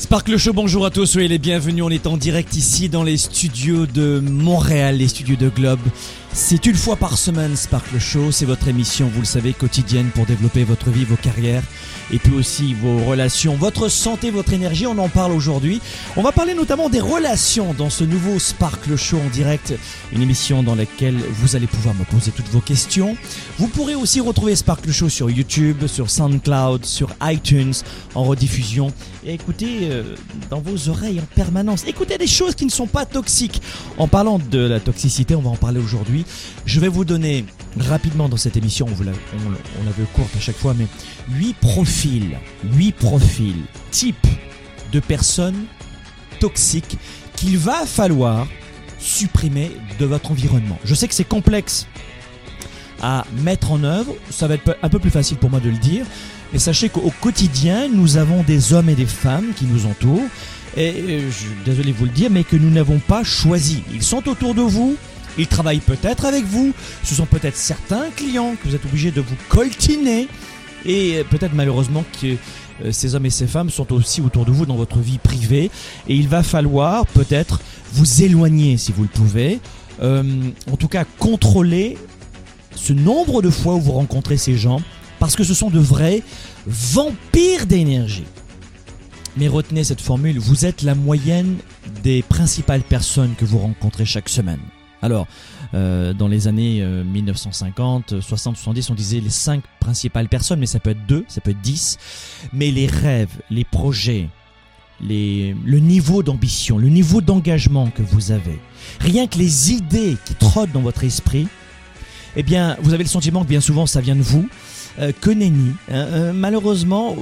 Sparkle 0.00 0.38
Show, 0.38 0.54
bonjour 0.54 0.86
à 0.86 0.90
tous, 0.90 1.04
soyez 1.04 1.28
les 1.28 1.38
bienvenus. 1.38 1.84
On 1.84 1.90
est 1.90 2.06
en 2.06 2.16
direct 2.16 2.56
ici 2.56 2.88
dans 2.88 3.02
les 3.02 3.18
studios 3.18 3.84
de 3.84 4.18
Montréal, 4.18 4.96
les 4.96 5.08
studios 5.08 5.36
de 5.36 5.50
Globe. 5.50 5.78
C'est 6.32 6.64
une 6.66 6.76
fois 6.76 6.94
par 6.94 7.18
semaine 7.18 7.56
Sparkle 7.56 7.98
Show, 7.98 8.30
c'est 8.30 8.44
votre 8.44 8.68
émission, 8.68 9.10
vous 9.12 9.20
le 9.20 9.26
savez, 9.26 9.52
quotidienne 9.52 10.10
pour 10.14 10.26
développer 10.26 10.62
votre 10.62 10.90
vie, 10.90 11.04
vos 11.04 11.16
carrières 11.16 11.64
et 12.12 12.18
puis 12.18 12.32
aussi 12.32 12.74
vos 12.74 13.04
relations, 13.04 13.54
votre 13.56 13.88
santé, 13.88 14.30
votre 14.30 14.52
énergie. 14.52 14.86
On 14.86 14.98
en 14.98 15.08
parle 15.08 15.32
aujourd'hui. 15.32 15.80
On 16.16 16.22
va 16.22 16.32
parler 16.32 16.54
notamment 16.54 16.88
des 16.88 17.00
relations 17.00 17.74
dans 17.74 17.90
ce 17.90 18.04
nouveau 18.04 18.38
Sparkle 18.38 18.96
Show 18.96 19.18
en 19.18 19.28
direct, 19.30 19.74
une 20.12 20.22
émission 20.22 20.62
dans 20.62 20.74
laquelle 20.74 21.16
vous 21.16 21.56
allez 21.56 21.66
pouvoir 21.66 21.94
me 21.94 22.04
poser 22.04 22.30
toutes 22.30 22.48
vos 22.48 22.60
questions. 22.60 23.16
Vous 23.58 23.68
pourrez 23.68 23.96
aussi 23.96 24.20
retrouver 24.20 24.54
Sparkle 24.54 24.92
Show 24.92 25.08
sur 25.08 25.30
YouTube, 25.30 25.86
sur 25.86 26.10
SoundCloud, 26.10 26.84
sur 26.84 27.10
iTunes 27.22 27.74
en 28.14 28.24
rediffusion 28.24 28.92
et 29.24 29.34
écoutez 29.34 29.90
euh, 29.90 30.14
dans 30.48 30.60
vos 30.60 30.88
oreilles 30.88 31.20
en 31.20 31.34
permanence. 31.34 31.84
Écoutez 31.86 32.16
des 32.16 32.26
choses 32.26 32.54
qui 32.54 32.64
ne 32.64 32.70
sont 32.70 32.86
pas 32.86 33.04
toxiques. 33.04 33.60
En 33.98 34.08
parlant 34.08 34.38
de 34.38 34.58
la 34.58 34.80
toxicité, 34.80 35.34
on 35.34 35.42
va 35.42 35.50
en 35.50 35.56
parler 35.56 35.80
aujourd'hui. 35.80 36.19
Je 36.66 36.80
vais 36.80 36.88
vous 36.88 37.04
donner 37.04 37.44
rapidement 37.78 38.28
dans 38.28 38.36
cette 38.36 38.56
émission, 38.56 38.86
on, 38.86 39.02
l'a, 39.02 39.12
on, 39.12 39.80
on 39.80 39.84
la 39.84 39.90
veut 39.92 40.06
courte 40.14 40.34
à 40.36 40.40
chaque 40.40 40.56
fois, 40.56 40.74
mais 40.76 40.86
8 41.32 41.56
profils, 41.56 42.38
8 42.72 42.92
profils, 42.92 43.62
types 43.90 44.26
de 44.92 45.00
personnes 45.00 45.64
toxiques 46.40 46.98
qu'il 47.36 47.58
va 47.58 47.86
falloir 47.86 48.46
supprimer 48.98 49.70
de 49.98 50.06
votre 50.06 50.30
environnement. 50.30 50.78
Je 50.84 50.94
sais 50.94 51.08
que 51.08 51.14
c'est 51.14 51.24
complexe 51.28 51.86
à 53.02 53.24
mettre 53.42 53.72
en 53.72 53.82
œuvre, 53.82 54.14
ça 54.30 54.46
va 54.46 54.54
être 54.54 54.76
un 54.82 54.88
peu 54.88 54.98
plus 54.98 55.10
facile 55.10 55.38
pour 55.38 55.50
moi 55.50 55.60
de 55.60 55.70
le 55.70 55.78
dire, 55.78 56.04
mais 56.52 56.58
sachez 56.58 56.88
qu'au 56.88 57.12
quotidien, 57.20 57.88
nous 57.88 58.16
avons 58.16 58.42
des 58.42 58.72
hommes 58.72 58.88
et 58.88 58.94
des 58.94 59.06
femmes 59.06 59.52
qui 59.56 59.64
nous 59.64 59.86
entourent, 59.86 60.28
et 60.76 61.20
je 61.26 61.30
suis 61.30 61.48
désolé 61.64 61.92
de 61.92 61.96
vous 61.96 62.04
le 62.04 62.10
dire, 62.10 62.30
mais 62.30 62.44
que 62.44 62.56
nous 62.56 62.70
n'avons 62.70 62.98
pas 62.98 63.24
choisi. 63.24 63.82
Ils 63.92 64.02
sont 64.02 64.28
autour 64.28 64.54
de 64.54 64.60
vous, 64.60 64.96
ils 65.38 65.46
travaillent 65.46 65.80
peut-être 65.80 66.24
avec 66.24 66.44
vous, 66.44 66.72
ce 67.04 67.14
sont 67.14 67.26
peut-être 67.26 67.56
certains 67.56 68.10
clients 68.16 68.54
que 68.54 68.68
vous 68.68 68.74
êtes 68.74 68.84
obligés 68.84 69.10
de 69.10 69.20
vous 69.20 69.36
coltiner, 69.48 70.28
et 70.84 71.22
peut-être 71.30 71.54
malheureusement 71.54 72.04
que 72.20 72.36
euh, 72.84 72.92
ces 72.92 73.14
hommes 73.14 73.26
et 73.26 73.30
ces 73.30 73.46
femmes 73.46 73.70
sont 73.70 73.92
aussi 73.92 74.20
autour 74.20 74.44
de 74.44 74.50
vous 74.50 74.66
dans 74.66 74.76
votre 74.76 74.98
vie 74.98 75.18
privée, 75.18 75.70
et 76.08 76.14
il 76.14 76.28
va 76.28 76.42
falloir 76.42 77.06
peut-être 77.06 77.60
vous 77.92 78.22
éloigner 78.22 78.76
si 78.76 78.92
vous 78.92 79.02
le 79.02 79.08
pouvez, 79.08 79.60
euh, 80.02 80.22
en 80.70 80.76
tout 80.76 80.88
cas 80.88 81.04
contrôler 81.18 81.98
ce 82.74 82.92
nombre 82.92 83.42
de 83.42 83.50
fois 83.50 83.74
où 83.74 83.80
vous 83.80 83.92
rencontrez 83.92 84.36
ces 84.36 84.56
gens, 84.56 84.80
parce 85.18 85.36
que 85.36 85.44
ce 85.44 85.54
sont 85.54 85.70
de 85.70 85.78
vrais 85.78 86.22
vampires 86.66 87.66
d'énergie. 87.66 88.24
Mais 89.36 89.48
retenez 89.48 89.84
cette 89.84 90.00
formule, 90.00 90.38
vous 90.38 90.64
êtes 90.64 90.82
la 90.82 90.94
moyenne 90.94 91.56
des 92.02 92.22
principales 92.22 92.82
personnes 92.82 93.34
que 93.36 93.44
vous 93.44 93.58
rencontrez 93.58 94.04
chaque 94.04 94.28
semaine. 94.28 94.60
Alors, 95.02 95.26
euh, 95.74 96.12
dans 96.12 96.28
les 96.28 96.48
années 96.48 96.82
euh, 96.82 97.04
1950, 97.04 98.20
60, 98.20 98.56
70, 98.56 98.90
on 98.90 98.94
disait 98.94 99.20
les 99.20 99.30
cinq 99.30 99.62
principales 99.80 100.28
personnes, 100.28 100.60
mais 100.60 100.66
ça 100.66 100.80
peut 100.80 100.90
être 100.90 101.06
deux, 101.06 101.24
ça 101.28 101.40
peut 101.40 101.52
être 101.52 101.60
dix. 101.60 101.98
Mais 102.52 102.70
les 102.70 102.86
rêves, 102.86 103.40
les 103.50 103.64
projets, 103.64 104.28
les, 105.00 105.56
le 105.64 105.78
niveau 105.78 106.22
d'ambition, 106.22 106.76
le 106.78 106.88
niveau 106.88 107.20
d'engagement 107.20 107.88
que 107.90 108.02
vous 108.02 108.32
avez, 108.32 108.58
rien 109.00 109.26
que 109.26 109.38
les 109.38 109.72
idées 109.72 110.16
qui 110.24 110.34
trottent 110.34 110.72
dans 110.72 110.82
votre 110.82 111.04
esprit, 111.04 111.48
eh 112.36 112.42
bien, 112.42 112.76
vous 112.82 112.94
avez 112.94 113.04
le 113.04 113.08
sentiment 113.08 113.42
que 113.42 113.48
bien 113.48 113.60
souvent 113.60 113.86
ça 113.86 114.00
vient 114.00 114.16
de 114.16 114.22
vous. 114.22 114.48
Euh, 114.98 115.12
que 115.20 115.30
nenni. 115.30 115.72
Hein, 115.88 115.94
euh, 115.94 116.32
malheureusement, 116.32 117.16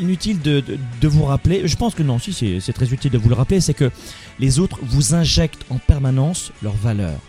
inutile 0.00 0.40
de, 0.40 0.62
vous 1.02 1.24
rappeler, 1.24 1.68
je 1.68 1.76
pense 1.76 1.94
que 1.94 2.02
non, 2.02 2.18
si 2.18 2.32
c'est 2.60 2.72
très 2.72 2.92
utile 2.92 3.10
de 3.10 3.18
vous 3.18 3.28
le 3.28 3.34
rappeler, 3.34 3.60
c'est 3.60 3.74
que 3.74 3.90
les 4.38 4.58
autres 4.58 4.78
vous 4.82 5.14
injectent 5.14 5.64
en 5.70 5.78
permanence 5.78 6.52
leurs 6.62 6.76
valeurs, 6.76 7.20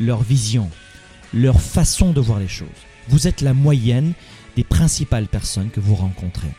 leur 0.00 0.22
vision, 0.22 0.68
leur 1.32 1.60
façon 1.60 2.12
de 2.12 2.20
voir 2.20 2.38
les 2.38 2.48
choses. 2.48 2.68
Vous 3.08 3.28
êtes 3.28 3.40
la 3.40 3.54
moyenne 3.54 4.12
des 4.56 4.64
principales 4.64 5.26
personnes 5.26 5.70
que 5.70 5.80
vous 5.80 5.94
rencontrez. 5.94 6.50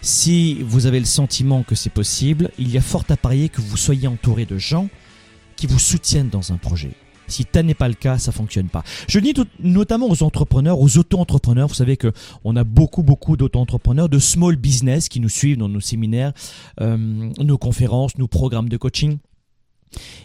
Si 0.00 0.62
vous 0.62 0.86
avez 0.86 1.00
le 1.00 1.06
sentiment 1.06 1.62
que 1.62 1.74
c'est 1.74 1.90
possible, 1.90 2.50
il 2.58 2.70
y 2.70 2.78
a 2.78 2.82
fort 2.82 3.04
à 3.08 3.16
parier 3.16 3.48
que 3.48 3.60
vous 3.60 3.76
soyez 3.76 4.06
entouré 4.06 4.44
de 4.44 4.58
gens 4.58 4.88
qui 5.56 5.66
vous 5.66 5.78
soutiennent 5.78 6.28
dans 6.28 6.52
un 6.52 6.56
projet. 6.56 6.92
Si 7.28 7.44
tel 7.44 7.66
n'est 7.66 7.74
pas 7.74 7.88
le 7.88 7.94
cas, 7.94 8.18
ça 8.18 8.32
fonctionne 8.32 8.68
pas. 8.68 8.82
Je 9.08 9.18
dis 9.18 9.34
notamment 9.60 10.08
aux 10.10 10.22
entrepreneurs, 10.22 10.80
aux 10.80 10.98
auto-entrepreneurs. 10.98 11.68
Vous 11.68 11.74
savez 11.74 11.96
que 11.96 12.12
on 12.44 12.56
a 12.56 12.64
beaucoup, 12.64 13.02
beaucoup 13.02 13.36
d'auto-entrepreneurs, 13.36 14.08
de 14.08 14.18
small 14.18 14.56
business 14.56 15.08
qui 15.08 15.20
nous 15.20 15.28
suivent 15.28 15.58
dans 15.58 15.68
nos 15.68 15.80
séminaires, 15.80 16.32
euh, 16.80 16.96
nos 16.96 17.58
conférences, 17.58 18.18
nos 18.18 18.28
programmes 18.28 18.68
de 18.68 18.76
coaching. 18.76 19.18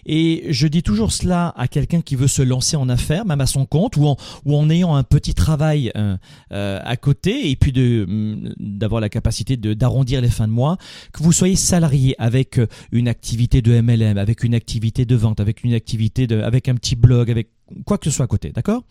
Et 0.05 0.45
je 0.49 0.67
dis 0.67 0.83
toujours 0.83 1.11
cela 1.11 1.53
à 1.55 1.67
quelqu'un 1.67 2.01
qui 2.01 2.15
veut 2.15 2.27
se 2.27 2.41
lancer 2.41 2.75
en 2.75 2.89
affaires, 2.89 3.25
même 3.25 3.41
à 3.41 3.45
son 3.45 3.65
compte, 3.65 3.97
ou 3.97 4.07
en, 4.07 4.69
ayant 4.69 4.95
un 4.95 5.03
petit 5.03 5.33
travail 5.33 5.91
euh, 5.95 6.17
euh, 6.51 6.79
à 6.83 6.97
côté, 6.97 7.49
et 7.49 7.55
puis 7.55 7.71
mm, 7.71 8.55
d'avoir 8.59 9.01
la 9.01 9.09
capacité 9.09 9.57
d'arrondir 9.57 10.21
les 10.21 10.29
fins 10.29 10.47
de 10.47 10.53
mois, 10.53 10.77
que 11.11 11.23
vous 11.23 11.31
soyez 11.31 11.55
salarié 11.55 12.15
avec 12.19 12.59
euh, 12.59 12.67
une 12.91 13.07
activité 13.07 13.61
de 13.61 13.79
MLM, 13.79 14.17
avec 14.17 14.43
une 14.43 14.55
activité 14.55 15.05
de 15.05 15.15
vente, 15.15 15.39
avec 15.39 15.63
une 15.63 15.73
activité 15.73 16.27
de, 16.27 16.41
avec 16.41 16.67
un 16.67 16.75
petit 16.75 16.95
blog, 16.95 17.31
avec 17.31 17.49
quoi 17.85 17.97
que 17.97 18.05
ce 18.05 18.11
soit 18.11 18.25
à 18.25 18.27
côté, 18.27 18.51
d'accord? 18.51 18.83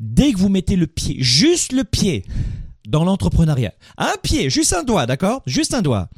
Dès 0.00 0.32
que 0.32 0.38
vous 0.38 0.48
mettez 0.48 0.76
le 0.76 0.86
pied, 0.86 1.16
juste 1.18 1.72
le 1.72 1.84
pied, 1.84 2.24
dans 2.86 3.04
l'entrepreneuriat, 3.04 3.74
un 3.98 4.14
pied, 4.22 4.48
juste 4.48 4.72
un 4.72 4.82
doigt, 4.82 5.06
d'accord? 5.06 5.42
Juste 5.46 5.74
un 5.74 5.82
doigt. 5.82 6.08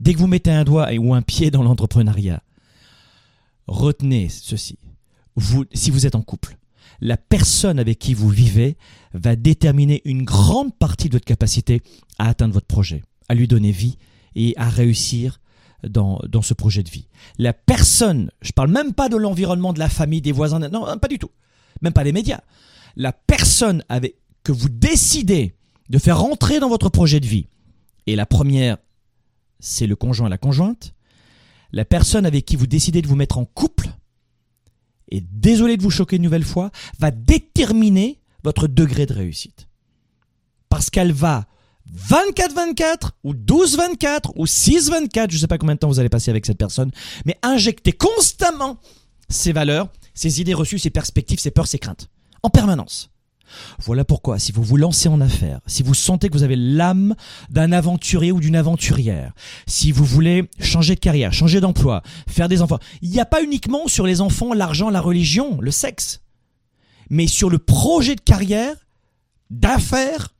Dès 0.00 0.12
que 0.12 0.18
vous 0.18 0.26
mettez 0.26 0.50
un 0.50 0.64
doigt 0.64 0.92
ou 0.98 1.14
un 1.14 1.22
pied 1.22 1.50
dans 1.50 1.62
l'entrepreneuriat, 1.62 2.42
retenez 3.68 4.28
ceci. 4.28 4.78
Vous, 5.36 5.64
si 5.72 5.90
vous 5.90 6.06
êtes 6.06 6.16
en 6.16 6.22
couple, 6.22 6.56
la 7.00 7.16
personne 7.16 7.78
avec 7.78 7.98
qui 7.98 8.14
vous 8.14 8.28
vivez 8.28 8.76
va 9.14 9.36
déterminer 9.36 10.02
une 10.04 10.24
grande 10.24 10.74
partie 10.76 11.08
de 11.08 11.14
votre 11.14 11.24
capacité 11.24 11.82
à 12.18 12.28
atteindre 12.28 12.54
votre 12.54 12.66
projet, 12.66 13.02
à 13.28 13.34
lui 13.34 13.46
donner 13.46 13.70
vie 13.70 13.98
et 14.34 14.54
à 14.56 14.68
réussir 14.68 15.40
dans, 15.86 16.18
dans 16.28 16.42
ce 16.42 16.54
projet 16.54 16.82
de 16.82 16.90
vie. 16.90 17.08
La 17.38 17.52
personne, 17.52 18.30
je 18.42 18.52
parle 18.52 18.70
même 18.70 18.94
pas 18.94 19.08
de 19.08 19.16
l'environnement, 19.16 19.72
de 19.72 19.78
la 19.78 19.88
famille, 19.88 20.20
des 20.20 20.32
voisins, 20.32 20.58
non, 20.58 20.98
pas 20.98 21.08
du 21.08 21.18
tout. 21.18 21.30
Même 21.82 21.92
pas 21.92 22.02
les 22.02 22.12
médias. 22.12 22.40
La 22.96 23.12
personne 23.12 23.84
avec, 23.88 24.16
que 24.42 24.50
vous 24.50 24.68
décidez 24.68 25.54
de 25.88 25.98
faire 25.98 26.18
rentrer 26.18 26.58
dans 26.58 26.68
votre 26.68 26.88
projet 26.88 27.20
de 27.20 27.26
vie, 27.26 27.46
et 28.06 28.16
la 28.16 28.26
première, 28.26 28.78
c'est 29.60 29.86
le 29.86 29.94
conjoint 29.94 30.26
et 30.26 30.30
la 30.30 30.38
conjointe, 30.38 30.94
la 31.72 31.84
personne 31.84 32.26
avec 32.26 32.44
qui 32.44 32.56
vous 32.56 32.66
décidez 32.66 33.02
de 33.02 33.08
vous 33.08 33.16
mettre 33.16 33.38
en 33.38 33.44
couple, 33.44 33.88
et 35.10 35.20
désolé 35.20 35.76
de 35.76 35.82
vous 35.82 35.90
choquer 35.90 36.16
une 36.16 36.22
nouvelle 36.22 36.44
fois, 36.44 36.70
va 36.98 37.10
déterminer 37.10 38.20
votre 38.44 38.66
degré 38.66 39.06
de 39.06 39.14
réussite. 39.14 39.68
Parce 40.68 40.90
qu'elle 40.90 41.12
va 41.12 41.46
24-24 42.10 43.10
ou 43.24 43.32
12-24 43.32 44.32
ou 44.36 44.44
6-24, 44.44 45.30
je 45.30 45.36
ne 45.36 45.40
sais 45.40 45.46
pas 45.46 45.58
combien 45.58 45.74
de 45.74 45.80
temps 45.80 45.88
vous 45.88 46.00
allez 46.00 46.08
passer 46.08 46.30
avec 46.30 46.44
cette 46.44 46.58
personne, 46.58 46.90
mais 47.24 47.38
injecter 47.42 47.92
constamment 47.92 48.78
ses 49.28 49.52
valeurs, 49.52 49.88
ses 50.14 50.40
idées 50.40 50.54
reçues, 50.54 50.78
ses 50.78 50.90
perspectives, 50.90 51.38
ses 51.38 51.50
peurs, 51.50 51.66
ses 51.66 51.78
craintes. 51.78 52.08
En 52.42 52.50
permanence. 52.50 53.10
Voilà 53.78 54.04
pourquoi, 54.04 54.38
si 54.38 54.52
vous 54.52 54.62
vous 54.62 54.76
lancez 54.76 55.08
en 55.08 55.20
affaires, 55.20 55.60
si 55.66 55.82
vous 55.82 55.94
sentez 55.94 56.28
que 56.28 56.34
vous 56.34 56.42
avez 56.42 56.56
l'âme 56.56 57.14
d'un 57.50 57.72
aventurier 57.72 58.32
ou 58.32 58.40
d'une 58.40 58.56
aventurière, 58.56 59.32
si 59.66 59.92
vous 59.92 60.04
voulez 60.04 60.48
changer 60.60 60.94
de 60.94 61.00
carrière, 61.00 61.32
changer 61.32 61.60
d'emploi, 61.60 62.02
faire 62.28 62.48
des 62.48 62.62
enfants, 62.62 62.78
il 63.02 63.10
n'y 63.10 63.20
a 63.20 63.26
pas 63.26 63.42
uniquement 63.42 63.88
sur 63.88 64.06
les 64.06 64.20
enfants 64.20 64.52
l'argent, 64.52 64.90
la 64.90 65.00
religion, 65.00 65.60
le 65.60 65.70
sexe, 65.70 66.20
mais 67.10 67.26
sur 67.26 67.50
le 67.50 67.58
projet 67.58 68.14
de 68.14 68.20
carrière, 68.20 68.74
d'affaires, 69.50 70.34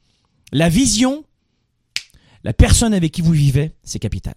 la 0.52 0.69
vision, 0.69 1.25
la 2.44 2.52
personne 2.52 2.94
avec 2.94 3.12
qui 3.12 3.22
vous 3.22 3.32
vivez, 3.32 3.75
c'est 3.82 3.99
capital. 3.99 4.34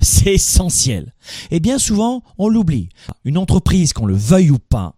C'est 0.00 0.34
essentiel. 0.34 1.12
Et 1.50 1.58
bien 1.58 1.78
souvent, 1.78 2.22
on 2.38 2.48
l'oublie. 2.48 2.88
Une 3.24 3.38
entreprise, 3.38 3.92
qu'on 3.92 4.06
le 4.06 4.14
veuille 4.14 4.50
ou 4.50 4.58
pas, 4.58 4.94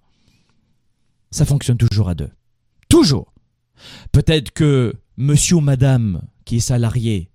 ça 1.30 1.44
fonctionne 1.44 1.78
toujours 1.78 2.08
à 2.08 2.14
deux. 2.14 2.30
Toujours. 2.90 3.32
Peut-être 4.12 4.50
que 4.50 4.94
monsieur 5.16 5.56
ou 5.56 5.60
madame 5.60 6.22
qui 6.44 6.56
est 6.56 6.60
salarié 6.60 7.30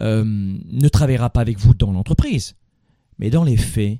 euh, 0.00 0.24
ne 0.24 0.88
travaillera 0.88 1.30
pas 1.30 1.40
avec 1.40 1.58
vous 1.58 1.74
dans 1.74 1.90
l'entreprise. 1.90 2.54
Mais 3.18 3.30
dans 3.30 3.42
les 3.42 3.56
faits, 3.56 3.98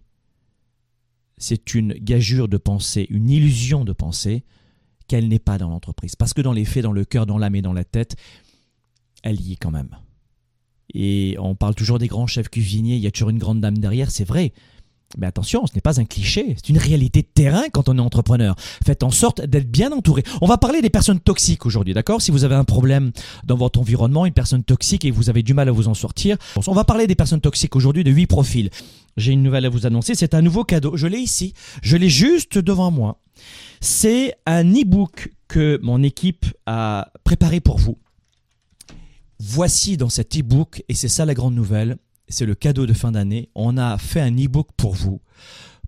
c'est 1.38 1.74
une 1.74 1.94
gageure 1.94 2.48
de 2.48 2.58
pensée, 2.58 3.06
une 3.10 3.30
illusion 3.30 3.84
de 3.84 3.92
pensée 3.92 4.44
qu'elle 5.08 5.26
n'est 5.26 5.40
pas 5.40 5.58
dans 5.58 5.70
l'entreprise. 5.70 6.14
Parce 6.14 6.34
que 6.34 6.42
dans 6.42 6.52
les 6.52 6.64
faits, 6.64 6.84
dans 6.84 6.92
le 6.92 7.04
cœur, 7.04 7.26
dans 7.26 7.38
l'âme 7.38 7.56
et 7.56 7.62
dans 7.62 7.72
la 7.72 7.84
tête, 7.84 8.14
elle 9.22 9.40
y 9.40 9.54
est 9.54 9.56
quand 9.56 9.70
même. 9.70 9.96
Et 10.94 11.36
on 11.38 11.54
parle 11.54 11.74
toujours 11.74 11.98
des 11.98 12.08
grands 12.08 12.26
chefs 12.26 12.48
cuisiniers, 12.48 12.96
il 12.96 13.02
y 13.02 13.06
a 13.06 13.10
toujours 13.10 13.30
une 13.30 13.38
grande 13.38 13.60
dame 13.60 13.78
derrière, 13.78 14.10
c'est 14.10 14.24
vrai. 14.24 14.52
Mais 15.18 15.26
attention, 15.26 15.66
ce 15.66 15.74
n'est 15.74 15.80
pas 15.80 16.00
un 16.00 16.04
cliché, 16.04 16.54
c'est 16.56 16.68
une 16.68 16.78
réalité 16.78 17.22
de 17.22 17.26
terrain 17.26 17.64
quand 17.72 17.88
on 17.88 17.98
est 17.98 18.00
entrepreneur. 18.00 18.54
Faites 18.84 19.02
en 19.02 19.10
sorte 19.10 19.40
d'être 19.40 19.68
bien 19.68 19.90
entouré. 19.90 20.22
On 20.40 20.46
va 20.46 20.56
parler 20.56 20.82
des 20.82 20.90
personnes 20.90 21.18
toxiques 21.18 21.66
aujourd'hui, 21.66 21.94
d'accord? 21.94 22.22
Si 22.22 22.30
vous 22.30 22.44
avez 22.44 22.54
un 22.54 22.64
problème 22.64 23.10
dans 23.44 23.56
votre 23.56 23.80
environnement, 23.80 24.24
une 24.24 24.32
personne 24.32 24.62
toxique 24.62 25.04
et 25.04 25.10
vous 25.10 25.28
avez 25.28 25.42
du 25.42 25.52
mal 25.52 25.68
à 25.68 25.72
vous 25.72 25.88
en 25.88 25.94
sortir, 25.94 26.36
on 26.66 26.74
va 26.74 26.84
parler 26.84 27.08
des 27.08 27.16
personnes 27.16 27.40
toxiques 27.40 27.74
aujourd'hui 27.74 28.04
de 28.04 28.10
huit 28.10 28.28
profils. 28.28 28.70
J'ai 29.16 29.32
une 29.32 29.42
nouvelle 29.42 29.66
à 29.66 29.68
vous 29.68 29.84
annoncer, 29.84 30.14
c'est 30.14 30.34
un 30.34 30.42
nouveau 30.42 30.62
cadeau. 30.62 30.96
Je 30.96 31.08
l'ai 31.08 31.18
ici, 31.18 31.54
je 31.82 31.96
l'ai 31.96 32.08
juste 32.08 32.58
devant 32.58 32.92
moi. 32.92 33.20
C'est 33.80 34.36
un 34.46 34.64
e-book 34.64 35.32
que 35.48 35.80
mon 35.82 36.04
équipe 36.04 36.46
a 36.66 37.12
préparé 37.24 37.58
pour 37.58 37.78
vous. 37.78 37.98
Voici 39.40 39.96
dans 39.96 40.10
cet 40.10 40.38
e-book, 40.38 40.84
et 40.88 40.94
c'est 40.94 41.08
ça 41.08 41.24
la 41.24 41.34
grande 41.34 41.54
nouvelle, 41.54 41.96
c'est 42.30 42.46
le 42.46 42.54
cadeau 42.54 42.86
de 42.86 42.92
fin 42.92 43.12
d'année. 43.12 43.48
On 43.54 43.76
a 43.76 43.98
fait 43.98 44.20
un 44.20 44.32
e-book 44.32 44.68
pour 44.76 44.94
vous, 44.94 45.20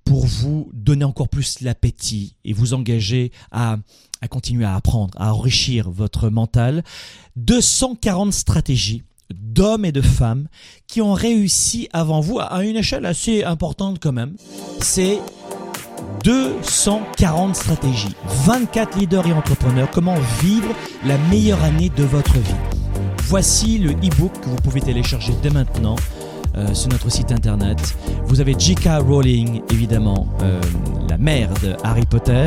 pour 0.04 0.26
vous 0.26 0.70
donner 0.72 1.04
encore 1.04 1.28
plus 1.28 1.60
l'appétit 1.60 2.36
et 2.44 2.52
vous 2.52 2.74
engager 2.74 3.32
à, 3.50 3.76
à 4.20 4.28
continuer 4.28 4.64
à 4.64 4.74
apprendre, 4.74 5.14
à 5.20 5.32
enrichir 5.32 5.90
votre 5.90 6.28
mental. 6.28 6.82
240 7.36 8.32
stratégies 8.32 9.02
d'hommes 9.32 9.84
et 9.84 9.92
de 9.92 10.02
femmes 10.02 10.48
qui 10.86 11.00
ont 11.00 11.14
réussi 11.14 11.88
avant 11.92 12.20
vous 12.20 12.38
à 12.38 12.64
une 12.64 12.76
échelle 12.76 13.06
assez 13.06 13.44
importante 13.44 13.98
quand 14.00 14.12
même. 14.12 14.36
C'est 14.80 15.18
240 16.24 17.56
stratégies, 17.56 18.14
24 18.44 18.98
leaders 18.98 19.26
et 19.26 19.32
entrepreneurs, 19.32 19.90
comment 19.90 20.16
vivre 20.40 20.68
la 21.04 21.18
meilleure 21.18 21.62
année 21.62 21.90
de 21.96 22.04
votre 22.04 22.34
vie. 22.34 22.54
Voici 23.24 23.78
le 23.78 23.92
e-book 23.92 24.32
que 24.40 24.48
vous 24.48 24.56
pouvez 24.56 24.80
télécharger 24.80 25.32
dès 25.42 25.50
maintenant 25.50 25.96
euh, 26.54 26.74
sur 26.74 26.90
notre 26.90 27.10
site 27.10 27.32
internet. 27.32 27.96
Vous 28.26 28.40
avez 28.42 28.54
J.K. 28.58 29.00
Rowling, 29.08 29.62
évidemment, 29.70 30.26
euh, 30.42 30.60
la 31.08 31.16
mère 31.16 31.48
de 31.62 31.74
Harry 31.82 32.04
Potter. 32.04 32.46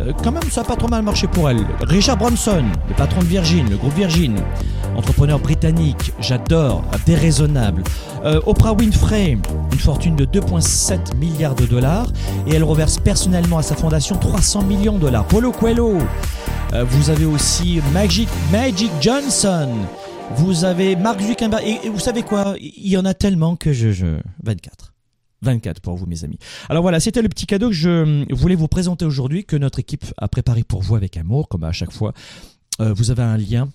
Euh, 0.00 0.12
quand 0.24 0.32
même, 0.32 0.42
ça 0.50 0.62
n'a 0.62 0.68
pas 0.68 0.76
trop 0.76 0.88
mal 0.88 1.02
marché 1.02 1.26
pour 1.26 1.50
elle. 1.50 1.66
Richard 1.82 2.16
Branson, 2.16 2.64
le 2.88 2.94
patron 2.94 3.20
de 3.20 3.26
Virgin, 3.26 3.68
le 3.68 3.76
groupe 3.76 3.94
Virgin, 3.94 4.36
entrepreneur 4.96 5.38
britannique, 5.38 6.12
j'adore, 6.18 6.82
déraisonnable. 7.04 7.82
Oprah 8.46 8.72
Winfrey, 8.72 9.36
une 9.72 9.78
fortune 9.78 10.14
de 10.14 10.24
2,7 10.24 11.16
milliards 11.16 11.56
de 11.56 11.66
dollars, 11.66 12.06
et 12.46 12.54
elle 12.54 12.62
reverse 12.62 12.98
personnellement 12.98 13.58
à 13.58 13.62
sa 13.62 13.74
fondation 13.74 14.16
300 14.16 14.62
millions 14.62 14.94
de 14.94 15.00
dollars. 15.00 15.24
Paulo 15.26 15.50
Coelho, 15.50 15.98
vous 16.72 17.10
avez 17.10 17.24
aussi 17.24 17.80
Magic 17.92 18.28
Johnson, 19.00 19.68
vous 20.30 20.64
avez 20.64 20.96
Mark 20.96 21.20
Zuckerberg. 21.20 21.62
Et, 21.66 21.88
vous 21.88 21.98
savez 21.98 22.22
quoi? 22.22 22.54
Il 22.58 22.88
y 22.88 22.96
en 22.96 23.04
a 23.04 23.14
tellement 23.14 23.56
que 23.56 23.72
je... 23.72 23.92
je... 23.92 24.18
24. 24.42 24.92
24 25.42 25.80
pour 25.80 25.96
vous, 25.96 26.06
mes 26.06 26.24
amis. 26.24 26.38
Alors 26.68 26.82
voilà, 26.82 27.00
c'était 27.00 27.22
le 27.22 27.28
petit 27.28 27.46
cadeau 27.46 27.68
que 27.68 27.74
je 27.74 28.32
voulais 28.32 28.54
vous 28.54 28.68
présenter 28.68 29.04
aujourd'hui, 29.04 29.44
que 29.44 29.56
notre 29.56 29.78
équipe 29.80 30.04
a 30.16 30.28
préparé 30.28 30.62
pour 30.62 30.82
vous 30.82 30.94
avec 30.94 31.16
amour, 31.16 31.48
comme 31.48 31.64
à 31.64 31.72
chaque 31.72 31.92
fois. 31.92 32.12
Euh, 32.80 32.92
vous 32.92 33.10
avez 33.10 33.22
un 33.22 33.36
lien 33.36 33.68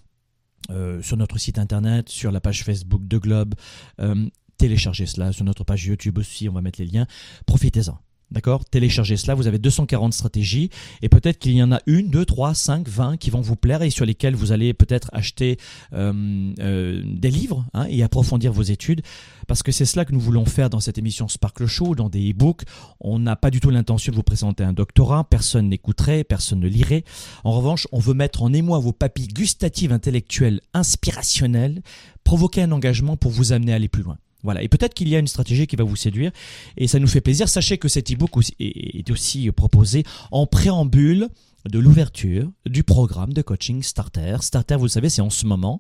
euh, 0.71 1.01
sur 1.01 1.17
notre 1.17 1.37
site 1.37 1.59
internet, 1.59 2.09
sur 2.09 2.31
la 2.31 2.39
page 2.39 2.63
Facebook 2.63 3.07
de 3.07 3.17
Globe. 3.17 3.53
Euh, 3.99 4.27
téléchargez 4.57 5.05
cela 5.05 5.31
sur 5.31 5.45
notre 5.45 5.63
page 5.63 5.85
YouTube 5.85 6.17
aussi, 6.17 6.49
on 6.49 6.53
va 6.53 6.61
mettre 6.61 6.81
les 6.81 6.87
liens. 6.87 7.05
Profitez-en. 7.45 7.99
D'accord 8.29 8.65
Téléchargez 8.65 9.15
cela, 9.15 9.35
vous 9.35 9.47
avez 9.47 9.57
240 9.57 10.13
stratégies 10.13 10.69
et 11.01 11.07
peut-être 11.07 11.39
qu'il 11.39 11.53
y 11.53 11.63
en 11.63 11.71
a 11.71 11.79
une, 11.85 12.09
deux, 12.09 12.25
trois, 12.25 12.53
cinq, 12.53 12.87
vingt 12.89 13.15
qui 13.15 13.29
vont 13.29 13.39
vous 13.39 13.55
plaire 13.55 13.81
et 13.83 13.89
sur 13.89 14.05
lesquelles 14.05 14.35
vous 14.35 14.51
allez 14.51 14.73
peut-être 14.73 15.09
acheter 15.13 15.57
euh, 15.93 16.51
euh, 16.59 17.01
des 17.05 17.31
livres 17.31 17.65
hein, 17.73 17.85
et 17.89 18.03
approfondir 18.03 18.51
vos 18.51 18.63
études 18.63 19.01
parce 19.47 19.63
que 19.63 19.71
c'est 19.71 19.85
cela 19.85 20.03
que 20.03 20.11
nous 20.11 20.19
voulons 20.19 20.45
faire 20.45 20.69
dans 20.69 20.81
cette 20.81 20.97
émission 20.97 21.29
Sparkle 21.29 21.67
Show, 21.67 21.95
dans 21.95 22.09
des 22.09 22.31
e-books. 22.31 22.63
On 22.99 23.17
n'a 23.17 23.37
pas 23.37 23.49
du 23.49 23.61
tout 23.61 23.69
l'intention 23.69 24.11
de 24.11 24.17
vous 24.17 24.23
présenter 24.23 24.63
un 24.63 24.73
doctorat, 24.73 25.23
personne 25.23 25.69
n'écouterait, 25.69 26.25
personne 26.25 26.59
ne 26.59 26.67
lirait. 26.67 27.05
En 27.45 27.53
revanche, 27.53 27.87
on 27.93 27.99
veut 27.99 28.13
mettre 28.13 28.43
en 28.43 28.51
émoi 28.51 28.79
vos 28.79 28.91
papilles 28.91 29.29
gustatives, 29.29 29.93
intellectuelles, 29.93 30.59
inspirationnelles, 30.73 31.81
provoquer 32.25 32.63
un 32.63 32.73
engagement 32.73 33.15
pour 33.15 33.31
vous 33.31 33.53
amener 33.53 33.71
à 33.71 33.75
aller 33.75 33.87
plus 33.87 34.03
loin. 34.03 34.17
Voilà. 34.43 34.61
Et 34.63 34.67
peut-être 34.67 34.93
qu'il 34.93 35.09
y 35.09 35.15
a 35.15 35.19
une 35.19 35.27
stratégie 35.27 35.67
qui 35.67 35.75
va 35.75 35.83
vous 35.83 35.95
séduire 35.95 36.31
et 36.77 36.87
ça 36.87 36.99
nous 36.99 37.07
fait 37.07 37.21
plaisir. 37.21 37.49
Sachez 37.49 37.77
que 37.77 37.87
cet 37.87 38.11
e-book 38.11 38.31
est 38.59 39.09
aussi 39.11 39.51
proposé 39.51 40.03
en 40.31 40.45
préambule 40.45 41.29
de 41.67 41.79
l'ouverture 41.79 42.51
du 42.65 42.83
programme 42.83 43.33
de 43.33 43.41
coaching 43.41 43.81
Starter. 43.83 44.37
Starter, 44.41 44.75
vous 44.75 44.85
le 44.85 44.89
savez, 44.89 45.09
c'est 45.09 45.21
en 45.21 45.29
ce 45.29 45.45
moment. 45.45 45.79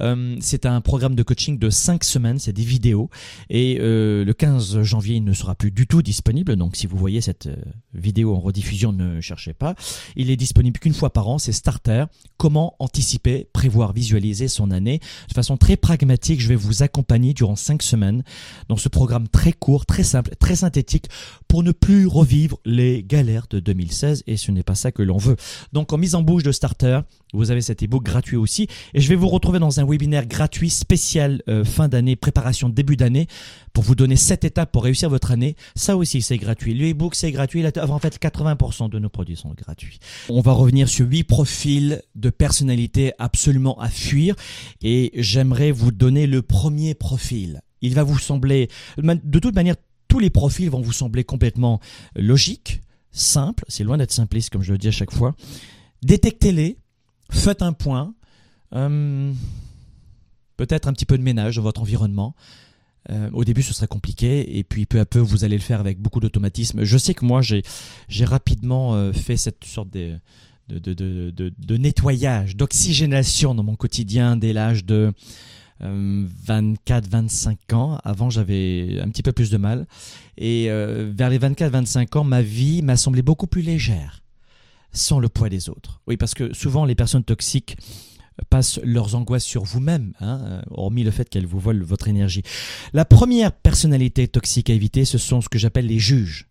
Euh, 0.00 0.36
c'est 0.40 0.66
un 0.66 0.80
programme 0.80 1.14
de 1.14 1.22
coaching 1.22 1.58
de 1.58 1.70
5 1.70 2.04
semaines, 2.04 2.38
c'est 2.38 2.52
des 2.52 2.64
vidéos. 2.64 3.10
Et 3.50 3.78
euh, 3.80 4.24
le 4.24 4.32
15 4.32 4.82
janvier, 4.82 5.16
il 5.16 5.24
ne 5.24 5.32
sera 5.32 5.54
plus 5.54 5.70
du 5.70 5.86
tout 5.86 6.02
disponible. 6.02 6.56
Donc 6.56 6.76
si 6.76 6.86
vous 6.86 6.96
voyez 6.96 7.20
cette 7.20 7.46
euh, 7.46 7.56
vidéo 7.94 8.34
en 8.34 8.40
rediffusion, 8.40 8.92
ne 8.92 9.20
cherchez 9.20 9.54
pas. 9.54 9.74
Il 10.16 10.30
est 10.30 10.36
disponible 10.36 10.78
qu'une 10.78 10.94
fois 10.94 11.12
par 11.12 11.28
an, 11.28 11.38
c'est 11.38 11.52
Starter. 11.52 12.04
Comment 12.36 12.74
anticiper, 12.78 13.48
prévoir, 13.52 13.92
visualiser 13.92 14.48
son 14.48 14.70
année? 14.70 15.00
De 15.28 15.34
façon 15.34 15.56
très 15.56 15.76
pragmatique, 15.76 16.40
je 16.40 16.48
vais 16.48 16.56
vous 16.56 16.82
accompagner 16.82 17.34
durant 17.34 17.56
5 17.56 17.82
semaines 17.82 18.22
dans 18.68 18.76
ce 18.76 18.88
programme 18.88 19.28
très 19.28 19.52
court, 19.52 19.86
très 19.86 20.04
simple, 20.04 20.34
très 20.38 20.56
synthétique 20.56 21.08
pour 21.48 21.62
ne 21.62 21.72
plus 21.72 22.06
revivre 22.06 22.58
les 22.64 23.02
galères 23.02 23.46
de 23.50 23.60
2016. 23.60 24.24
Et 24.26 24.36
ce 24.36 24.50
n'est 24.50 24.62
pas 24.62 24.74
ça 24.74 24.92
que 24.92 25.02
l'on 25.02 25.16
veut 25.16 25.27
donc 25.72 25.92
en 25.92 25.98
mise 25.98 26.14
en 26.14 26.22
bouche 26.22 26.42
de 26.42 26.52
starter, 26.52 27.00
vous 27.34 27.50
avez 27.50 27.60
cet 27.60 27.82
ebook 27.82 28.04
gratuit 28.04 28.36
aussi. 28.36 28.68
Et 28.94 29.00
je 29.00 29.08
vais 29.08 29.14
vous 29.14 29.28
retrouver 29.28 29.58
dans 29.58 29.80
un 29.80 29.86
webinaire 29.86 30.26
gratuit 30.26 30.70
spécial 30.70 31.42
euh, 31.48 31.64
fin 31.64 31.88
d'année, 31.88 32.16
préparation 32.16 32.68
début 32.68 32.96
d'année, 32.96 33.26
pour 33.72 33.84
vous 33.84 33.94
donner 33.94 34.16
7 34.16 34.44
étapes 34.44 34.72
pour 34.72 34.84
réussir 34.84 35.10
votre 35.10 35.30
année. 35.30 35.56
Ça 35.74 35.96
aussi, 35.96 36.22
c'est 36.22 36.38
gratuit. 36.38 36.74
Le 36.74 36.86
ebook, 36.86 37.14
c'est 37.14 37.32
gratuit. 37.32 37.64
En 37.66 37.98
fait, 37.98 38.18
80% 38.20 38.88
de 38.88 38.98
nos 38.98 39.08
produits 39.08 39.36
sont 39.36 39.54
gratuits. 39.56 39.98
On 40.28 40.40
va 40.40 40.52
revenir 40.52 40.88
sur 40.88 41.06
8 41.06 41.24
profils 41.24 42.02
de 42.14 42.30
personnalité 42.30 43.12
absolument 43.18 43.78
à 43.78 43.88
fuir. 43.88 44.34
Et 44.82 45.12
j'aimerais 45.14 45.70
vous 45.70 45.92
donner 45.92 46.26
le 46.26 46.42
premier 46.42 46.94
profil. 46.94 47.60
Il 47.80 47.94
va 47.94 48.02
vous 48.02 48.18
sembler, 48.18 48.68
de 48.96 49.38
toute 49.38 49.54
manière, 49.54 49.76
tous 50.08 50.18
les 50.18 50.30
profils 50.30 50.70
vont 50.70 50.80
vous 50.80 50.92
sembler 50.92 51.22
complètement 51.22 51.80
logiques, 52.16 52.80
simple, 53.12 53.64
c'est 53.68 53.84
loin 53.84 53.96
d'être 53.96 54.12
simpliste 54.12 54.50
comme 54.50 54.62
je 54.62 54.72
le 54.72 54.78
dis 54.78 54.88
à 54.88 54.92
chaque 54.92 55.12
fois. 55.12 55.34
Détectez-les, 56.02 56.78
faites 57.30 57.62
un 57.62 57.72
point, 57.72 58.14
euh, 58.74 59.32
peut-être 60.56 60.88
un 60.88 60.92
petit 60.92 61.06
peu 61.06 61.18
de 61.18 61.22
ménage 61.22 61.56
dans 61.56 61.62
votre 61.62 61.80
environnement. 61.80 62.34
Euh, 63.10 63.30
au 63.32 63.44
début, 63.44 63.62
ce 63.62 63.72
serait 63.72 63.86
compliqué, 63.86 64.58
et 64.58 64.64
puis 64.64 64.84
peu 64.84 65.00
à 65.00 65.06
peu, 65.06 65.18
vous 65.18 65.44
allez 65.44 65.56
le 65.56 65.62
faire 65.62 65.80
avec 65.80 65.98
beaucoup 65.98 66.20
d'automatisme. 66.20 66.84
Je 66.84 66.98
sais 66.98 67.14
que 67.14 67.24
moi, 67.24 67.40
j'ai 67.40 68.24
rapidement 68.24 68.94
euh, 68.94 69.12
fait 69.12 69.38
cette 69.38 69.64
sorte 69.64 69.90
de, 69.90 70.18
de, 70.68 70.92
de, 70.92 71.30
de 71.30 71.76
nettoyage, 71.76 72.56
d'oxygénation 72.56 73.54
dans 73.54 73.62
mon 73.62 73.76
quotidien 73.76 74.36
dès 74.36 74.52
l'âge 74.52 74.84
de 74.84 75.12
24-25 75.82 77.56
euh, 77.72 77.74
ans. 77.74 77.98
Avant, 78.04 78.30
j'avais 78.30 79.00
un 79.00 79.08
petit 79.08 79.22
peu 79.22 79.32
plus 79.32 79.50
de 79.50 79.56
mal. 79.56 79.86
Et 80.36 80.70
euh, 80.70 81.12
vers 81.14 81.30
les 81.30 81.38
24-25 81.38 82.18
ans, 82.18 82.24
ma 82.24 82.42
vie 82.42 82.82
m'a 82.82 82.96
semblé 82.96 83.22
beaucoup 83.22 83.46
plus 83.46 83.62
légère, 83.62 84.22
sans 84.92 85.18
le 85.18 85.28
poids 85.28 85.48
des 85.48 85.68
autres. 85.68 86.00
Oui, 86.06 86.16
parce 86.16 86.34
que 86.34 86.52
souvent, 86.54 86.84
les 86.84 86.94
personnes 86.94 87.24
toxiques 87.24 87.76
passent 88.50 88.80
leurs 88.84 89.14
angoisses 89.14 89.44
sur 89.44 89.64
vous-même, 89.64 90.12
hein, 90.20 90.40
euh, 90.44 90.62
hormis 90.70 91.02
le 91.02 91.10
fait 91.10 91.28
qu'elles 91.28 91.46
vous 91.46 91.58
volent 91.58 91.84
votre 91.84 92.08
énergie. 92.08 92.42
La 92.92 93.04
première 93.04 93.52
personnalité 93.52 94.28
toxique 94.28 94.70
à 94.70 94.74
éviter, 94.74 95.04
ce 95.04 95.18
sont 95.18 95.40
ce 95.40 95.48
que 95.48 95.58
j'appelle 95.58 95.86
les 95.86 95.98
juges. 95.98 96.48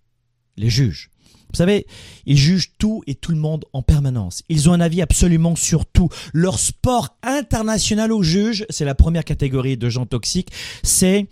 Les 0.57 0.69
juges. 0.69 1.11
Vous 1.49 1.57
savez, 1.57 1.87
ils 2.25 2.37
jugent 2.37 2.73
tout 2.77 3.03
et 3.07 3.15
tout 3.15 3.31
le 3.31 3.37
monde 3.37 3.65
en 3.73 3.81
permanence. 3.81 4.43
Ils 4.49 4.69
ont 4.69 4.73
un 4.73 4.81
avis 4.81 5.01
absolument 5.01 5.55
sur 5.55 5.85
tout. 5.85 6.09
Leur 6.33 6.59
sport 6.59 7.17
international 7.23 8.11
au 8.11 8.21
juge, 8.21 8.65
c'est 8.69 8.85
la 8.85 8.95
première 8.95 9.23
catégorie 9.23 9.77
de 9.77 9.89
gens 9.89 10.05
toxiques, 10.05 10.51
c'est, 10.83 11.27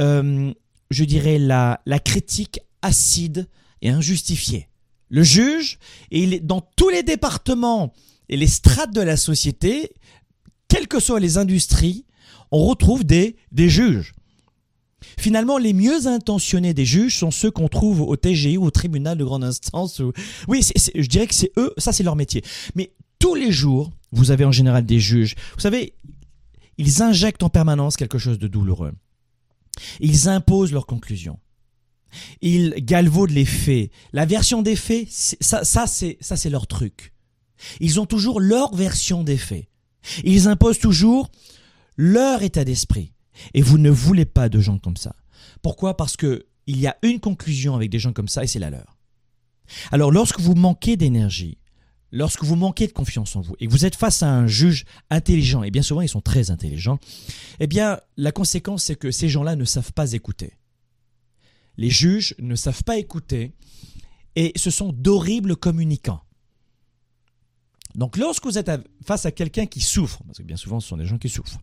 euh, 0.00 0.52
je 0.90 1.04
dirais, 1.04 1.38
la, 1.38 1.80
critique 2.04 2.60
acide 2.82 3.48
et 3.80 3.88
injustifiée. 3.88 4.68
Le 5.08 5.22
juge, 5.22 5.78
et 6.10 6.22
il 6.22 6.34
est 6.34 6.40
dans 6.40 6.60
tous 6.76 6.88
les 6.88 7.02
départements 7.02 7.92
et 8.28 8.36
les 8.36 8.48
strates 8.48 8.92
de 8.92 9.00
la 9.00 9.16
société, 9.16 9.92
quelles 10.68 10.88
que 10.88 11.00
soient 11.00 11.20
les 11.20 11.38
industries, 11.38 12.04
on 12.50 12.64
retrouve 12.66 13.04
des 13.04 13.36
juges. 13.52 14.15
Finalement, 15.18 15.58
les 15.58 15.72
mieux 15.72 16.06
intentionnés 16.06 16.74
des 16.74 16.84
juges 16.84 17.18
sont 17.18 17.30
ceux 17.30 17.50
qu'on 17.50 17.68
trouve 17.68 18.00
au 18.00 18.16
TGI 18.16 18.56
ou 18.56 18.64
au 18.64 18.70
tribunal 18.70 19.18
de 19.18 19.24
grande 19.24 19.44
instance. 19.44 20.00
Oui, 20.48 20.62
je 20.94 21.06
dirais 21.06 21.26
que 21.26 21.34
c'est 21.34 21.52
eux, 21.56 21.72
ça 21.78 21.92
c'est 21.92 22.02
leur 22.02 22.16
métier. 22.16 22.42
Mais 22.74 22.92
tous 23.18 23.34
les 23.34 23.52
jours, 23.52 23.90
vous 24.12 24.30
avez 24.30 24.44
en 24.44 24.52
général 24.52 24.86
des 24.86 24.98
juges. 24.98 25.34
Vous 25.54 25.60
savez, 25.60 25.94
ils 26.78 27.02
injectent 27.02 27.42
en 27.42 27.50
permanence 27.50 27.96
quelque 27.96 28.18
chose 28.18 28.38
de 28.38 28.48
douloureux. 28.48 28.92
Ils 30.00 30.28
imposent 30.28 30.72
leurs 30.72 30.86
conclusions. 30.86 31.38
Ils 32.40 32.74
galvaudent 32.78 33.30
les 33.30 33.44
faits. 33.44 33.90
La 34.12 34.24
version 34.24 34.62
des 34.62 34.76
faits, 34.76 35.08
ça, 35.10 35.64
ça 35.64 35.86
c'est 35.86 36.50
leur 36.50 36.66
truc. 36.66 37.12
Ils 37.80 38.00
ont 38.00 38.06
toujours 38.06 38.40
leur 38.40 38.74
version 38.74 39.22
des 39.22 39.36
faits. 39.36 39.68
Ils 40.24 40.48
imposent 40.48 40.78
toujours 40.78 41.30
leur 41.96 42.42
état 42.42 42.64
d'esprit. 42.64 43.12
Et 43.54 43.62
vous 43.62 43.78
ne 43.78 43.90
voulez 43.90 44.24
pas 44.24 44.48
de 44.48 44.60
gens 44.60 44.78
comme 44.78 44.96
ça. 44.96 45.14
Pourquoi? 45.62 45.96
Parce 45.96 46.16
que 46.16 46.46
il 46.66 46.78
y 46.80 46.86
a 46.86 46.96
une 47.02 47.20
conclusion 47.20 47.74
avec 47.74 47.90
des 47.90 47.98
gens 47.98 48.12
comme 48.12 48.28
ça 48.28 48.42
et 48.42 48.46
c'est 48.46 48.58
la 48.58 48.70
leur. 48.70 48.96
Alors 49.92 50.10
lorsque 50.10 50.40
vous 50.40 50.54
manquez 50.54 50.96
d'énergie, 50.96 51.58
lorsque 52.12 52.44
vous 52.44 52.56
manquez 52.56 52.86
de 52.86 52.92
confiance 52.92 53.36
en 53.36 53.40
vous 53.40 53.54
et 53.60 53.66
que 53.66 53.72
vous 53.72 53.84
êtes 53.84 53.96
face 53.96 54.22
à 54.22 54.32
un 54.32 54.46
juge 54.46 54.84
intelligent, 55.10 55.62
et 55.62 55.70
bien 55.70 55.82
souvent 55.82 56.00
ils 56.00 56.08
sont 56.08 56.20
très 56.20 56.50
intelligents, 56.50 56.98
eh 57.60 57.66
bien 57.66 58.00
la 58.16 58.32
conséquence 58.32 58.84
c'est 58.84 58.96
que 58.96 59.10
ces 59.10 59.28
gens-là 59.28 59.56
ne 59.56 59.64
savent 59.64 59.92
pas 59.92 60.12
écouter. 60.12 60.54
Les 61.76 61.90
juges 61.90 62.34
ne 62.38 62.54
savent 62.54 62.84
pas 62.84 62.96
écouter 62.96 63.52
et 64.34 64.52
ce 64.56 64.70
sont 64.70 64.92
d'horribles 64.92 65.56
communicants. 65.56 66.22
Donc 67.94 68.16
lorsque 68.16 68.44
vous 68.44 68.58
êtes 68.58 68.70
face 69.04 69.24
à 69.24 69.32
quelqu'un 69.32 69.66
qui 69.66 69.80
souffre, 69.80 70.22
parce 70.26 70.38
que 70.38 70.42
bien 70.42 70.56
souvent 70.56 70.80
ce 70.80 70.88
sont 70.88 70.96
des 70.96 71.06
gens 71.06 71.18
qui 71.18 71.28
souffrent, 71.28 71.58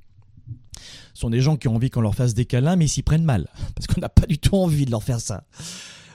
ce 1.13 1.21
sont 1.21 1.29
des 1.29 1.41
gens 1.41 1.57
qui 1.57 1.67
ont 1.67 1.75
envie 1.75 1.89
qu'on 1.89 2.01
leur 2.01 2.15
fasse 2.15 2.33
des 2.33 2.45
câlins, 2.45 2.75
mais 2.75 2.85
ils 2.85 2.89
s'y 2.89 3.03
prennent 3.03 3.23
mal, 3.23 3.47
parce 3.75 3.88
qu'on 3.88 4.01
n'a 4.01 4.09
pas 4.09 4.25
du 4.25 4.38
tout 4.38 4.55
envie 4.55 4.85
de 4.85 4.91
leur 4.91 5.03
faire 5.03 5.19
ça. 5.19 5.45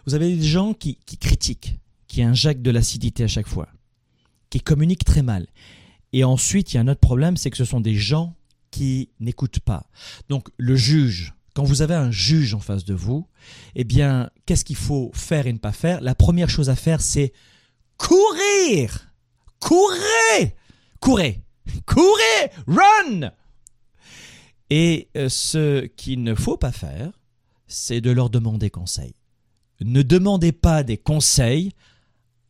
Vous 0.06 0.14
avez 0.14 0.35
des 0.35 0.42
gens 0.42 0.75
qui, 0.75 0.99
critiquent, 1.20 1.78
qui 2.06 2.23
injectent 2.23 2.62
de 2.62 2.70
l'acidité 2.70 3.25
à 3.25 3.28
chaque 3.28 3.49
fois, 3.49 3.68
qui 4.50 4.61
communiquent 4.61 5.04
très 5.04 5.23
mal. 5.23 5.47
Et 6.12 6.25
ensuite, 6.25 6.73
il 6.73 6.76
y 6.76 6.78
a 6.78 6.80
un 6.80 6.88
autre 6.88 7.00
problème, 7.00 7.37
c'est 7.37 7.50
que 7.50 7.56
ce 7.56 7.66
sont 7.66 7.80
des 7.80 7.94
gens 7.94 8.35
qui 8.70 9.11
n'écoutent 9.20 9.61
pas. 9.61 9.87
Donc 10.28 10.49
le 10.56 10.76
juge, 10.76 11.35
quand 11.54 11.64
vous 11.64 11.82
avez 11.82 11.94
un 11.94 12.11
juge 12.11 12.54
en 12.54 12.61
face 12.61 12.85
de 12.85 12.94
vous, 12.94 13.26
eh 13.75 13.85
bien, 13.85 14.30
qu'est-ce 14.47 14.64
qu'il 14.64 14.76
faut 14.76 15.11
faire 15.14 15.47
et 15.47 15.52
ne 15.52 15.58
pas 15.58 15.73
faire? 15.73 16.00
La 16.00 16.14
première 16.14 16.49
chose 16.49 16.70
à 16.70 16.76
faire, 16.76 17.00
c'est 17.00 17.32
courir 17.99 19.11
Courez 19.61 20.56
Courez 21.00 21.42
Courez 21.85 22.50
Run 22.66 23.32
Et 24.70 25.08
euh, 25.16 25.28
ce 25.28 25.87
qu'il 25.87 26.22
ne 26.22 26.34
faut 26.34 26.56
pas 26.56 26.72
faire, 26.72 27.18
c'est 27.66 28.00
de 28.00 28.10
leur 28.10 28.30
demander 28.30 28.70
conseil. 28.70 29.14
Ne 29.80 30.02
demandez 30.02 30.52
pas 30.52 30.82
des 30.82 30.98
conseils 30.98 31.72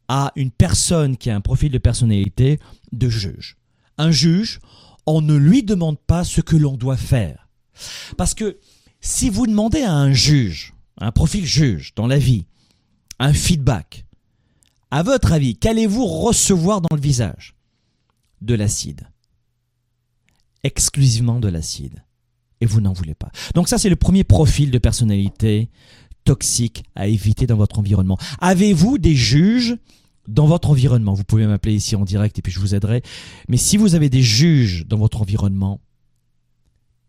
à 0.09 0.33
une 0.37 0.51
personne 0.51 1.17
qui 1.17 1.31
a 1.31 1.37
un 1.37 1.41
profil 1.41 1.71
de 1.71 1.79
personnalité 1.79 2.59
de 2.93 3.09
juge. 3.09 3.57
Un 3.99 4.11
juge, 4.11 4.61
on 5.07 5.21
ne 5.21 5.37
lui 5.37 5.63
demande 5.63 5.99
pas 5.99 6.25
ce 6.25 6.41
que 6.41 6.57
l'on 6.57 6.77
doit 6.77 6.97
faire. 6.97 7.49
Parce 8.17 8.35
que 8.35 8.59
si 9.01 9.29
vous 9.29 9.47
demandez 9.47 9.83
à 9.83 9.93
un 9.93 10.13
juge, 10.13 10.75
un 10.99 11.13
profil 11.13 11.45
juge 11.45 11.95
dans 11.95 12.07
la 12.07 12.19
vie, 12.19 12.47
un 13.19 13.33
feedback, 13.33 14.07
à 14.91 15.03
votre 15.03 15.33
avis, 15.33 15.57
qu'allez-vous 15.57 16.07
recevoir 16.07 16.81
dans 16.81 16.97
le 16.97 17.01
visage? 17.01 17.55
De 18.41 18.55
l'acide. 18.55 19.07
Exclusivement 20.63 21.41
de 21.41 21.49
l'acide. 21.49 22.03
Et 22.61 22.67
vous 22.67 22.81
n'en 22.81 22.93
voulez 22.93 23.15
pas. 23.15 23.31
Donc 23.55 23.69
ça, 23.69 23.79
c'est 23.79 23.89
le 23.89 23.97
premier 23.97 24.25
profil 24.25 24.71
de 24.71 24.79
personnalité 24.79 25.69
toxique 26.25 26.85
à 26.95 27.07
éviter 27.07 27.47
dans 27.47 27.57
votre 27.57 27.79
environnement. 27.79 28.19
Avez-vous 28.41 28.99
des 28.99 29.15
juges 29.15 29.77
dans 30.27 30.47
votre 30.47 30.71
environnement? 30.71 31.15
Vous 31.15 31.25
pouvez 31.25 31.47
m'appeler 31.47 31.75
ici 31.75 31.97
en 31.97 32.05
direct 32.05 32.39
et 32.39 32.43
puis 32.43 32.53
je 32.53 32.61
vous 32.61 32.75
aiderai. 32.75 33.03
Mais 33.49 33.57
si 33.57 33.77
vous 33.77 33.95
avez 33.95 34.11
des 34.11 34.23
juges 34.23 34.87
dans 34.87 34.99
votre 34.99 35.23
environnement, 35.23 35.81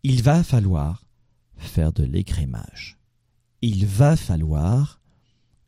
il 0.02 0.22
va 0.22 0.42
falloir 0.42 1.04
faire 1.56 1.92
de 1.92 2.04
l'égrémage. 2.04 2.98
Il 3.60 3.84
va 3.86 4.16
falloir 4.16 5.00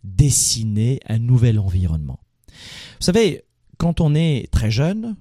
dessiner 0.03 1.01
un 1.07 1.19
nouvel 1.19 1.59
environnement. 1.59 2.21
Vous 2.49 3.05
savez, 3.05 3.43
quand 3.77 4.01
on 4.01 4.15
est 4.15 4.51
très 4.51 4.71
jeune, 4.71 5.17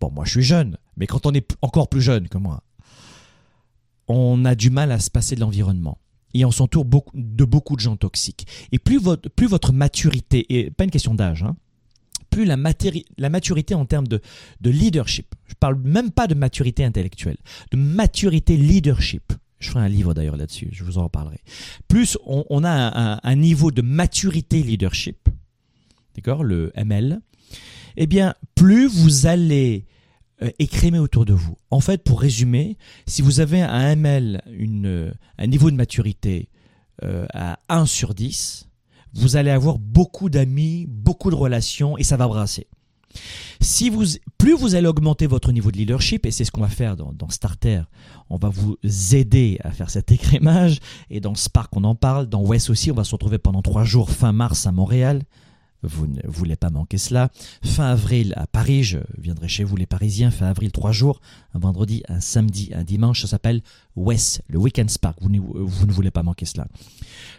bon 0.00 0.10
moi 0.10 0.24
je 0.24 0.32
suis 0.32 0.42
jeune, 0.42 0.76
mais 0.96 1.06
quand 1.06 1.26
on 1.26 1.32
est 1.32 1.56
encore 1.62 1.88
plus 1.88 2.02
jeune 2.02 2.28
que 2.28 2.38
moi, 2.38 2.62
on 4.08 4.44
a 4.44 4.54
du 4.54 4.70
mal 4.70 4.92
à 4.92 4.98
se 4.98 5.10
passer 5.10 5.34
de 5.34 5.40
l'environnement. 5.40 5.98
Et 6.34 6.44
on 6.44 6.50
s'entoure 6.50 6.86
de 7.14 7.44
beaucoup 7.44 7.76
de 7.76 7.80
gens 7.80 7.96
toxiques. 7.96 8.46
Et 8.72 8.78
plus 8.78 8.98
votre, 8.98 9.28
plus 9.28 9.46
votre 9.46 9.72
maturité, 9.72 10.46
et 10.48 10.70
pas 10.70 10.84
une 10.84 10.90
question 10.90 11.14
d'âge, 11.14 11.42
hein, 11.42 11.56
plus 12.30 12.46
la, 12.46 12.56
maturité 12.56 13.74
en 13.74 13.84
termes 13.84 14.08
de, 14.08 14.20
de 14.60 14.70
leadership, 14.70 15.34
je 15.46 15.54
parle 15.54 15.76
même 15.76 16.10
pas 16.10 16.26
de 16.26 16.34
maturité 16.34 16.82
intellectuelle, 16.82 17.36
de 17.70 17.76
maturité 17.76 18.56
leadership, 18.56 19.34
je 19.58 19.68
ferai 19.68 19.84
un 19.84 19.88
livre 19.88 20.14
d'ailleurs 20.14 20.36
là-dessus, 20.36 20.68
je 20.72 20.82
vous 20.82 20.98
en 20.98 21.04
reparlerai. 21.04 21.40
Plus 21.88 22.18
on, 22.24 22.64
a 22.64 23.20
un, 23.22 23.36
niveau 23.36 23.70
de 23.70 23.82
maturité 23.82 24.62
leadership, 24.62 25.28
d'accord, 26.16 26.42
le 26.42 26.72
ML, 26.74 27.20
eh 27.96 28.06
bien, 28.06 28.34
plus 28.54 28.88
vous 28.88 29.26
allez 29.26 29.84
euh, 30.42 30.50
écrémer 30.58 30.98
autour 30.98 31.24
de 31.24 31.32
vous. 31.32 31.56
En 31.70 31.80
fait, 31.80 32.02
pour 32.02 32.20
résumer, 32.20 32.76
si 33.06 33.22
vous 33.22 33.40
avez 33.40 33.62
un 33.62 33.92
ML, 33.96 34.42
une, 34.52 35.14
un 35.38 35.46
niveau 35.46 35.70
de 35.70 35.76
maturité 35.76 36.48
euh, 37.04 37.26
à 37.32 37.58
1 37.68 37.86
sur 37.86 38.14
10, 38.14 38.68
vous 39.14 39.36
allez 39.36 39.50
avoir 39.50 39.78
beaucoup 39.78 40.30
d'amis, 40.30 40.86
beaucoup 40.88 41.30
de 41.30 41.34
relations 41.34 41.96
et 41.96 42.02
ça 42.02 42.16
va 42.16 42.26
brasser. 42.26 42.66
Si 43.60 43.90
vous, 43.90 44.04
plus 44.38 44.54
vous 44.54 44.74
allez 44.74 44.86
augmenter 44.86 45.26
votre 45.26 45.52
niveau 45.52 45.70
de 45.70 45.76
leadership, 45.76 46.26
et 46.26 46.30
c'est 46.30 46.44
ce 46.44 46.50
qu'on 46.50 46.62
va 46.62 46.68
faire 46.68 46.96
dans, 46.96 47.12
dans, 47.12 47.28
Starter, 47.28 47.82
on 48.30 48.36
va 48.36 48.48
vous 48.48 48.78
aider 49.12 49.58
à 49.62 49.70
faire 49.70 49.90
cet 49.90 50.10
écrémage, 50.12 50.78
et 51.10 51.20
dans 51.20 51.34
Spark 51.34 51.76
on 51.76 51.84
en 51.84 51.94
parle, 51.94 52.26
dans 52.26 52.42
West 52.42 52.70
aussi, 52.70 52.90
on 52.90 52.94
va 52.94 53.04
se 53.04 53.12
retrouver 53.12 53.38
pendant 53.38 53.62
trois 53.62 53.84
jours 53.84 54.10
fin 54.10 54.32
mars 54.32 54.66
à 54.66 54.72
Montréal, 54.72 55.22
vous 55.82 56.06
ne 56.06 56.20
voulez 56.24 56.56
pas 56.56 56.70
manquer 56.70 56.98
cela. 56.98 57.30
Fin 57.62 57.86
avril 57.86 58.34
à 58.36 58.46
Paris, 58.46 58.84
je 58.84 58.98
viendrai 59.18 59.48
chez 59.48 59.64
vous 59.64 59.76
les 59.76 59.86
Parisiens, 59.86 60.30
fin 60.30 60.46
avril, 60.46 60.70
trois 60.70 60.92
jours, 60.92 61.20
un 61.54 61.58
vendredi, 61.58 62.02
un 62.08 62.20
samedi, 62.20 62.70
un 62.74 62.84
dimanche, 62.84 63.22
ça 63.22 63.28
s'appelle 63.28 63.62
West, 63.96 64.42
le 64.48 64.58
Weekend 64.58 64.90
Spark, 64.90 65.18
vous 65.20 65.28
ne, 65.28 65.40
voulez 65.92 66.10
pas 66.10 66.22
manquer 66.22 66.46
cela. 66.46 66.66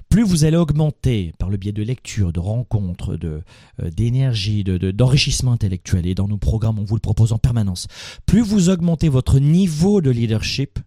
Plus 0.10 0.24
vous 0.24 0.44
allez 0.44 0.58
augmenter 0.58 1.34
par 1.40 1.50
le 1.50 1.58
biais 1.58 1.72
de 1.72 1.84
lecture, 1.84 2.34
de 2.34 2.40
rencontres, 2.40 3.18
euh, 3.24 3.42
d'énergie, 3.90 4.64
de, 4.64 4.92
d'enrichissement 4.92 5.52
intellectuel, 5.52 6.06
et 6.06 6.16
dans 6.16 6.28
nos 6.28 6.38
programmes 6.38 6.80
on 6.80 6.84
vous 6.84 6.96
le 6.96 7.02
propose 7.02 7.34
en 7.34 7.40
permanence, 7.40 7.88
plus 8.26 8.42
vous 8.42 8.70
augmentez 8.70 9.10
votre 9.10 9.40
niveau 9.40 10.02
de 10.02 10.10
leadership, 10.10 10.80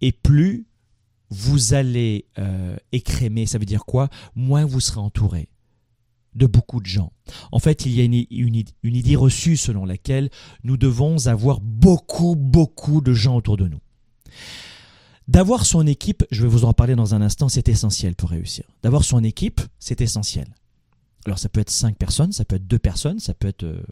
et 0.00 0.12
plus 0.12 0.66
vous 1.30 1.74
allez 1.74 2.26
euh, 2.38 2.76
écrémer, 2.92 3.46
ça 3.46 3.58
veut 3.58 3.66
dire 3.66 3.84
quoi? 3.84 4.08
Moins 4.34 4.64
vous 4.64 4.80
serez 4.80 5.00
entouré 5.00 5.48
de 6.38 6.46
beaucoup 6.46 6.80
de 6.80 6.86
gens. 6.86 7.12
En 7.52 7.58
fait, 7.58 7.84
il 7.84 7.92
y 7.92 8.00
a 8.00 8.04
une, 8.04 8.14
idée 8.84 9.16
reçue 9.16 9.56
selon 9.56 9.84
laquelle 9.84 10.30
nous 10.64 10.76
devons 10.76 11.26
avoir 11.26 11.60
beaucoup, 11.60 12.36
beaucoup 12.36 13.00
de 13.00 13.12
gens 13.12 13.36
autour 13.36 13.56
de 13.56 13.68
nous. 13.68 13.80
D'avoir 15.26 15.66
son 15.66 15.86
équipe, 15.86 16.24
je 16.30 16.42
vais 16.42 16.48
vous 16.48 16.64
en 16.64 16.72
parler 16.72 16.94
dans 16.94 17.14
un 17.14 17.20
instant, 17.20 17.50
c'est 17.50 17.68
essentiel 17.68 18.14
pour 18.14 18.30
réussir. 18.30 18.64
D'avoir 18.82 19.04
son 19.04 19.22
équipe, 19.22 19.60
c'est 19.78 20.00
essentiel. 20.00 20.48
Alors 21.26 21.38
ça 21.38 21.50
peut 21.50 21.60
être 21.60 21.70
cinq 21.70 21.98
personnes, 21.98 22.32
ça 22.32 22.46
peut 22.46 22.56
être 22.56 22.66
deux 22.66 22.78
personnes, 22.78 23.18
ça 23.18 23.34
peut 23.34 23.48
être 23.48 23.64
euh, 23.64 23.82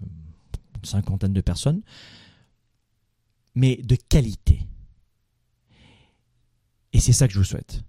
une 0.76 0.85
cinquantaine 0.85 1.35
de 1.35 1.41
personnes, 1.43 1.83
mais 3.55 3.76
de 3.76 3.97
qualité. 3.97 4.67
Et 6.95 7.00
c'est 7.00 7.12
ça 7.12 7.26
que 7.26 7.35
je 7.35 7.38
vous 7.38 7.45
souhaite. 7.45 7.83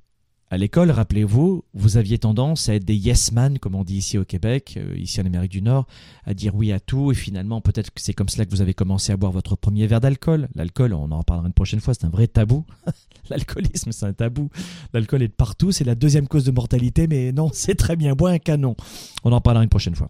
À 0.50 0.58
l'école, 0.58 0.92
rappelez-vous, 0.92 1.66
vous 1.74 1.98
aviez 1.98 2.20
tendance 2.20 2.70
à 2.70 2.76
être 2.76 2.86
des 2.86 2.96
yes 2.96 3.34
man, 3.34 3.60
comme 3.60 3.76
on 3.76 3.84
dit 3.84 3.98
ici 3.98 4.18
au 4.18 4.24
Québec, 4.24 4.76
euh, 4.78 4.96
ici 4.98 5.20
en 5.20 5.26
Amérique 5.26 5.52
du 5.52 5.62
Nord, 5.62 5.88
à 6.24 6.34
dire 6.34 6.56
oui 6.56 6.72
à 6.72 6.80
tout, 6.80 7.12
et 7.12 7.16
finalement, 7.16 7.60
peut-être 7.60 7.92
que 7.92 8.00
c'est 8.00 8.14
comme 8.14 8.30
cela 8.30 8.46
que 8.46 8.52
vous 8.52 8.62
avez 8.62 8.74
commencé 8.74 9.12
à 9.12 9.18
boire 9.18 9.34
votre 9.34 9.58
premier 9.58 9.88
verre 9.88 10.00
d'alcool. 10.00 10.48
L'alcool, 10.56 10.94
on 10.94 11.12
en 11.12 11.18
reparlera 11.18 11.48
une 11.48 11.54
prochaine 11.54 11.82
fois, 11.82 11.94
c'est 11.94 12.06
un 12.06 12.10
vrai 12.10 12.28
tabou. 12.28 12.64
L'alcoolisme, 13.30 13.92
c'est 13.92 14.06
un 14.06 14.14
tabou. 14.14 14.50
L'alcool 14.94 15.22
est 15.22 15.28
de 15.28 15.34
partout, 15.34 15.74
c'est 15.74 15.84
la 15.84 15.96
deuxième 15.96 16.30
cause 16.30 16.46
de 16.46 16.52
mortalité, 16.52 17.08
mais 17.08 17.34
non, 17.34 17.50
c'est 17.54 17.76
très 17.76 17.98
bien, 17.98 18.14
bois 18.14 18.32
un 18.32 18.40
canon. 18.40 18.78
On 19.26 19.34
en 19.34 19.42
parlera 19.42 19.64
une 19.64 19.70
prochaine 19.70 19.96
fois. 19.96 20.10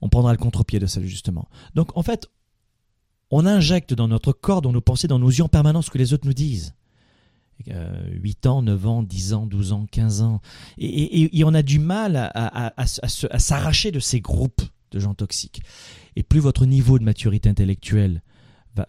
On 0.00 0.08
prendra 0.08 0.32
le 0.32 0.38
contre-pied 0.38 0.78
de 0.78 0.86
ça, 0.86 1.02
justement. 1.02 1.48
Donc, 1.74 1.94
en 1.98 2.02
fait, 2.02 2.30
on 3.30 3.44
injecte 3.44 3.92
dans 3.92 4.08
notre 4.08 4.32
corps, 4.32 4.62
dans 4.62 4.72
nos 4.72 4.80
pensées, 4.80 5.06
dans 5.06 5.18
nos 5.18 5.28
yeux 5.28 5.44
en 5.44 5.48
permanence 5.48 5.86
ce 5.86 5.90
que 5.90 5.98
les 5.98 6.14
autres 6.14 6.26
nous 6.26 6.32
disent. 6.32 6.72
8 7.66 8.46
ans, 8.46 8.62
9 8.62 8.86
ans, 8.86 9.02
10 9.02 9.32
ans, 9.32 9.46
12 9.46 9.72
ans, 9.72 9.86
15 9.90 10.22
ans. 10.22 10.40
Et, 10.78 11.42
on 11.44 11.54
a 11.54 11.62
du 11.62 11.78
mal 11.78 12.16
à, 12.16 12.86
s'arracher 12.86 13.90
de 13.90 14.00
ces 14.00 14.20
groupes 14.20 14.62
de 14.92 15.00
gens 15.00 15.14
toxiques. 15.14 15.62
Et 16.16 16.22
plus 16.22 16.40
votre 16.40 16.66
niveau 16.66 16.98
de 16.98 17.04
maturité 17.04 17.48
intellectuelle 17.48 18.22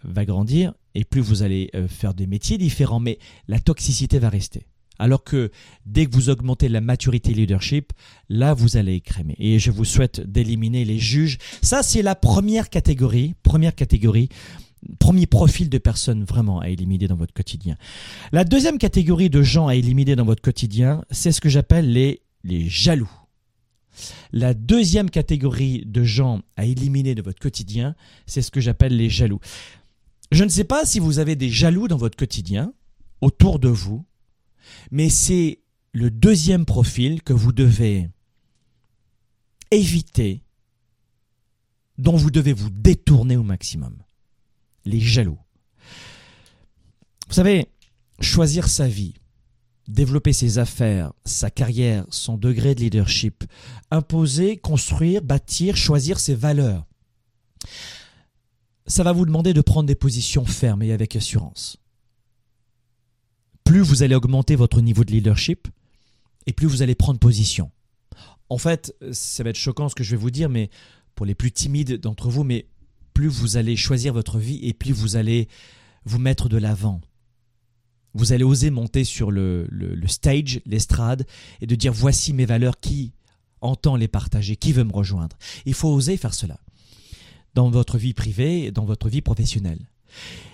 va, 0.04 0.26
grandir, 0.26 0.74
et 0.96 1.06
plus 1.06 1.22
vous 1.22 1.44
allez 1.44 1.70
euh, 1.76 1.88
faire 1.88 2.14
des 2.14 2.28
métiers 2.28 2.58
différents, 2.58 3.00
mais 3.00 3.20
la 3.48 3.60
toxicité 3.60 4.20
va 4.20 4.30
rester. 4.30 4.68
Alors 5.00 5.24
que 5.24 5.52
dès 5.86 6.06
que 6.06 6.14
vous 6.14 6.30
augmentez 6.30 6.70
la 6.70 6.82
maturité 6.82 7.34
leadership, 7.34 7.94
là 8.30 8.54
vous 8.54 8.78
allez 8.78 8.96
écrémer. 8.96 9.36
Et 9.38 9.60
je 9.60 9.72
vous 9.72 9.86
souhaite 9.86 10.20
d'éliminer 10.20 10.86
les 10.86 10.98
juges. 10.98 11.38
Ça 11.62 11.84
c'est 11.84 12.02
la 12.02 12.16
première 12.16 12.70
catégorie, 12.70 13.36
première 13.44 13.76
catégorie 13.76 14.30
premier 15.00 15.26
profil 15.26 15.70
de 15.70 15.78
personnes 15.78 16.24
vraiment 16.24 16.60
à 16.60 16.70
éliminer 16.70 17.08
dans 17.08 17.16
votre 17.16 17.34
quotidien. 17.34 17.78
La 18.32 18.44
deuxième 18.44 18.78
catégorie 18.78 19.30
de 19.30 19.42
gens 19.42 19.68
à 19.68 19.76
éliminer 19.76 20.16
dans 20.16 20.26
votre 20.26 20.42
quotidien, 20.42 21.04
c'est 21.12 21.32
ce 21.32 21.42
que 21.42 21.50
j'appelle 21.50 21.92
les, 21.92 22.22
les 22.44 22.68
jaloux. 22.68 23.10
La 24.32 24.54
deuxième 24.54 25.10
catégorie 25.10 25.84
de 25.86 26.04
gens 26.04 26.42
à 26.56 26.66
éliminer 26.66 27.16
de 27.16 27.22
votre 27.22 27.40
quotidien, 27.40 27.96
c'est 28.26 28.42
ce 28.42 28.52
que 28.52 28.62
j'appelle 28.62 28.96
les 28.96 29.10
jaloux. 29.10 29.40
Je 30.32 30.44
ne 30.44 30.50
sais 30.50 30.66
pas 30.66 30.86
si 30.86 31.00
vous 31.00 31.20
avez 31.20 31.36
des 31.36 31.50
jaloux 31.50 31.88
dans 31.88 31.98
votre 31.98 32.18
quotidien, 32.18 32.74
autour 33.22 33.60
de 33.60 33.70
vous, 33.70 34.06
mais 34.92 35.10
c'est 35.10 35.62
le 35.94 36.12
deuxième 36.12 36.66
profil 36.66 37.24
que 37.24 37.34
vous 37.34 37.54
devez 37.54 38.10
éviter, 39.72 40.44
dont 41.98 42.16
vous 42.16 42.30
devez 42.30 42.54
vous 42.54 42.70
détourner 42.70 43.38
au 43.38 43.44
maximum 43.44 43.98
les 44.88 45.00
jaloux. 45.00 45.38
Vous 47.28 47.34
savez, 47.34 47.68
choisir 48.20 48.68
sa 48.68 48.88
vie, 48.88 49.14
développer 49.88 50.34
ses 50.34 50.58
affaires, 50.58 51.14
sa 51.26 51.50
carrière, 51.50 52.06
son 52.10 52.38
degré 52.38 52.76
de 52.76 52.82
leadership, 52.82 53.44
imposer, 53.92 54.58
construire, 54.58 55.22
bâtir, 55.22 55.78
choisir 55.78 56.20
ses 56.20 56.36
valeurs. 56.36 56.86
Ça 58.86 59.04
va 59.04 59.12
vous 59.12 59.26
demander 59.26 59.54
de 59.54 59.62
prendre 59.62 59.88
des 59.88 59.96
positions 59.96 60.46
fermes 60.46 60.82
et 60.82 60.94
avec 60.94 61.16
assurance. 61.16 61.78
Plus 63.64 63.82
vous 63.82 64.04
allez 64.04 64.16
augmenter 64.16 64.56
votre 64.56 64.80
niveau 64.80 65.04
de 65.04 65.12
leadership, 65.12 65.68
et 66.46 66.54
plus 66.54 66.68
vous 66.68 66.82
allez 66.82 66.96
prendre 66.96 67.20
position. 67.20 67.70
En 68.50 68.58
fait, 68.58 68.96
ça 69.12 69.44
va 69.44 69.50
être 69.50 69.58
choquant 69.58 69.90
ce 69.90 69.96
que 69.96 70.06
je 70.06 70.12
vais 70.12 70.22
vous 70.22 70.32
dire, 70.32 70.48
mais 70.48 70.70
pour 71.16 71.26
les 71.26 71.36
plus 71.36 71.52
timides 71.52 72.00
d'entre 72.00 72.30
vous, 72.30 72.46
mais 72.46 72.68
plus 73.18 73.30
vous 73.30 73.58
allez 73.58 73.76
choisir 73.76 74.14
votre 74.14 74.38
vie 74.38 74.60
et 74.62 74.76
plus 74.76 74.92
vous 74.92 75.16
allez 75.16 75.48
vous 76.06 76.20
mettre 76.20 76.50
de 76.50 76.58
l'avant. 76.58 77.02
Vous 78.14 78.32
allez 78.32 78.44
oser 78.44 78.70
monter 78.70 79.04
sur 79.06 79.32
le, 79.32 79.68
stage, 80.06 80.62
l'estrade, 80.68 81.26
et 81.60 81.66
de 81.66 81.74
dire 81.74 81.92
voici 81.94 82.32
mes 82.32 82.46
valeurs, 82.46 82.80
qui 82.80 83.14
entend 83.60 83.96
les 83.96 84.08
partager, 84.08 84.56
qui 84.56 84.72
veut 84.72 84.84
me 84.84 84.94
rejoindre. 84.94 85.36
Il 85.66 85.74
faut 85.74 85.90
oser 85.90 86.16
faire 86.16 86.36
cela 86.36 86.60
dans 87.56 87.72
votre 87.72 87.98
vie 87.98 88.14
privée 88.14 88.66
et 88.66 88.72
dans 88.72 88.86
votre 88.86 89.10
vie 89.10 89.22
professionnelle. 89.22 89.90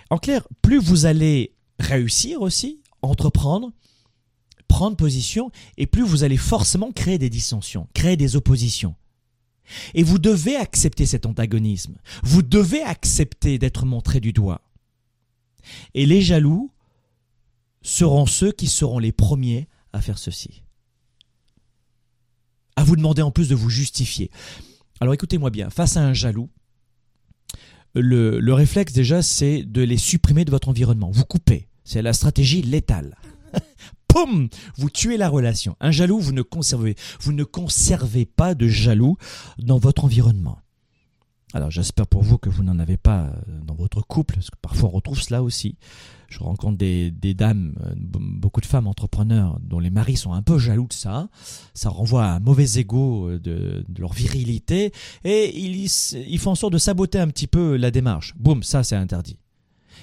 En 0.08 0.16
clair, 0.16 0.48
plus 0.62 0.78
vous 0.78 1.04
allez 1.04 1.52
réussir 1.78 2.40
aussi, 2.40 2.80
entreprendre, 3.02 3.72
prendre 4.68 4.96
position, 4.96 5.50
et 5.76 5.86
plus 5.86 6.02
vous 6.02 6.24
allez 6.24 6.38
forcément 6.38 6.92
créer 6.92 7.18
des 7.18 7.28
dissensions, 7.28 7.88
créer 7.92 8.16
des 8.16 8.36
oppositions. 8.36 8.94
Et 9.94 10.02
vous 10.02 10.18
devez 10.18 10.56
accepter 10.56 11.06
cet 11.06 11.26
antagonisme. 11.26 11.96
Vous 12.22 12.42
devez 12.42 12.82
accepter 12.82 13.58
d'être 13.58 13.86
montré 13.86 14.20
du 14.20 14.32
doigt. 14.32 14.62
Et 15.94 16.06
les 16.06 16.20
jaloux 16.20 16.70
seront 17.82 18.26
ceux 18.26 18.52
qui 18.52 18.66
seront 18.66 18.98
les 18.98 19.12
premiers 19.12 19.68
à 19.92 20.00
faire 20.00 20.18
ceci. 20.18 20.62
À 22.76 22.84
vous 22.84 22.96
demander 22.96 23.22
en 23.22 23.30
plus 23.30 23.48
de 23.48 23.54
vous 23.54 23.70
justifier. 23.70 24.30
Alors 25.00 25.14
écoutez-moi 25.14 25.50
bien, 25.50 25.70
face 25.70 25.96
à 25.96 26.02
un 26.04 26.12
jaloux, 26.12 26.50
le, 27.94 28.40
le 28.40 28.54
réflexe 28.54 28.92
déjà 28.92 29.22
c'est 29.22 29.62
de 29.62 29.82
les 29.82 29.98
supprimer 29.98 30.44
de 30.44 30.50
votre 30.50 30.68
environnement. 30.68 31.10
Vous 31.10 31.24
coupez. 31.24 31.68
C'est 31.84 32.02
la 32.02 32.12
stratégie 32.12 32.62
létale. 32.62 33.16
Vous 34.76 34.90
tuez 34.90 35.16
la 35.16 35.28
relation. 35.28 35.76
Un 35.80 35.90
jaloux, 35.90 36.18
vous 36.18 36.32
ne 36.32 36.42
conservez, 36.42 36.96
vous 37.20 37.32
ne 37.32 37.44
conservez 37.44 38.24
pas 38.24 38.54
de 38.54 38.68
jaloux 38.68 39.16
dans 39.58 39.78
votre 39.78 40.04
environnement. 40.04 40.58
Alors 41.54 41.70
j'espère 41.70 42.08
pour 42.08 42.22
vous 42.22 42.36
que 42.36 42.48
vous 42.48 42.64
n'en 42.64 42.80
avez 42.80 42.96
pas 42.96 43.26
euh, 43.26 43.60
dans 43.64 43.76
votre 43.76 44.02
couple, 44.02 44.34
parce 44.34 44.50
que 44.50 44.56
parfois 44.60 44.88
on 44.88 44.92
retrouve 44.92 45.20
cela 45.20 45.40
aussi. 45.40 45.76
Je 46.28 46.40
rencontre 46.40 46.76
des, 46.76 47.12
dames, 47.12 47.76
euh, 47.86 47.94
beaucoup 47.96 48.60
de 48.60 48.66
femmes 48.66 48.88
entrepreneurs 48.88 49.60
dont 49.62 49.78
les 49.78 49.90
maris 49.90 50.16
sont 50.16 50.32
un 50.32 50.42
peu 50.42 50.58
jaloux 50.58 50.88
de 50.88 50.92
ça. 50.92 51.28
Ça 51.72 51.90
renvoie 51.90 52.24
à 52.24 52.34
un 52.34 52.40
mauvais 52.40 52.80
ego 52.80 53.28
euh, 53.28 53.38
de, 53.38 53.84
leur 53.96 54.12
virilité 54.12 54.92
et 55.22 55.56
ils, 55.56 55.86
ils 56.26 56.38
font 56.40 56.50
en 56.50 56.56
sorte 56.56 56.72
de 56.72 56.78
saboter 56.78 57.20
un 57.20 57.28
petit 57.28 57.46
peu 57.46 57.76
la 57.76 57.92
démarche. 57.92 58.34
Boum, 58.36 58.64
ça 58.64 58.82
c'est 58.82 58.96
interdit. 58.96 59.38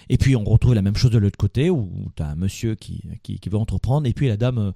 Et 0.09 0.17
puis 0.17 0.35
on 0.35 0.43
retrouve 0.43 0.73
la 0.73 0.81
même 0.81 0.95
chose 0.95 1.11
de 1.11 1.17
l'autre 1.17 1.37
côté, 1.37 1.69
où 1.69 1.89
tu 2.15 2.23
as 2.23 2.27
un 2.27 2.35
monsieur 2.35 2.75
qui, 2.75 3.03
qui, 3.23 3.49
veut 3.49 3.57
entreprendre, 3.57 4.07
et 4.07 4.13
puis 4.13 4.27
la 4.27 4.37
dame, 4.37 4.57
euh, 4.57 4.71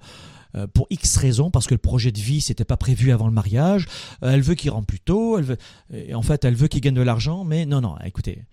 euh, 0.56 0.66
pour 0.66 0.86
X 0.90 1.16
raisons, 1.16 1.50
parce 1.50 1.66
que 1.66 1.74
le 1.74 1.78
projet 1.78 2.12
de 2.12 2.18
vie 2.18 2.40
s'était 2.40 2.64
pas 2.64 2.76
prévu 2.76 3.12
avant 3.12 3.26
le 3.26 3.32
mariage, 3.32 3.86
euh, 4.22 4.32
elle 4.32 4.42
veut 4.42 4.54
qu'il 4.54 4.70
rentre 4.70 4.86
plus 4.86 5.00
tôt, 5.00 5.38
elle 5.38 5.44
veut, 5.44 5.58
en 6.14 6.22
fait 6.22 6.44
elle 6.44 6.54
veut 6.54 6.68
qu'il 6.68 6.80
gagne 6.80 6.94
de 6.94 7.02
l'argent, 7.02 7.44
mais 7.44 7.66
non, 7.66 7.80
non, 7.80 7.96
écoutez, 8.04 8.44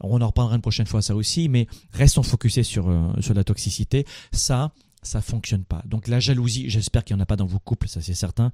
on 0.00 0.20
en 0.20 0.26
reparlera 0.26 0.56
une 0.56 0.62
prochaine 0.62 0.86
fois 0.86 1.02
ça 1.02 1.14
aussi, 1.14 1.48
mais 1.48 1.66
restons 1.92 2.22
focusés 2.22 2.64
sur, 2.64 2.90
sur 3.20 3.34
la 3.34 3.44
toxicité, 3.44 4.04
ça, 4.32 4.72
ça 5.02 5.20
fonctionne 5.20 5.64
pas. 5.64 5.82
Donc 5.84 6.08
la 6.08 6.18
jalousie, 6.18 6.68
j'espère 6.68 7.04
qu'il 7.04 7.14
n'y 7.14 7.20
en 7.20 7.22
a 7.22 7.26
pas 7.26 7.36
dans 7.36 7.46
vos 7.46 7.60
couples, 7.60 7.88
ça 7.88 8.00
c'est 8.00 8.14
certain, 8.14 8.52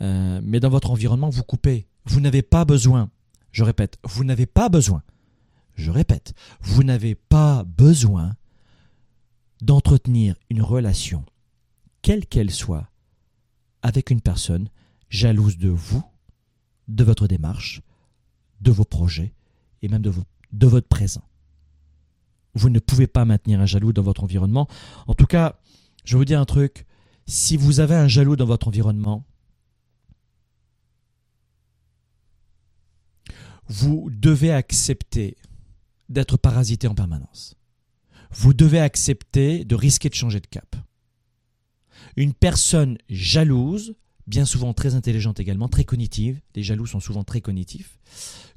mais 0.00 0.60
dans 0.60 0.70
votre 0.70 0.90
environnement, 0.90 1.28
vous 1.28 1.42
coupez. 1.42 1.86
Vous 2.06 2.20
n'avez 2.20 2.40
pas 2.40 2.64
besoin, 2.64 3.10
je 3.52 3.64
répète, 3.64 3.98
vous 4.04 4.24
n'avez 4.24 4.46
pas 4.46 4.70
besoin 4.70 5.02
je 5.78 5.92
répète, 5.92 6.34
vous 6.60 6.82
n'avez 6.82 7.14
pas 7.14 7.62
besoin 7.62 8.34
d'entretenir 9.62 10.34
une 10.50 10.60
relation, 10.60 11.24
quelle 12.02 12.26
qu'elle 12.26 12.50
soit, 12.50 12.90
avec 13.82 14.10
une 14.10 14.20
personne 14.20 14.68
jalouse 15.08 15.56
de 15.56 15.68
vous, 15.68 16.02
de 16.88 17.04
votre 17.04 17.28
démarche, 17.28 17.80
de 18.60 18.72
vos 18.72 18.84
projets 18.84 19.32
et 19.82 19.88
même 19.88 20.02
de, 20.02 20.66
votre 20.66 20.88
présent. 20.88 21.22
Vous 22.54 22.70
ne 22.70 22.80
pouvez 22.80 23.06
pas 23.06 23.24
maintenir 23.24 23.60
un 23.60 23.66
jaloux 23.66 23.92
dans 23.92 24.02
votre 24.02 24.24
environnement. 24.24 24.66
En 25.06 25.14
tout 25.14 25.26
cas, 25.26 25.60
je 26.04 26.14
vais 26.14 26.18
vous 26.18 26.24
dire 26.24 26.40
un 26.40 26.44
truc, 26.44 26.86
si 27.26 27.56
vous 27.56 27.78
avez 27.78 27.94
un 27.94 28.08
jaloux 28.08 28.34
dans 28.34 28.46
votre 28.46 28.66
environnement, 28.66 29.24
vous 33.68 34.08
devez 34.10 34.52
accepter 34.52 35.36
d'être 36.08 36.36
parasité 36.36 36.88
en 36.88 36.94
permanence. 36.94 37.56
Vous 38.30 38.54
devez 38.54 38.80
accepter 38.80 39.64
de 39.64 39.74
risquer 39.74 40.08
de 40.08 40.14
changer 40.14 40.40
de 40.40 40.46
cap. 40.46 40.76
Une 42.16 42.34
personne 42.34 42.98
jalouse, 43.08 43.94
bien 44.26 44.44
souvent 44.44 44.74
très 44.74 44.94
intelligente 44.94 45.40
également, 45.40 45.68
très 45.68 45.84
cognitive, 45.84 46.40
les 46.54 46.62
jaloux 46.62 46.86
sont 46.86 47.00
souvent 47.00 47.24
très 47.24 47.40
cognitifs, 47.40 47.98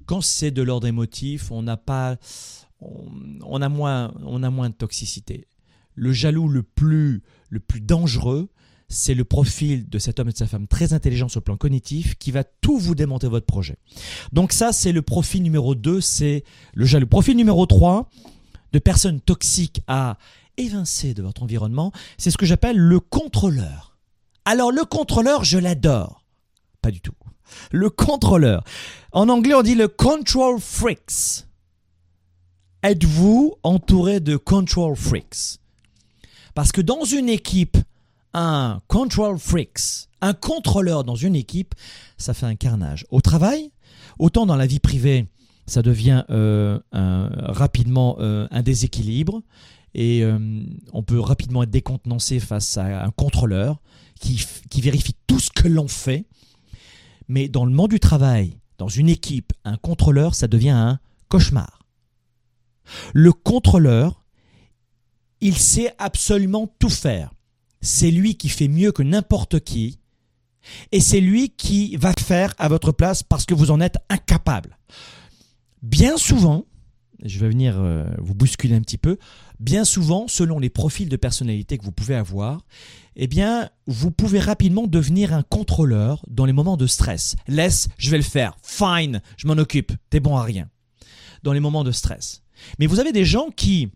quand 0.05 0.21
c'est 0.21 0.51
de 0.51 0.61
l'ordre 0.61 0.87
émotif, 0.87 1.51
on 1.51 1.61
n'a 1.61 1.77
pas, 1.77 2.17
on, 2.79 3.61
a 3.61 3.69
moins, 3.69 4.13
on 4.23 4.43
a 4.43 4.49
moins 4.49 4.69
de 4.69 4.75
toxicité. 4.75 5.47
Le 5.95 6.11
jaloux 6.11 6.47
le 6.47 6.63
plus, 6.63 7.23
le 7.49 7.59
plus 7.59 7.81
dangereux, 7.81 8.49
c'est 8.91 9.13
le 9.13 9.23
profil 9.23 9.89
de 9.89 9.97
cet 9.97 10.19
homme 10.19 10.29
et 10.29 10.33
de 10.33 10.37
sa 10.37 10.47
femme 10.47 10.67
très 10.67 10.93
intelligent 10.93 11.29
sur 11.29 11.39
le 11.39 11.45
plan 11.45 11.57
cognitif 11.57 12.15
qui 12.15 12.31
va 12.31 12.43
tout 12.43 12.77
vous 12.77 12.93
démonter 12.93 13.27
votre 13.27 13.45
projet. 13.45 13.77
Donc 14.31 14.51
ça, 14.51 14.73
c'est 14.73 14.91
le 14.91 15.01
profil 15.01 15.41
numéro 15.41 15.73
2, 15.73 16.01
c'est 16.01 16.43
le 16.73 16.85
jaloux. 16.85 17.07
Profil 17.07 17.37
numéro 17.37 17.65
3, 17.65 18.09
de 18.73 18.79
personnes 18.79 19.21
toxiques 19.21 19.81
à 19.87 20.17
évincer 20.57 21.13
de 21.13 21.23
votre 21.23 21.43
environnement, 21.43 21.91
c'est 22.17 22.31
ce 22.31 22.37
que 22.37 22.45
j'appelle 22.45 22.77
le 22.77 22.99
contrôleur. 22.99 23.97
Alors 24.45 24.71
le 24.71 24.83
contrôleur, 24.83 25.43
je 25.43 25.57
l'adore. 25.57 26.23
Pas 26.81 26.91
du 26.91 27.01
tout. 27.01 27.13
Le 27.71 27.89
contrôleur. 27.89 28.63
En 29.11 29.29
anglais, 29.29 29.53
on 29.53 29.61
dit 29.61 29.75
le 29.75 29.87
control 29.87 30.59
freaks. 30.59 31.45
Êtes-vous 32.83 33.55
entouré 33.63 34.19
de 34.19 34.37
control 34.37 34.95
freaks? 34.95 35.59
Parce 36.53 36.71
que 36.71 36.81
dans 36.81 37.05
une 37.05 37.29
équipe 37.29 37.77
un 38.33 38.81
control 38.87 39.37
freaks, 39.37 40.07
un 40.21 40.33
contrôleur 40.33 41.03
dans 41.03 41.15
une 41.15 41.35
équipe, 41.35 41.75
ça 42.17 42.33
fait 42.33 42.45
un 42.45 42.55
carnage. 42.55 43.05
Au 43.09 43.21
travail, 43.21 43.71
autant 44.19 44.45
dans 44.45 44.55
la 44.55 44.67
vie 44.67 44.79
privée, 44.79 45.27
ça 45.67 45.81
devient 45.81 46.23
euh, 46.29 46.79
rapidement 46.93 48.17
euh, 48.19 48.47
un 48.51 48.61
déséquilibre 48.61 49.41
et 49.93 50.23
euh, 50.23 50.63
on 50.93 51.03
peut 51.03 51.19
rapidement 51.19 51.63
être 51.63 51.69
décontenancé 51.69 52.39
face 52.39 52.77
à 52.77 53.03
un 53.05 53.11
contrôleur 53.11 53.81
qui, 54.19 54.45
qui 54.69 54.81
vérifie 54.81 55.15
tout 55.27 55.39
ce 55.39 55.49
que 55.49 55.67
l'on 55.67 55.87
fait. 55.87 56.25
Mais 57.27 57.47
dans 57.47 57.65
le 57.65 57.71
monde 57.71 57.91
du 57.91 57.99
travail, 57.99 58.57
dans 58.77 58.87
une 58.87 59.09
équipe, 59.09 59.53
un 59.63 59.77
contrôleur, 59.77 60.35
ça 60.35 60.47
devient 60.47 60.69
un 60.69 60.99
cauchemar. 61.29 61.79
Le 63.13 63.31
contrôleur, 63.31 64.23
il 65.39 65.57
sait 65.57 65.93
absolument 65.97 66.73
tout 66.79 66.89
faire. 66.89 67.31
C'est 67.81 68.11
lui 68.11 68.35
qui 68.35 68.49
fait 68.49 68.67
mieux 68.67 68.91
que 68.91 69.03
n'importe 69.03 69.59
qui. 69.59 69.99
Et 70.91 70.99
c'est 70.99 71.21
lui 71.21 71.49
qui 71.49 71.95
va 71.95 72.13
faire 72.19 72.53
à 72.59 72.67
votre 72.67 72.91
place 72.91 73.23
parce 73.23 73.45
que 73.45 73.53
vous 73.53 73.71
en 73.71 73.81
êtes 73.81 73.97
incapable. 74.09 74.77
Bien 75.81 76.17
souvent, 76.17 76.65
je 77.23 77.39
vais 77.39 77.49
venir 77.49 77.75
euh, 77.77 78.05
vous 78.19 78.35
bousculer 78.35 78.75
un 78.75 78.81
petit 78.81 78.97
peu, 78.97 79.17
bien 79.59 79.85
souvent, 79.85 80.27
selon 80.27 80.59
les 80.59 80.69
profils 80.69 81.09
de 81.09 81.15
personnalité 81.15 81.77
que 81.77 81.83
vous 81.83 81.91
pouvez 81.91 82.15
avoir, 82.15 82.65
eh 83.15 83.27
bien, 83.27 83.69
vous 83.87 84.11
pouvez 84.11 84.39
rapidement 84.39 84.87
devenir 84.87 85.33
un 85.33 85.43
contrôleur 85.43 86.23
dans 86.27 86.45
les 86.45 86.53
moments 86.53 86.77
de 86.77 86.87
stress. 86.87 87.35
Laisse, 87.47 87.87
je 87.97 88.09
vais 88.09 88.17
le 88.17 88.23
faire. 88.23 88.57
Fine, 88.63 89.21
je 89.37 89.47
m'en 89.47 89.53
occupe. 89.53 89.91
T'es 90.09 90.19
bon 90.19 90.37
à 90.37 90.43
rien. 90.43 90.69
Dans 91.43 91.53
les 91.53 91.59
moments 91.59 91.83
de 91.83 91.91
stress. 91.91 92.43
Mais 92.79 92.87
vous 92.87 92.99
avez 92.99 93.11
des 93.11 93.25
gens 93.25 93.49
qui, 93.49 93.91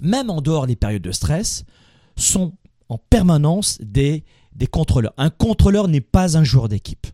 même 0.00 0.30
en 0.30 0.40
dehors 0.40 0.66
des 0.66 0.76
périodes 0.76 1.02
de 1.02 1.12
stress, 1.12 1.64
sont 2.16 2.52
en 2.92 2.98
permanence 3.10 3.78
des, 3.80 4.24
des 4.54 4.66
contrôleurs. 4.66 5.14
Un 5.16 5.30
contrôleur 5.30 5.88
n'est 5.88 6.00
pas 6.00 6.36
un 6.36 6.44
joueur 6.44 6.68
d'équipe. 6.68 7.06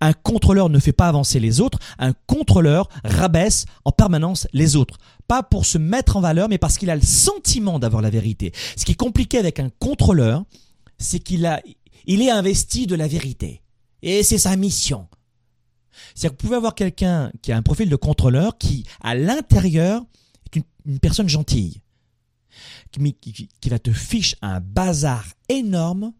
Un 0.00 0.12
contrôleur 0.12 0.68
ne 0.68 0.78
fait 0.78 0.92
pas 0.92 1.08
avancer 1.08 1.40
les 1.40 1.60
autres, 1.60 1.78
un 1.98 2.12
contrôleur 2.26 2.88
rabaisse 3.04 3.64
en 3.84 3.90
permanence 3.90 4.46
les 4.52 4.76
autres. 4.76 4.98
Pas 5.28 5.42
pour 5.42 5.64
se 5.64 5.78
mettre 5.78 6.16
en 6.16 6.20
valeur, 6.20 6.48
mais 6.48 6.58
parce 6.58 6.76
qu'il 6.76 6.90
a 6.90 6.96
le 6.96 7.02
sentiment 7.02 7.78
d'avoir 7.78 8.02
la 8.02 8.10
vérité. 8.10 8.52
Ce 8.76 8.84
qui 8.84 8.92
est 8.92 8.96
compliqué 8.96 9.38
avec 9.38 9.60
un 9.60 9.70
contrôleur, 9.78 10.44
c'est 10.98 11.20
qu'il 11.20 11.46
a, 11.46 11.62
il 12.06 12.22
est 12.22 12.30
investi 12.30 12.86
de 12.86 12.94
la 12.94 13.08
vérité. 13.08 13.62
Et 14.02 14.22
c'est 14.22 14.38
sa 14.38 14.56
mission. 14.56 15.08
C'est-à-dire 16.14 16.36
que 16.36 16.42
vous 16.42 16.48
pouvez 16.48 16.56
avoir 16.56 16.74
quelqu'un 16.74 17.30
qui 17.40 17.52
a 17.52 17.56
un 17.56 17.62
profil 17.62 17.88
de 17.88 17.96
contrôleur 17.96 18.58
qui, 18.58 18.84
à 19.00 19.14
l'intérieur, 19.14 20.02
est 20.46 20.62
une, 20.86 20.98
personne 20.98 21.28
gentille. 21.28 21.80
Qui, 22.92 23.68
va 23.70 23.78
te 23.78 23.90
fiche 23.90 24.36
un 24.42 24.60
bazar 24.60 25.24
énorme 25.48 26.12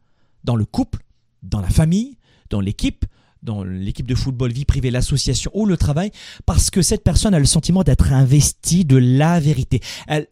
dans 0.43 0.57
le 0.57 0.65
couple, 0.65 1.05
dans 1.43 1.61
la 1.61 1.69
famille, 1.69 2.17
dans 2.49 2.61
l'équipe, 2.61 3.05
dans 3.43 3.63
l'équipe 3.63 4.07
de 4.07 4.15
football, 4.15 4.53
vie 4.53 4.65
privée, 4.65 4.91
l'association 4.91 5.51
ou 5.55 5.67
le 5.67 5.77
travail, 5.77 6.11
parce 6.47 6.71
que 6.71 6.81
cette 6.81 7.05
personne 7.05 7.35
a 7.35 7.39
le 7.39 7.45
sentiment 7.45 7.83
d'être 7.83 8.13
investie 8.13 8.85
de 8.85 8.97
la 8.97 9.39
vérité. 9.39 9.81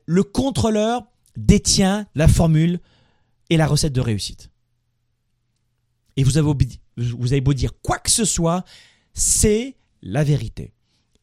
le 0.06 0.22
contrôleur 0.22 1.02
détient 1.36 2.06
la 2.14 2.28
formule 2.28 2.80
et 3.50 3.56
la 3.56 3.66
recette 3.66 3.92
de 3.92 4.00
réussite. 4.00 4.50
Et 6.16 6.24
vous 6.24 6.38
avez 6.38 7.40
beau 7.40 7.54
dire 7.54 7.72
quoi 7.82 7.98
que 7.98 8.10
ce 8.10 8.24
soit, 8.24 8.64
c'est 9.12 9.76
la 10.02 10.24
vérité. 10.24 10.72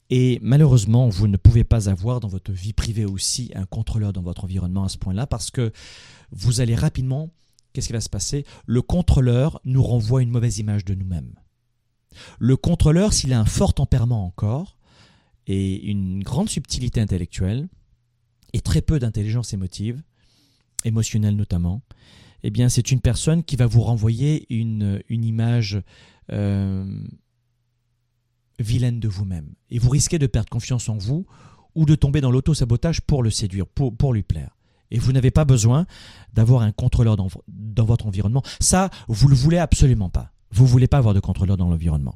Et 0.10 0.40
malheureusement, 0.42 1.10
vous 1.10 1.28
ne 1.28 1.38
pouvez 1.38 1.64
pas 1.64 1.90
avoir 1.90 2.20
dans 2.20 2.28
votre 2.28 2.52
vie 2.52 2.74
privée 2.74 3.06
aussi 3.06 3.52
un 3.56 3.66
contrôleur 3.66 4.14
dans 4.14 4.22
votre 4.22 4.46
environnement 4.46 4.86
à 4.86 4.90
ce 4.90 4.98
point-là 4.98 5.28
parce 5.28 5.52
que 5.52 5.72
vous 6.32 6.62
allez 6.62 6.76
rapidement, 6.76 7.30
qu'est-ce 7.74 7.88
qui 7.88 7.94
va 7.94 8.02
se 8.02 8.10
passer? 8.10 8.46
Le 8.66 8.82
contrôleur 8.82 9.60
nous 9.66 9.84
renvoie 9.84 10.22
une 10.22 10.30
mauvaise 10.30 10.60
image 10.60 10.86
de 10.86 10.94
nous-mêmes. 10.94 11.34
Le 12.40 12.56
contrôleur, 12.56 13.14
s'il 13.14 13.34
a 13.34 13.40
un 13.40 13.46
fort 13.46 13.74
tempérament 13.74 14.26
encore 14.26 14.78
et 15.46 15.86
une 15.86 16.24
grande 16.24 16.50
subtilité 16.50 17.02
intellectuelle 17.02 17.68
et 18.54 18.62
très 18.62 18.82
peu 18.82 19.00
d'intelligence 19.00 19.54
émotive, 19.54 20.02
émotionnelle 20.86 21.36
notamment, 21.36 21.82
eh 22.44 22.50
bien 22.50 22.70
c'est 22.70 22.92
une 22.92 23.02
personne 23.02 23.44
qui 23.44 23.56
va 23.56 23.66
vous 23.66 23.82
renvoyer 23.82 24.46
une, 24.50 25.02
image 25.10 25.82
euh, 26.32 26.86
vilaine 28.60 29.00
de 29.00 29.08
vous-même. 29.08 29.54
Et 29.70 29.80
vous 29.80 29.90
risquez 29.90 30.20
de 30.20 30.28
perdre 30.28 30.50
confiance 30.50 30.90
en 30.90 30.98
vous 30.98 31.26
ou 31.76 31.86
de 31.86 31.96
tomber 31.96 32.22
dans 32.22 32.32
l'auto-sabotage 32.32 33.02
pour 33.02 33.24
le 33.24 33.30
séduire, 33.30 33.68
pour, 33.68 34.14
lui 34.14 34.24
plaire. 34.24 34.58
Et 34.90 35.00
vous 35.00 35.12
n'avez 35.12 35.32
pas 35.32 35.46
besoin 35.46 35.86
d'avoir 36.34 36.62
un 36.62 36.72
contrôleur 36.72 37.16
dans, 37.18 37.28
votre 37.86 38.08
environnement. 38.08 38.42
Ça, 38.60 38.90
vous 39.08 39.28
le 39.28 39.36
voulez 39.36 39.58
absolument 39.58 40.10
pas. 40.10 40.32
Vous 40.52 40.66
voulez 40.66 40.88
pas 40.88 40.98
avoir 40.98 41.14
de 41.14 41.20
contrôleur 41.20 41.58
dans 41.58 41.70
l'environnement. 41.70 42.16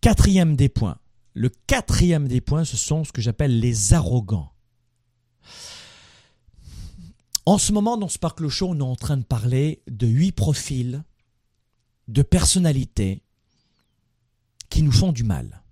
Quatrième 0.00 0.56
des 0.56 0.68
points. 0.68 0.98
Le 1.34 1.50
quatrième 1.66 2.26
des 2.26 2.40
points, 2.40 2.64
ce 2.64 2.76
sont 2.76 3.04
ce 3.04 3.12
que 3.12 3.20
j'appelle 3.20 3.60
les 3.60 3.92
arrogants. 3.92 4.52
En 7.44 7.58
ce 7.58 7.72
moment, 7.72 7.96
dans 7.96 8.08
Sparkle 8.08 8.48
Show, 8.48 8.68
on 8.70 8.78
est 8.78 8.82
en 8.82 8.96
train 8.96 9.16
de 9.16 9.24
parler 9.24 9.82
de 9.88 10.06
huit 10.06 10.32
profils 10.32 11.02
de 12.06 12.22
personnalités 12.22 13.22
qui 14.68 14.82
nous 14.82 14.92
font 14.92 15.12
du 15.12 15.24
mal. 15.24 15.62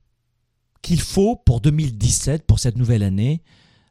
Qu'il 0.82 1.00
faut 1.00 1.36
pour 1.36 1.60
2017, 1.60 2.46
pour 2.46 2.58
cette 2.58 2.76
nouvelle 2.76 3.02
année, 3.02 3.42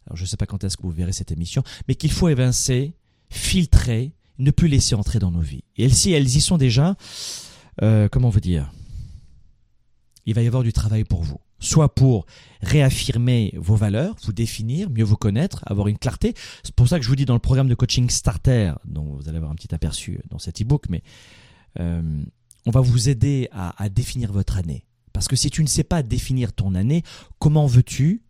alors 0.07 0.17
je 0.17 0.23
ne 0.23 0.27
sais 0.27 0.37
pas 0.37 0.45
quand 0.45 0.63
est-ce 0.63 0.77
que 0.77 0.83
vous 0.83 0.91
verrez 0.91 1.13
cette 1.13 1.31
émission, 1.31 1.63
mais 1.87 1.95
qu'il 1.95 2.11
faut 2.11 2.29
évincer, 2.29 2.93
filtrer, 3.29 4.13
ne 4.37 4.51
plus 4.51 4.67
laisser 4.67 4.95
entrer 4.95 5.19
dans 5.19 5.31
nos 5.31 5.41
vies. 5.41 5.63
Et 5.77 5.89
si 5.89 6.11
elles 6.11 6.27
y 6.27 6.41
sont 6.41 6.57
déjà, 6.57 6.95
euh, 7.81 8.07
comment 8.09 8.29
vous 8.29 8.39
dire 8.39 8.71
Il 10.25 10.33
va 10.33 10.41
y 10.41 10.47
avoir 10.47 10.63
du 10.63 10.73
travail 10.73 11.03
pour 11.03 11.23
vous. 11.23 11.39
Soit 11.59 11.95
pour 11.95 12.25
réaffirmer 12.61 13.53
vos 13.57 13.75
valeurs, 13.75 14.15
vous 14.23 14.33
définir, 14.33 14.89
mieux 14.89 15.03
vous 15.03 15.15
connaître, 15.15 15.63
avoir 15.65 15.87
une 15.87 15.97
clarté. 15.97 16.33
C'est 16.63 16.75
pour 16.75 16.87
ça 16.87 16.99
que 16.99 17.03
je 17.03 17.09
vous 17.09 17.15
dis 17.15 17.25
dans 17.25 17.33
le 17.33 17.39
programme 17.39 17.69
de 17.69 17.75
coaching 17.75 18.09
Starter, 18.09 18.73
dont 18.85 19.15
vous 19.15 19.27
allez 19.27 19.37
avoir 19.37 19.51
un 19.51 19.55
petit 19.55 19.73
aperçu 19.73 20.19
dans 20.29 20.37
cet 20.37 20.61
e-book, 20.61 20.85
mais 20.89 21.01
euh, 21.79 22.23
on 22.65 22.71
va 22.71 22.81
vous 22.81 23.09
aider 23.09 23.47
à 23.51 23.89
définir 23.89 24.31
votre 24.31 24.57
année. 24.57 24.85
Parce 25.15 25.29
que 25.29 25.37
si 25.37 25.49
tu 25.49 25.63
ne 25.63 25.67
sais 25.67 25.85
pas 25.85 26.03
définir 26.03 26.51
ton 26.51 26.75
année, 26.75 27.01
comment 27.39 27.67
veux-tu 27.67 28.21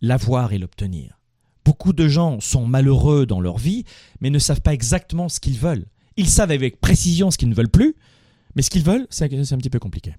l'avoir 0.00 0.54
et 0.54 0.58
l'obtenir? 0.58 1.20
Beaucoup 1.66 1.92
de 1.92 2.08
gens 2.08 2.40
sont 2.40 2.66
malheureux 2.66 3.26
dans 3.26 3.42
leur 3.42 3.58
vie, 3.58 3.84
mais 4.22 4.30
ne 4.30 4.38
savent 4.38 4.62
pas 4.62 4.72
exactement 4.72 5.28
ce 5.28 5.38
qu'ils 5.38 5.58
veulent. 5.58 5.84
Ils 6.16 6.30
savent 6.30 6.50
avec 6.50 6.80
précision 6.80 7.30
ce 7.30 7.36
qu'ils 7.36 7.50
ne 7.50 7.54
veulent 7.54 7.68
plus, 7.68 7.94
mais 8.54 8.62
ce 8.62 8.70
qu'ils 8.70 8.84
veulent, 8.84 9.06
c'est 9.10 9.26
un 9.26 9.58
petit 9.58 9.68
peu 9.68 9.78
compliqué. 9.78 10.16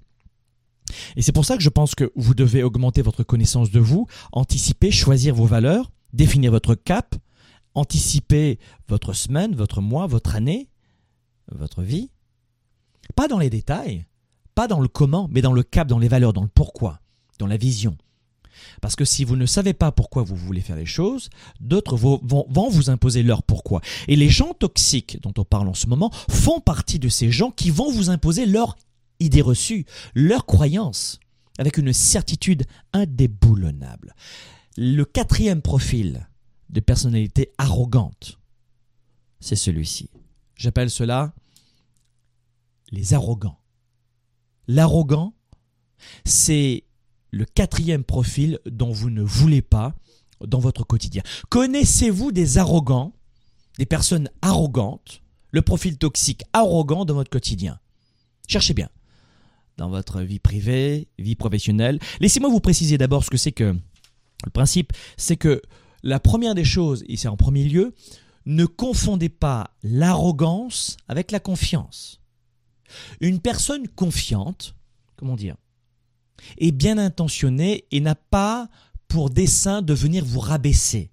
Et 1.15 1.23
c'est 1.23 1.31
pour 1.31 1.43
ça 1.43 1.57
que 1.57 1.63
je 1.63 1.69
pense 1.69 1.95
que 1.95 2.11
vous 2.15 2.35
devez 2.35 2.61
augmenter 2.61 3.01
votre 3.01 3.23
connaissance 3.23 3.71
de 3.71 3.79
vous, 3.79 4.05
anticiper, 4.31 4.91
choisir 4.91 5.33
vos 5.33 5.47
valeurs, 5.47 5.89
définir 6.13 6.51
votre 6.51 6.75
cap, 6.75 7.15
anticiper 7.73 8.59
votre 8.87 9.13
semaine, 9.13 9.55
votre 9.55 9.81
mois, 9.81 10.05
votre 10.05 10.35
année, 10.35 10.69
votre 11.51 11.81
vie. 11.81 12.11
Pas 13.15 13.27
dans 13.27 13.39
les 13.39 13.49
détails, 13.49 14.05
pas 14.59 14.67
dans 14.67 14.81
le 14.81 14.89
comment, 14.89 15.29
mais 15.31 15.41
dans 15.41 15.53
le 15.53 15.63
cap, 15.63 15.87
dans 15.87 15.99
les 15.99 16.09
valeurs, 16.09 16.33
dans 16.33 16.41
le 16.41 16.49
pourquoi, 16.49 16.99
dans 17.37 17.47
la 17.47 17.55
vision. 17.55 17.95
Parce 18.81 18.97
que 18.97 19.05
si 19.05 19.23
vous 19.23 19.37
ne 19.37 19.45
savez 19.45 19.71
pas 19.71 19.93
pourquoi 19.93 20.23
vous 20.23 20.35
voulez 20.35 20.59
faire 20.59 20.75
les 20.75 20.85
choses, 20.85 21.29
d'autres 21.61 21.95
vont, 21.95 22.19
vous 22.69 22.89
imposer 22.89 23.23
leur 23.23 23.41
pourquoi. 23.41 23.79
Et 24.09 24.17
les 24.17 24.27
gens 24.27 24.53
toxiques 24.53 25.17
dont 25.21 25.31
on 25.37 25.45
parle 25.45 25.69
en 25.69 25.73
ce 25.73 25.87
moment 25.87 26.11
font 26.29 26.59
partie 26.59 26.99
de 26.99 27.07
ces 27.07 27.31
gens 27.31 27.51
qui 27.51 27.69
vont 27.69 27.89
vous 27.89 28.09
imposer 28.09 28.45
leur 28.45 28.75
idée 29.21 29.39
reçue, 29.39 29.85
leur 30.13 30.45
croyance, 30.45 31.21
avec 31.57 31.77
une 31.77 31.93
certitude 31.93 32.65
indéboulonnable. 32.91 34.13
Le 34.75 35.05
quatrième 35.05 35.61
profil 35.61 36.27
de 36.69 36.81
personnalité 36.81 37.53
arrogante, 37.57 38.37
c'est 39.39 39.55
celui-ci. 39.55 40.09
J'appelle 40.57 40.89
cela 40.89 41.31
les 42.91 43.13
arrogants. 43.13 43.58
L'arrogant, 44.69 45.33
c'est 46.25 46.83
le 47.31 47.43
quatrième 47.43 48.03
profil 48.03 48.59
dont 48.67 48.91
vous 48.91 49.09
ne 49.09 49.23
voulez 49.23 49.63
pas 49.63 49.95
dans 50.45 50.59
votre 50.59 50.83
quotidien. 50.83 51.23
Connaissez-vous 51.49 52.31
des 52.31 52.59
arrogants, 52.59 53.13
des 53.79 53.87
personnes 53.87 54.29
arrogantes, 54.43 55.23
le 55.49 55.63
profil 55.63 55.97
toxique 55.97 56.43
arrogant 56.53 57.03
dans 57.03 57.15
votre 57.15 57.31
quotidien? 57.31 57.79
Cherchez 58.47 58.75
bien. 58.75 58.89
Dans 59.77 59.89
votre 59.89 60.21
vie 60.21 60.37
privée, 60.37 61.07
vie 61.17 61.35
professionnelle. 61.35 61.97
Laissez-moi 62.19 62.51
vous 62.51 62.59
préciser 62.59 62.99
d'abord 62.99 63.23
ce 63.23 63.31
que 63.31 63.37
c'est 63.37 63.51
que 63.51 63.75
le 64.45 64.51
principe, 64.51 64.93
c'est 65.17 65.35
que 65.35 65.63
la 66.03 66.19
première 66.19 66.53
des 66.53 66.63
choses, 66.63 67.03
et 67.07 67.17
c'est 67.17 67.27
en 67.27 67.37
premier 67.37 67.63
lieu, 67.63 67.95
ne 68.45 68.67
confondez 68.67 69.29
pas 69.29 69.71
l'arrogance 69.81 70.95
avec 71.07 71.31
la 71.31 71.39
confiance. 71.39 72.18
Une 73.19 73.39
personne 73.39 73.87
confiante, 73.87 74.75
comment 75.15 75.35
dire, 75.35 75.55
est 76.57 76.71
bien 76.71 76.97
intentionné 76.97 77.85
et 77.91 77.99
n'a 77.99 78.15
pas 78.15 78.69
pour 79.07 79.29
dessein 79.29 79.81
de 79.81 79.93
venir 79.93 80.23
vous 80.25 80.39
rabaisser. 80.39 81.11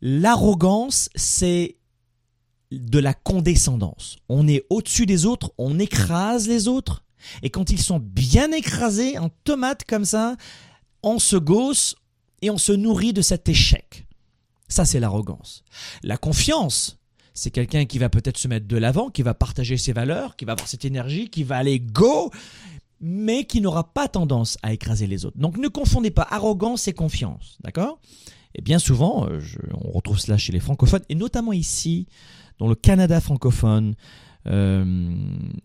L'arrogance, 0.00 1.10
c'est 1.14 1.76
de 2.70 2.98
la 2.98 3.14
condescendance. 3.14 4.18
On 4.28 4.46
est 4.46 4.64
au-dessus 4.70 5.06
des 5.06 5.26
autres, 5.26 5.52
on 5.58 5.78
écrase 5.78 6.48
les 6.48 6.68
autres. 6.68 7.04
Et 7.42 7.50
quand 7.50 7.70
ils 7.70 7.82
sont 7.82 7.98
bien 7.98 8.52
écrasés 8.52 9.18
en 9.18 9.28
tomates 9.44 9.84
comme 9.84 10.04
ça, 10.04 10.36
on 11.02 11.18
se 11.18 11.36
gausse 11.36 11.96
et 12.42 12.50
on 12.50 12.58
se 12.58 12.72
nourrit 12.72 13.12
de 13.12 13.22
cet 13.22 13.48
échec. 13.48 14.06
Ça, 14.68 14.84
c'est 14.84 15.00
l'arrogance. 15.00 15.64
La 16.02 16.16
confiance, 16.16 16.99
c'est 17.40 17.50
quelqu'un 17.50 17.86
qui 17.86 17.98
va 17.98 18.10
peut-être 18.10 18.36
se 18.36 18.48
mettre 18.48 18.68
de 18.68 18.76
l'avant, 18.76 19.08
qui 19.08 19.22
va 19.22 19.32
partager 19.32 19.78
ses 19.78 19.94
valeurs, 19.94 20.36
qui 20.36 20.44
va 20.44 20.52
avoir 20.52 20.68
cette 20.68 20.84
énergie, 20.84 21.30
qui 21.30 21.42
va 21.42 21.56
aller 21.56 21.80
go, 21.80 22.30
mais 23.00 23.44
qui 23.44 23.62
n'aura 23.62 23.94
pas 23.94 24.08
tendance 24.08 24.58
à 24.62 24.74
écraser 24.74 25.06
les 25.06 25.24
autres. 25.24 25.38
Donc 25.38 25.56
ne 25.56 25.68
confondez 25.68 26.10
pas 26.10 26.26
arrogance 26.30 26.86
et 26.86 26.92
confiance, 26.92 27.56
d'accord? 27.64 27.98
Et 28.54 28.60
bien 28.60 28.78
souvent, 28.78 29.26
euh, 29.26 29.40
on 29.72 29.90
retrouve 29.90 30.18
cela 30.18 30.36
chez 30.36 30.52
les 30.52 30.60
francophones, 30.60 31.00
et 31.08 31.14
notamment 31.14 31.54
ici, 31.54 32.08
dans 32.58 32.68
le 32.68 32.74
Canada 32.74 33.18
francophone, 33.22 33.94
euh, 34.46 35.14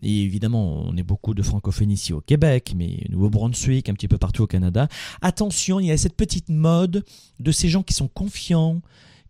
et 0.02 0.22
évidemment, 0.22 0.82
on 0.82 0.96
est 0.96 1.02
beaucoup 1.02 1.34
de 1.34 1.42
francophones 1.42 1.90
ici 1.90 2.14
au 2.14 2.22
Québec, 2.22 2.72
mais 2.74 3.04
Nouveau-Brunswick, 3.10 3.90
un 3.90 3.94
petit 3.94 4.08
peu 4.08 4.16
partout 4.16 4.44
au 4.44 4.46
Canada. 4.46 4.88
Attention, 5.20 5.78
il 5.78 5.88
y 5.88 5.92
a 5.92 5.98
cette 5.98 6.16
petite 6.16 6.48
mode 6.48 7.04
de 7.38 7.52
ces 7.52 7.68
gens 7.68 7.82
qui 7.82 7.92
sont 7.92 8.08
confiants, 8.08 8.80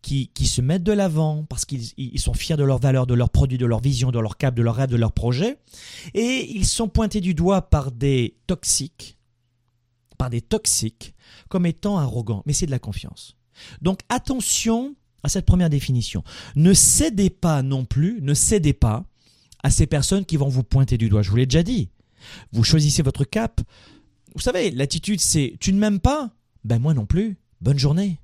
qui, 0.07 0.29
qui 0.29 0.47
se 0.47 0.61
mettent 0.61 0.85
de 0.85 0.93
l'avant 0.93 1.45
parce 1.49 1.65
qu'ils 1.65 2.21
sont 2.21 2.33
fiers 2.33 2.57
de 2.57 2.63
leurs 2.63 2.79
valeurs, 2.79 3.09
de 3.09 3.15
leurs 3.15 3.29
produits, 3.29 3.59
de 3.59 3.67
leur 3.67 3.81
vision, 3.81 4.13
de 4.13 4.21
leur 4.21 4.37
cap, 4.37 4.55
de 4.55 4.63
leurs 4.63 4.77
rêves, 4.77 4.89
de 4.89 4.97
leurs 4.97 5.11
projets. 5.11 5.59
Et 6.15 6.49
ils 6.55 6.65
sont 6.65 6.87
pointés 6.87 7.21
du 7.21 7.35
doigt 7.35 7.63
par 7.63 7.91
des 7.91 8.37
toxiques, 8.47 9.19
par 10.17 10.31
des 10.31 10.43
toxiques, 10.43 11.13
comme 11.49 11.67
étant 11.67 11.99
arrogants. 11.99 12.45
Mais 12.47 12.53
c'est 12.53 12.67
de 12.67 12.71
la 12.71 12.79
confiance. 12.79 13.37
Donc 13.83 13.99
attention 14.09 14.95
à 15.25 15.29
cette 15.29 15.45
première 15.45 15.71
définition. 15.71 16.23
Ne 16.55 16.73
cédez 16.73 17.29
pas 17.29 17.63
non 17.63 17.85
plus, 17.85 18.21
ne 18.23 18.33
cédez 18.33 18.75
pas 18.75 19.05
à 19.65 19.71
ces 19.71 19.89
personnes 19.89 20.25
qui 20.25 20.37
vont 20.37 20.49
vous 20.49 20.63
pointer 20.63 20.99
du 20.99 21.09
doigt. 21.09 21.23
Je 21.23 21.31
vous 21.31 21.37
l'ai 21.37 21.47
déjà 21.47 21.65
dit. 21.65 21.89
Vous 22.53 22.63
choisissez 22.63 23.03
votre 23.03 23.25
cap. 23.25 23.61
Vous 24.37 24.41
savez, 24.41 24.71
l'attitude 24.71 25.19
c'est 25.19 25.57
tu 25.59 25.73
ne 25.73 25.81
m'aimes 25.81 25.99
pas? 25.99 26.31
Ben 26.63 26.79
moi 26.79 26.95
non 26.95 27.07
plus. 27.07 27.39
Bonne 27.61 27.79
journée. 27.79 28.21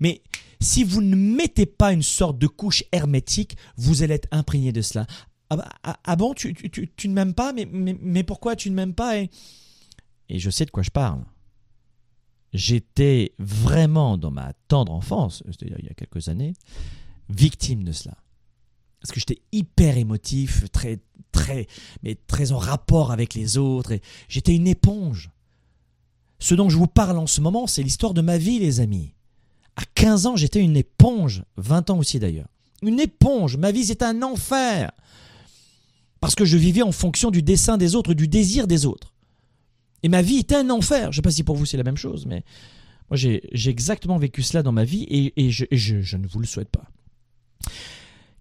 Mais 0.00 0.22
si 0.60 0.84
vous 0.84 1.02
ne 1.02 1.16
mettez 1.16 1.66
pas 1.66 1.92
une 1.92 2.02
sorte 2.02 2.38
de 2.38 2.46
couche 2.46 2.84
hermétique, 2.92 3.56
vous 3.76 4.02
allez 4.02 4.14
être 4.14 4.28
imprégné 4.30 4.72
de 4.72 4.82
cela. 4.82 5.06
Ah, 5.50 5.56
bah, 5.56 5.68
ah, 5.82 5.98
ah 6.04 6.16
bon, 6.16 6.34
tu, 6.34 6.54
ne 7.04 7.12
m'aimes 7.12 7.34
pas 7.34 7.52
mais, 7.52 8.22
pourquoi 8.22 8.56
tu 8.56 8.70
ne 8.70 8.74
m'aimes 8.74 8.94
pas 8.94 9.18
et... 9.18 9.30
et 10.28 10.38
je 10.38 10.50
sais 10.50 10.64
de 10.64 10.70
quoi 10.70 10.82
je 10.82 10.90
parle. 10.90 11.24
J'étais 12.52 13.34
vraiment 13.38 14.16
dans 14.16 14.30
ma 14.30 14.52
tendre 14.68 14.92
enfance, 14.92 15.42
c'est-à-dire 15.46 15.76
il 15.80 15.86
y 15.86 15.90
a 15.90 15.94
quelques 15.94 16.28
années, 16.28 16.54
victime 17.28 17.82
de 17.82 17.92
cela 17.92 18.16
parce 19.04 19.12
que 19.12 19.20
j'étais 19.20 19.42
hyper 19.52 19.98
émotif, 19.98 20.64
très, 20.72 20.98
très, 21.30 21.66
mais 22.02 22.14
très 22.26 22.52
en 22.52 22.58
rapport 22.58 23.12
avec 23.12 23.34
les 23.34 23.58
autres. 23.58 23.92
Et 23.92 24.00
j'étais 24.28 24.56
une 24.56 24.66
éponge. 24.66 25.30
Ce 26.38 26.54
dont 26.54 26.70
je 26.70 26.78
vous 26.78 26.86
parle 26.86 27.18
en 27.18 27.26
ce 27.26 27.42
moment, 27.42 27.66
c'est 27.66 27.82
l'histoire 27.82 28.14
de 28.14 28.22
ma 28.22 28.38
vie, 28.38 28.60
les 28.60 28.80
amis. 28.80 29.12
À 29.76 29.82
15 29.94 30.26
ans, 30.26 30.36
j'étais 30.36 30.60
une 30.60 30.76
éponge. 30.76 31.42
20 31.56 31.90
ans 31.90 31.98
aussi 31.98 32.18
d'ailleurs. 32.18 32.48
Une 32.82 33.00
éponge. 33.00 33.56
Ma 33.56 33.72
vie, 33.72 33.84
c'était 33.84 34.04
un 34.04 34.22
enfer. 34.22 34.92
Parce 36.20 36.34
que 36.34 36.44
je 36.44 36.56
vivais 36.56 36.82
en 36.82 36.92
fonction 36.92 37.30
du 37.30 37.42
dessin 37.42 37.76
des 37.76 37.94
autres, 37.94 38.14
du 38.14 38.28
désir 38.28 38.66
des 38.66 38.86
autres. 38.86 39.12
Et 40.02 40.08
ma 40.08 40.22
vie 40.22 40.38
était 40.38 40.54
un 40.54 40.70
enfer. 40.70 41.04
Je 41.04 41.08
ne 41.08 41.12
sais 41.14 41.22
pas 41.22 41.30
si 41.30 41.42
pour 41.42 41.56
vous 41.56 41.66
c'est 41.66 41.76
la 41.76 41.82
même 41.82 41.96
chose, 41.96 42.26
mais 42.26 42.44
moi 43.10 43.16
j'ai 43.16 43.70
exactement 43.70 44.18
vécu 44.18 44.42
cela 44.42 44.62
dans 44.62 44.72
ma 44.72 44.84
vie 44.84 45.06
et, 45.08 45.50
je 45.50 46.16
ne 46.16 46.26
vous 46.26 46.40
le 46.40 46.46
souhaite 46.46 46.68
pas. 46.68 46.84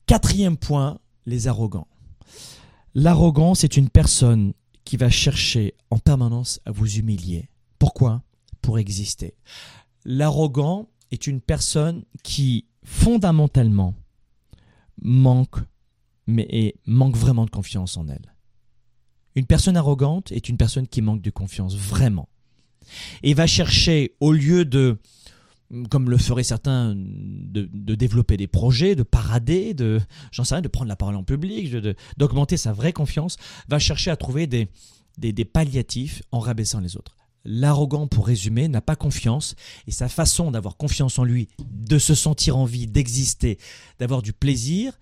Quatrième 0.05 0.57
point, 0.57 0.99
les 1.25 1.47
arrogants. 1.47 1.87
L'arrogant, 2.95 3.55
c'est 3.55 3.77
une 3.77 3.89
personne 3.89 4.53
qui 4.83 4.97
va 4.97 5.09
chercher 5.09 5.73
en 5.89 5.99
permanence 5.99 6.59
à 6.65 6.71
vous 6.71 6.97
humilier. 6.97 7.49
Pourquoi? 7.79 8.21
Pour 8.61 8.77
exister. 8.77 9.33
L'arrogant 10.05 10.89
est 11.13 11.27
une 11.27 11.41
personne 11.41 12.03
qui 12.23 12.65
fondamentalement 12.83 13.95
manque, 15.01 15.57
mais 16.27 16.75
manque 16.85 17.15
vraiment 17.15 17.45
de 17.45 17.51
confiance 17.51 17.97
en 17.97 18.07
elle. 18.07 18.33
Une 19.35 19.45
personne 19.45 19.77
arrogante 19.77 20.31
est 20.31 20.49
une 20.49 20.57
personne 20.57 20.87
qui 20.87 21.01
manque 21.01 21.21
de 21.21 21.29
confiance 21.29 21.75
vraiment 21.75 22.29
et 23.21 23.33
va 23.33 23.47
chercher 23.47 24.15
au 24.19 24.31
lieu 24.31 24.65
de 24.65 24.97
comme 25.89 26.11
le 26.11 26.19
feraient 26.19 26.43
certains, 26.43 26.93
de, 26.95 27.95
développer 27.95 28.37
des 28.37 28.45
projets, 28.45 28.93
de 28.93 29.01
parader, 29.01 29.73
de, 29.73 29.99
j'en 30.31 30.43
sais 30.43 30.53
rien, 30.53 30.61
de 30.61 30.67
prendre 30.67 30.87
la 30.87 30.95
parole 30.95 31.15
en 31.15 31.23
public, 31.23 31.75
d'augmenter 32.17 32.57
sa 32.57 32.73
vraie 32.73 32.93
confiance, 32.93 33.37
va 33.69 33.79
chercher 33.79 34.11
à 34.11 34.15
trouver 34.15 34.45
des, 34.45 34.67
des, 35.17 35.45
palliatifs 35.45 36.21
en 36.31 36.37
rabaissant 36.37 36.79
les 36.79 36.95
autres. 36.95 37.15
L'arrogant, 37.45 38.07
pour 38.07 38.27
résumer, 38.27 38.67
n'a 38.67 38.81
pas 38.81 38.95
confiance 38.95 39.55
et 39.87 39.91
sa 39.91 40.07
façon 40.07 40.51
d'avoir 40.51 40.77
confiance 40.77 41.19
en 41.19 41.23
lui, 41.23 41.49
de 41.59 41.97
se 41.97 42.15
sentir 42.15 42.57
en 42.57 42.65
vie, 42.65 42.87
d'exister, 42.87 43.57
d'avoir 43.99 44.21
du 44.21 44.31
plaisir, 44.33 44.97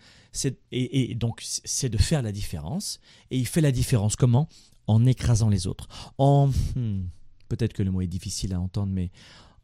et, 0.71 1.11
et, 1.11 1.15
donc 1.15 1.41
c'est 1.43 1.89
de 1.89 1.97
faire 1.97 2.21
la 2.21 2.31
différence. 2.31 2.99
Et 3.29 3.37
il 3.37 3.47
fait 3.47 3.61
la 3.61 3.71
différence 3.71 4.15
comment? 4.15 4.47
En 4.87 5.05
écrasant 5.05 5.49
les 5.49 5.67
autres. 5.67 5.87
En 6.17 6.47
hmm, 6.75 7.03
peut-être 7.47 7.73
que 7.73 7.83
le 7.83 7.91
mot 7.91 8.01
est 8.01 8.07
difficile 8.07 8.53
à 8.53 8.59
entendre, 8.59 8.91
mais 8.91 9.11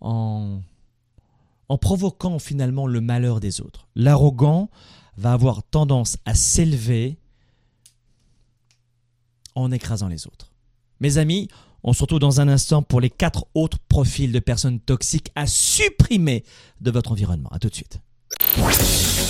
en 0.01 0.61
en 1.69 1.77
provoquant 1.77 2.39
finalement 2.39 2.87
le 2.87 3.01
malheur 3.01 3.39
des 3.39 3.61
autres. 3.61 3.87
L'arrogant 3.95 4.69
va 5.17 5.33
avoir 5.33 5.63
tendance 5.63 6.17
à 6.25 6.33
s'élever 6.33 7.17
en 9.55 9.71
écrasant 9.71 10.07
les 10.07 10.27
autres. 10.27 10.51
Mes 10.99 11.17
amis, 11.17 11.49
on 11.87 11.93
se 11.93 12.01
retrouve 12.01 12.19
dans 12.19 12.41
un 12.41 12.49
instant 12.49 12.83
pour 12.83 12.99
les 12.99 13.09
quatre 13.09 13.45
autres 13.55 13.79
profils 13.87 14.33
de 14.33 14.39
personnes 14.39 14.81
toxiques 14.81 15.31
à 15.35 15.47
supprimer 15.47 16.43
de 16.81 16.91
votre 16.91 17.13
environnement. 17.13 17.49
A 17.53 17.59
tout 17.59 17.69
de 17.69 17.75
suite. 17.75 18.01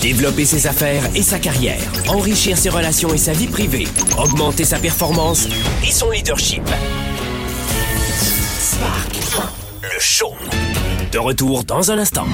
Développer 0.02 0.44
ses 0.44 0.66
affaires 0.66 1.04
et 1.14 1.22
sa 1.22 1.38
carrière, 1.38 1.80
enrichir 2.08 2.58
ses 2.58 2.68
relations 2.68 3.14
et 3.14 3.18
sa 3.18 3.32
vie 3.32 3.46
privée, 3.46 3.86
augmenter 4.18 4.64
sa 4.64 4.80
performance 4.80 5.46
et 5.86 5.92
son 5.92 6.10
leadership. 6.10 6.64
Spark, 8.58 9.16
le 9.82 10.00
show. 10.00 10.34
De 11.12 11.18
retour 11.18 11.62
dans 11.62 11.92
un 11.92 11.98
instant. 11.98 12.26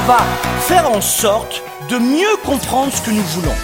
On 0.00 0.06
va 0.06 0.24
faire 0.60 0.90
en 0.90 1.00
sorte 1.02 1.62
de 1.90 1.98
mieux 1.98 2.36
comprendre 2.42 2.90
ce 2.90 3.02
que 3.02 3.10
nous 3.10 3.22
voulons. 3.22 3.54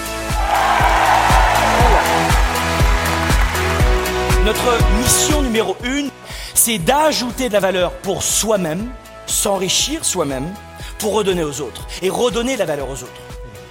Notre 4.45 4.99
mission 4.99 5.41
numéro 5.41 5.77
une, 5.83 6.11
c'est 6.53 6.77
d'ajouter 6.77 7.49
de 7.49 7.55
la 7.55 7.61
valeur 7.61 7.93
pour 7.93 8.23
soi-même, 8.23 8.87
s'enrichir 9.27 10.05
soi-même, 10.05 10.53
pour 10.99 11.15
redonner 11.15 11.43
aux 11.43 11.63
autres 11.63 11.87
et 12.03 12.11
redonner 12.11 12.57
la 12.57 12.67
valeur 12.67 12.91
aux 12.91 13.03
autres 13.03 13.23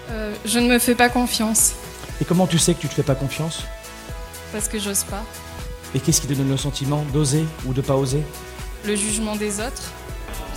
euh, 0.09 0.33
Je 0.43 0.57
ne 0.57 0.67
me 0.67 0.79
fais 0.79 0.95
pas 0.95 1.09
confiance. 1.09 1.73
Et 2.19 2.25
comment 2.25 2.47
tu 2.47 2.57
sais 2.57 2.73
que 2.73 2.81
tu 2.81 2.87
te 2.87 2.95
fais 2.95 3.03
pas 3.03 3.15
confiance? 3.15 3.63
Parce 4.51 4.67
que 4.67 4.79
j'ose 4.79 5.03
pas. 5.03 5.23
Et 5.93 5.99
qu'est-ce 5.99 6.19
qui 6.19 6.27
te 6.27 6.33
donne 6.33 6.49
le 6.49 6.57
sentiment 6.57 7.05
d'oser 7.13 7.45
ou 7.67 7.73
de 7.73 7.81
pas 7.81 7.95
oser? 7.95 8.23
Le 8.85 8.95
jugement 8.95 9.35
des 9.35 9.59
autres. 9.59 9.91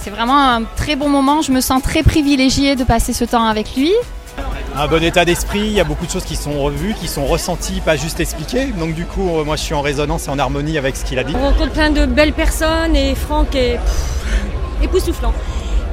C'est 0.09 0.14
vraiment 0.14 0.38
un 0.38 0.62
très 0.62 0.97
bon 0.97 1.11
moment, 1.11 1.42
je 1.42 1.53
me 1.53 1.61
sens 1.61 1.83
très 1.83 2.03
privilégiée 2.03 2.77
de 2.77 2.85
passer 2.85 3.12
ce 3.12 3.27
temps 3.27 3.44
avec 3.44 3.77
lui. 3.77 3.92
Un 4.75 4.88
bon 4.88 5.05
état 5.05 5.27
d'esprit, 5.27 5.61
il 5.61 5.73
y 5.73 5.81
a 5.81 5.85
beaucoup 5.85 6.07
de 6.07 6.11
choses 6.11 6.25
qui 6.25 6.35
sont 6.35 6.62
revues, 6.62 6.94
qui 6.94 7.09
sont 7.09 7.27
ressenties, 7.27 7.83
pas 7.83 7.97
juste 7.97 8.18
expliquées. 8.18 8.68
Donc 8.68 8.94
du 8.94 9.05
coup, 9.05 9.44
moi 9.44 9.57
je 9.57 9.64
suis 9.64 9.75
en 9.75 9.83
résonance 9.83 10.27
et 10.27 10.31
en 10.31 10.38
harmonie 10.38 10.79
avec 10.79 10.97
ce 10.97 11.05
qu'il 11.05 11.18
a 11.18 11.25
dit. 11.25 11.35
On 11.37 11.51
rencontre 11.51 11.73
plein 11.73 11.90
de 11.90 12.07
belles 12.07 12.33
personnes 12.33 12.97
et 12.97 13.14
Franck 13.14 13.55
est 13.55 13.79
époustouflant. 14.83 15.35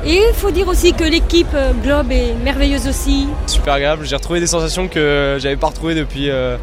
Et 0.06 0.22
il 0.30 0.34
faut 0.34 0.52
dire 0.52 0.70
aussi 0.70 0.94
que 0.94 1.04
l'équipe 1.04 1.54
euh, 1.54 1.74
Globe 1.74 2.10
est 2.14 2.36
merveilleuse 2.36 2.88
aussi. 2.88 3.28
Super 3.48 3.74
agréable, 3.74 4.06
j'ai 4.06 4.16
retrouvé 4.16 4.40
des 4.40 4.48
sensations 4.48 4.88
que 4.88 5.36
j'avais 5.42 5.58
pas 5.58 5.68
retrouvées 5.68 5.96
depuis 5.96 6.30
euh, 6.30 6.56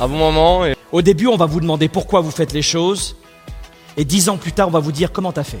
un 0.00 0.08
bon 0.08 0.16
moment. 0.16 0.62
Au 0.90 1.02
début, 1.02 1.26
on 1.26 1.36
va 1.36 1.44
vous 1.44 1.60
demander 1.60 1.88
pourquoi 1.88 2.22
vous 2.22 2.30
faites 2.30 2.54
les 2.54 2.62
choses. 2.62 3.14
Et 3.98 4.06
dix 4.06 4.30
ans 4.30 4.38
plus 4.38 4.52
tard, 4.52 4.68
on 4.68 4.70
va 4.70 4.80
vous 4.80 4.92
dire 4.92 5.12
comment 5.12 5.32
t'as 5.32 5.44
fait. 5.44 5.60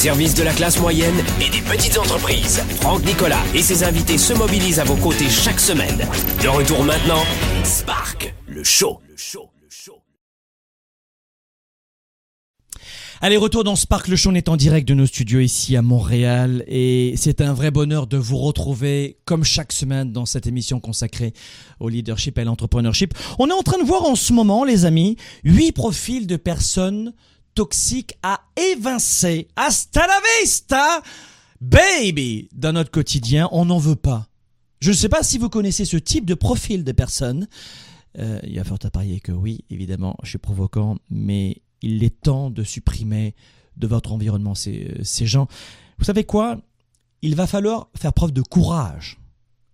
Service 0.00 0.34
de 0.34 0.42
la 0.42 0.54
classe 0.54 0.80
moyenne 0.80 1.22
et 1.42 1.50
des 1.50 1.60
petites 1.60 1.98
entreprises, 1.98 2.62
Franck 2.80 3.04
Nicolas 3.04 3.42
et 3.54 3.60
ses 3.60 3.84
invités 3.84 4.16
se 4.16 4.32
mobilisent 4.32 4.80
à 4.80 4.84
vos 4.84 4.96
côtés 4.96 5.28
chaque 5.28 5.60
semaine. 5.60 5.98
De 6.42 6.48
retour 6.48 6.82
maintenant, 6.84 7.22
Spark, 7.64 8.34
le 8.46 8.64
show. 8.64 8.98
Le 9.06 9.14
show. 9.18 9.50
le 9.60 9.68
show. 9.68 10.00
Allez, 13.20 13.36
retour 13.36 13.62
dans 13.62 13.76
Spark, 13.76 14.08
le 14.08 14.16
show 14.16 14.30
on 14.30 14.34
est 14.34 14.48
en 14.48 14.56
direct 14.56 14.88
de 14.88 14.94
nos 14.94 15.04
studios 15.04 15.40
ici 15.40 15.76
à 15.76 15.82
Montréal 15.82 16.64
et 16.66 17.12
c'est 17.18 17.42
un 17.42 17.52
vrai 17.52 17.70
bonheur 17.70 18.06
de 18.06 18.16
vous 18.16 18.38
retrouver 18.38 19.18
comme 19.26 19.44
chaque 19.44 19.70
semaine 19.70 20.12
dans 20.12 20.24
cette 20.24 20.46
émission 20.46 20.80
consacrée 20.80 21.34
au 21.78 21.90
leadership 21.90 22.38
et 22.38 22.40
à 22.40 22.44
l'entrepreneurship. 22.44 23.12
On 23.38 23.50
est 23.50 23.52
en 23.52 23.62
train 23.62 23.78
de 23.78 23.86
voir 23.86 24.04
en 24.04 24.14
ce 24.14 24.32
moment, 24.32 24.64
les 24.64 24.86
amis, 24.86 25.16
huit 25.44 25.72
profils 25.72 26.26
de 26.26 26.36
personnes 26.36 27.12
toxiques 27.54 28.18
à 28.22 28.40
évincer. 28.56 29.48
Hasta 29.56 30.06
la 30.06 30.20
vista, 30.40 31.02
baby, 31.60 32.48
dans 32.52 32.72
notre 32.72 32.90
quotidien. 32.90 33.48
On 33.52 33.66
n'en 33.66 33.78
veut 33.78 33.96
pas. 33.96 34.26
Je 34.80 34.90
ne 34.90 34.96
sais 34.96 35.08
pas 35.08 35.22
si 35.22 35.38
vous 35.38 35.48
connaissez 35.48 35.84
ce 35.84 35.96
type 35.96 36.24
de 36.24 36.34
profil 36.34 36.84
de 36.84 36.92
personnes. 36.92 37.48
Euh, 38.18 38.40
il 38.44 38.52
y 38.52 38.58
a 38.58 38.64
fort 38.64 38.78
à 38.82 38.90
parier 38.90 39.20
que 39.20 39.32
oui, 39.32 39.64
évidemment, 39.70 40.16
je 40.22 40.30
suis 40.30 40.38
provoquant, 40.38 40.96
mais 41.10 41.62
il 41.82 42.02
est 42.02 42.20
temps 42.22 42.50
de 42.50 42.64
supprimer 42.64 43.34
de 43.76 43.86
votre 43.86 44.12
environnement 44.12 44.54
ces, 44.54 44.96
ces 45.02 45.26
gens. 45.26 45.46
Vous 45.98 46.04
savez 46.04 46.24
quoi? 46.24 46.60
Il 47.22 47.36
va 47.36 47.46
falloir 47.46 47.88
faire 47.96 48.12
preuve 48.12 48.32
de 48.32 48.42
courage. 48.42 49.19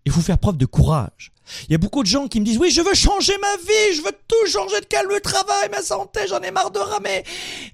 Il 0.06 0.12
faut 0.12 0.22
faire 0.22 0.38
preuve 0.38 0.56
de 0.56 0.66
courage. 0.66 1.32
Il 1.68 1.72
y 1.72 1.74
a 1.74 1.78
beaucoup 1.78 2.02
de 2.02 2.08
gens 2.08 2.28
qui 2.28 2.40
me 2.40 2.44
disent 2.44 2.58
oui, 2.58 2.70
je 2.70 2.80
veux 2.80 2.94
changer 2.94 3.32
ma 3.40 3.56
vie, 3.56 3.96
je 3.96 4.02
veux 4.02 4.12
tout 4.26 4.50
changer 4.50 4.80
de 4.80 4.86
calme, 4.86 5.10
le 5.10 5.20
travail, 5.20 5.68
ma 5.70 5.82
santé, 5.82 6.20
j'en 6.28 6.40
ai 6.40 6.50
marre 6.50 6.70
de 6.70 6.78
ramer. 6.78 7.24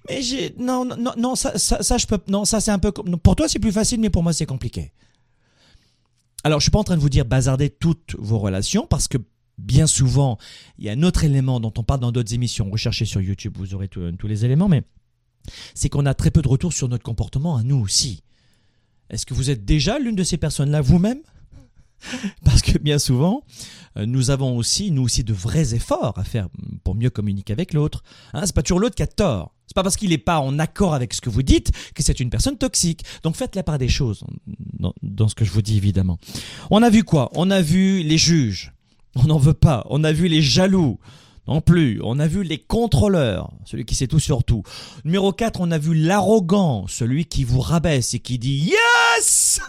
Mais 0.09 0.23
j'ai 0.23 0.55
non 0.59 0.85
non 0.85 1.13
non 1.17 1.35
ça 1.37 1.57
ça, 1.59 1.83
ça 1.83 1.99
je 1.99 2.07
peux 2.07 2.19
non 2.29 2.45
ça 2.45 2.61
c'est 2.61 2.71
un 2.71 2.79
peu 2.79 2.91
pour 2.91 3.37
toi 3.37 3.49
c'est 3.49 3.59
plus 3.59 3.73
facile 3.73 4.01
mais 4.01 4.11
pour 4.11 4.23
moi 4.23 4.33
c'est 4.33 4.47
compliqué. 4.47 4.93
Alors 6.45 6.59
je 6.59 6.65
suis 6.65 6.71
pas 6.71 6.79
en 6.79 6.85
train 6.85 6.97
de 6.97 7.01
vous 7.01 7.09
dire 7.11 7.25
bazarder 7.25 7.71
toutes 7.71 8.17
vos 8.19 8.39
relations 8.39 8.87
parce 8.87 9.09
que 9.09 9.19
bien 9.59 9.87
souvent 9.87 10.39
il 10.79 10.85
y 10.85 10.89
a 10.89 10.93
un 10.93 11.03
autre 11.03 11.25
élément 11.25 11.61
dont 11.61 11.73
on 11.79 11.83
parle 11.83 12.01
dans 12.01 12.13
d'autres 12.13 12.35
émissions. 12.35 12.71
Recherchez 12.71 13.05
sur 13.05 13.21
YouTube, 13.21 13.57
vous 13.59 13.75
aurez 13.75 13.89
tous 13.89 14.27
les 14.27 14.45
éléments, 14.45 14.69
mais 14.69 14.83
c'est 15.75 15.89
qu'on 15.89 16.07
a 16.07 16.15
très 16.15 16.31
peu 16.31 16.43
de 16.43 16.49
retours 16.49 16.73
sur 16.73 16.89
notre 16.89 17.05
comportement 17.05 17.57
à 17.57 17.63
nous 17.63 17.79
aussi. 17.79 18.23
Est-ce 19.11 19.27
que 19.27 19.35
vous 19.35 19.51
êtes 19.51 19.65
déjà 19.65 19.99
l'une 19.99 20.17
de 20.17 20.25
ces 20.25 20.39
personnes-là 20.39 20.81
vous-même? 20.81 21.21
parce 22.45 22.63
que 22.63 22.79
bien 22.79 22.99
souvent, 22.99 23.45
euh, 23.97 24.07
nous 24.07 24.31
avons 24.31 24.57
aussi, 24.57 24.91
nous 24.91 25.03
aussi, 25.03 25.25
de 25.25 25.33
vrais 25.33 25.75
efforts 25.75 26.19
à 26.19 26.25
faire 26.25 26.49
pour 26.85 26.95
mieux 26.95 27.11
communiquer 27.11 27.53
avec 27.53 27.73
l'autre. 27.73 28.03
Hein, 28.33 28.43
c'est 28.45 28.55
pas 28.55 28.63
toujours 28.63 28.81
l'autre 28.81 28.95
qui 28.95 29.03
a 29.03 29.07
tort. 29.07 29.55
C'est 29.67 29.75
pas 29.75 29.83
parce 29.83 29.97
qu'il 29.97 30.11
n'est 30.11 30.19
pas 30.19 30.39
en 30.39 30.59
accord 30.59 30.95
avec 30.95 31.15
ce 31.15 31.21
que 31.21 31.31
vous 31.31 31.43
dites 31.43 31.73
que 31.95 32.03
c'est 32.03 32.21
une 32.21 32.31
personne 32.31 32.59
toxique. 32.59 33.05
Donc 33.23 33.37
faites 33.37 33.57
la 33.57 33.63
part 33.63 33.79
des 33.79 33.89
choses 33.89 34.25
dans, 34.79 34.93
dans 35.03 35.29
ce 35.29 35.35
que 35.35 35.45
je 35.45 35.51
vous 35.51 35.63
dis 35.63 35.77
évidemment. 35.77 36.19
On 36.71 36.83
a 36.83 36.91
vu 36.91 37.05
quoi? 37.05 37.31
On 37.35 37.51
a 37.51 37.63
vu 37.63 38.03
les 38.03 38.19
juges. 38.19 38.73
On 39.15 39.25
n'en 39.25 39.39
veut 39.39 39.55
pas. 39.55 39.87
On 39.89 40.05
a 40.05 40.13
vu 40.13 40.29
les 40.29 40.43
jaloux. 40.43 40.99
Non 41.49 41.61
plus. 41.61 42.01
On 42.05 42.19
a 42.19 42.27
vu 42.27 42.45
les 42.45 42.59
contrôleurs, 42.59 43.51
celui 43.65 43.85
qui 43.85 43.95
sait 43.95 44.07
tout 44.07 44.21
sur 44.21 44.45
tout. 44.45 44.63
Numéro 45.05 45.33
4, 45.33 45.61
on 45.61 45.71
a 45.71 45.79
vu 45.79 45.95
l'arrogant, 45.95 46.87
celui 46.87 47.25
qui 47.27 47.45
vous 47.45 47.61
rabaisse 47.61 48.15
et 48.15 48.21
qui 48.21 48.39
dit 48.39 48.71
Yes 48.71 49.61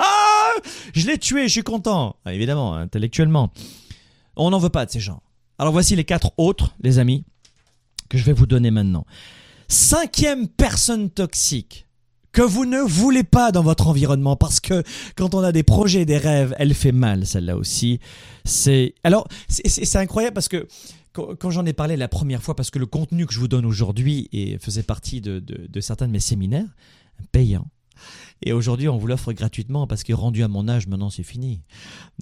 Je 0.94 1.08
l'ai 1.08 1.18
tué, 1.18 1.48
je 1.48 1.54
suis 1.54 1.64
content. 1.64 2.16
Ah, 2.26 2.34
évidemment, 2.34 2.76
intellectuellement. 2.76 3.52
On 4.36 4.52
n'en 4.52 4.60
veut 4.60 4.70
pas 4.70 4.86
de 4.86 4.92
ces 4.92 5.00
gens. 5.00 5.22
Alors 5.58 5.74
voici 5.74 5.96
les 5.96 6.04
quatre 6.04 6.32
autres, 6.38 6.76
les 6.82 7.00
amis, 7.00 7.24
que 8.10 8.18
je 8.18 8.24
vais 8.24 8.34
vous 8.34 8.46
donner 8.46 8.72
maintenant. 8.72 9.06
Cinquième 9.68 10.48
personne 10.48 11.10
toxique 11.10 11.88
que 12.34 12.42
vous 12.42 12.66
ne 12.66 12.82
voulez 12.82 13.24
pas 13.24 13.52
dans 13.52 13.64
votre 13.64 13.88
environnement 13.88 14.36
parce 14.36 14.60
que 14.60 14.84
quand 15.16 15.36
on 15.36 15.40
a 15.40 15.52
des 15.52 15.64
projets, 15.64 16.04
des 16.04 16.18
rêves, 16.18 16.54
elle 16.58 16.74
fait 16.74 16.92
mal 16.92 17.26
celle-là 17.26 17.56
aussi. 17.56 18.00
C'est 18.44 18.96
alors 19.04 19.28
c'est 19.48 19.96
incroyable 19.96 20.34
parce 20.34 20.50
que 20.50 20.68
quand, 21.14 21.52
j'en 21.52 21.66
ai 21.66 21.74
parlé 21.74 21.96
la 21.96 22.08
première 22.08 22.42
fois, 22.42 22.56
parce 22.56 22.72
que 22.72 22.80
le 22.80 22.88
contenu 22.88 23.28
que 23.28 23.34
je 23.34 23.40
vous 23.40 23.48
donne 23.48 23.68
aujourd'hui 23.68 24.30
faisait 24.60 24.82
partie 24.82 25.22
de, 25.22 25.40
de, 25.40 25.80
certains 25.80 26.08
de 26.08 26.12
mes 26.12 26.20
séminaires 26.20 26.76
payants. 27.32 27.68
Et 28.42 28.52
aujourd'hui, 28.52 28.90
on 28.90 28.98
vous 28.98 29.06
l'offre 29.06 29.32
gratuitement 29.32 29.86
parce 29.86 30.04
que 30.04 30.12
rendu 30.12 30.44
à 30.44 30.48
mon 30.48 30.68
âge, 30.68 30.88
maintenant 30.88 31.12
c'est 31.12 31.24
fini. 31.24 31.62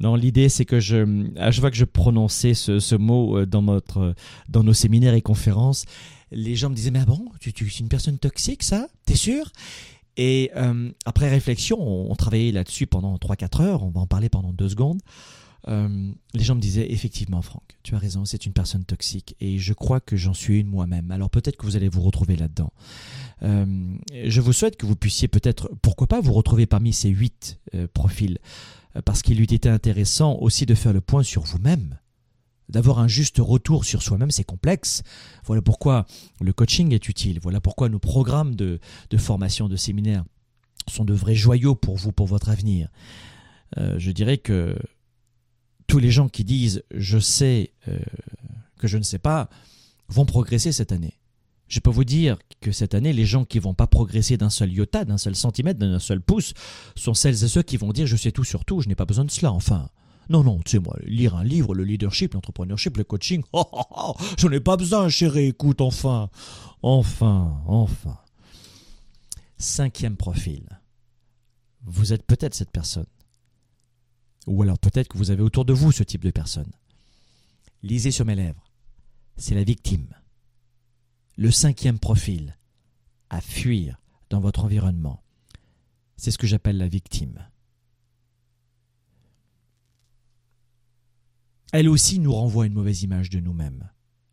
Non, 0.02 0.16
l'idée 0.16 0.50
c'est 0.50 0.66
que 0.66 0.82
je, 0.82 1.32
à 1.38 1.52
chaque 1.52 1.62
fois 1.62 1.72
que 1.72 1.78
je 1.78 1.86
prononçais 1.86 2.54
ce, 2.54 2.80
ce 2.80 2.96
mot 2.96 3.46
dans 3.46 3.62
notre, 3.62 4.14
dans 4.50 4.64
nos 4.64 4.74
séminaires 4.74 5.14
et 5.14 5.22
conférences, 5.22 5.86
les 6.32 6.56
gens 6.56 6.70
me 6.70 6.76
disaient 6.76 6.92
mais 6.92 7.00
ah 7.00 7.06
bon, 7.06 7.26
tu, 7.40 7.54
tu 7.54 7.70
c'est 7.70 7.80
une 7.80 7.88
personne 7.88 8.20
toxique 8.20 8.62
ça? 8.62 8.88
T'es 9.06 9.16
sûr? 9.16 9.50
Et 10.18 10.52
euh, 10.56 10.92
après 11.06 11.30
réflexion, 11.30 11.78
on, 11.80 12.14
travaillait 12.16 12.52
là-dessus 12.52 12.88
pendant 12.88 13.16
3-4 13.16 13.62
heures. 13.62 13.84
On 13.84 13.90
va 13.90 14.02
en 14.02 14.08
parler 14.08 14.30
pendant 14.30 14.54
deux 14.54 14.70
secondes. 14.70 15.02
Euh, 15.68 16.12
les 16.34 16.44
gens 16.44 16.56
me 16.56 16.60
disaient 16.60 16.92
effectivement 16.92 17.44
Franck, 17.44 17.78
tu 17.84 17.94
as 17.94 18.00
raison, 18.00 18.26
c'est 18.26 18.48
une 18.48 18.52
personne 18.52 18.84
toxique 18.84 19.36
et 19.40 19.60
je 19.60 19.74
crois 19.74 20.00
que 20.00 20.18
j'en 20.18 20.34
suis 20.34 20.60
une 20.60 20.68
moi-même. 20.68 21.12
Alors 21.12 21.30
peut-être 21.30 21.56
que 21.56 21.68
vous 21.68 21.76
allez 21.76 21.88
vous 21.88 22.02
retrouver 22.02 22.36
là-dedans. 22.36 22.74
Euh, 23.44 23.94
je 24.26 24.42
vous 24.42 24.54
souhaite 24.54 24.76
que 24.76 24.88
vous 24.88 24.96
puissiez 24.96 25.28
peut-être, 25.28 25.70
pourquoi 25.84 26.08
pas, 26.08 26.20
vous 26.20 26.34
retrouver 26.34 26.66
parmi 26.66 26.94
ces 26.94 27.10
huit 27.10 27.60
profils, 27.94 28.40
parce 29.06 29.22
qu'il 29.22 29.40
eût 29.40 29.44
été 29.44 29.70
intéressant 29.70 30.36
aussi 30.40 30.66
de 30.66 30.74
faire 30.74 30.94
le 30.94 31.02
point 31.02 31.22
sur 31.22 31.44
vous-même. 31.44 32.00
D'avoir 32.72 33.00
un 33.00 33.08
juste 33.08 33.38
retour 33.40 33.86
sur 33.86 34.02
soi-même, 34.02 34.32
c'est 34.32 34.44
complexe. 34.44 35.04
Voilà 35.46 35.62
pourquoi 35.62 36.06
le 36.40 36.54
coaching 36.54 36.94
est 36.94 37.10
utile. 37.10 37.40
Voilà 37.42 37.62
pourquoi 37.62 37.90
nos 37.90 38.00
programmes 38.00 38.56
de, 38.56 38.80
formation, 39.18 39.70
de 39.70 39.76
séminaire 39.76 40.24
sont 40.88 41.06
de 41.06 41.14
vrais 41.14 41.36
joyaux 41.36 41.76
pour 41.76 41.98
vous, 41.98 42.12
pour 42.12 42.28
votre 42.28 42.50
avenir. 42.50 42.90
je 43.78 44.12
dirais 44.12 44.38
que 44.38 44.76
tous 45.92 46.00
les 46.00 46.10
gens 46.10 46.30
qui 46.30 46.46
disent 46.46 46.84
je 46.96 47.20
sais 47.20 47.74
euh, 47.90 48.00
que 48.80 48.88
je 48.88 48.98
ne 48.98 49.04
sais 49.04 49.20
pas 49.20 49.50
vont 50.08 50.26
progresser 50.26 50.72
cette 50.72 50.94
année. 50.94 51.20
Je 51.68 51.82
peux 51.82 51.90
vous 51.90 52.06
dire 52.06 52.38
que 52.62 52.72
cette 52.72 52.94
année, 52.94 53.12
les 53.12 53.26
gens 53.26 53.44
qui 53.44 53.60
vont 53.60 53.74
pas 53.74 53.88
progresser 53.88 54.38
d'un 54.38 54.50
seul 54.50 54.72
iota, 54.72 55.04
d'un 55.04 55.18
seul 55.18 55.36
centimètre, 55.36 55.80
d'un 55.80 56.00
seul 56.00 56.22
pouce, 56.22 56.54
sont 56.96 57.14
celles 57.14 57.44
et 57.44 57.48
ceux 57.50 57.62
qui 57.62 57.76
vont 57.76 57.92
dire 57.92 58.08
je 58.08 58.16
sais 58.16 58.32
tout 58.32 58.46
sur 58.46 58.64
tout, 58.64 58.80
je 58.80 58.88
n'ai 58.88 58.96
pas 58.96 59.04
besoin 59.04 59.26
de 59.26 59.32
cela, 59.32 59.52
enfin. 59.52 59.90
Non, 60.30 60.44
non, 60.44 60.60
tu 60.60 60.72
sais, 60.72 60.80
moi, 60.80 60.96
lire 61.04 61.36
un 61.36 61.44
livre, 61.44 61.74
le 61.76 61.84
leadership, 61.84 62.34
l'entrepreneurship, 62.34 62.98
le 62.98 63.04
coaching, 63.04 63.44
oh, 63.54 63.66
oh, 63.72 64.16
oh, 64.18 64.50
ai 64.52 64.60
pas 64.60 64.78
besoin, 64.78 65.10
chérie, 65.10 65.48
écoute, 65.48 65.82
enfin. 65.82 66.30
Enfin, 66.82 67.62
enfin. 67.68 68.18
Cinquième 69.58 70.18
profil. 70.18 70.68
Vous 71.84 72.14
êtes 72.14 72.26
peut-être 72.26 72.56
cette 72.56 72.72
personne 72.72 73.08
Ou 74.48 74.62
alors 74.64 74.80
peut-être 74.80 75.08
que 75.10 75.18
vous 75.18 75.32
avez 75.32 75.44
autour 75.44 75.66
de 75.66 75.74
vous 75.74 75.92
ce 75.92 76.04
type 76.04 76.24
de 76.24 76.32
personne. 76.32 76.72
Lisez 77.84 78.12
sur 78.12 78.26
mes 78.26 78.36
lèvres. 78.36 78.72
C'est 79.38 79.56
la 79.56 79.64
victime. 79.64 80.08
Le 81.38 81.52
cinquième 81.52 82.00
profil 82.00 82.58
à 83.30 83.42
fuir 83.42 84.00
dans 84.30 84.40
votre 84.40 84.66
environnement. 84.66 85.24
C'est 86.18 86.32
ce 86.32 86.38
que 86.38 86.48
j'appelle 86.48 86.78
la 86.78 86.88
victime. 86.88 87.40
Elle 91.72 91.88
aussi 91.88 92.20
nous 92.20 92.34
renvoie 92.34 92.66
une 92.66 92.74
mauvaise 92.74 93.04
image 93.04 93.30
de 93.30 93.40
nous-mêmes, 93.40 93.90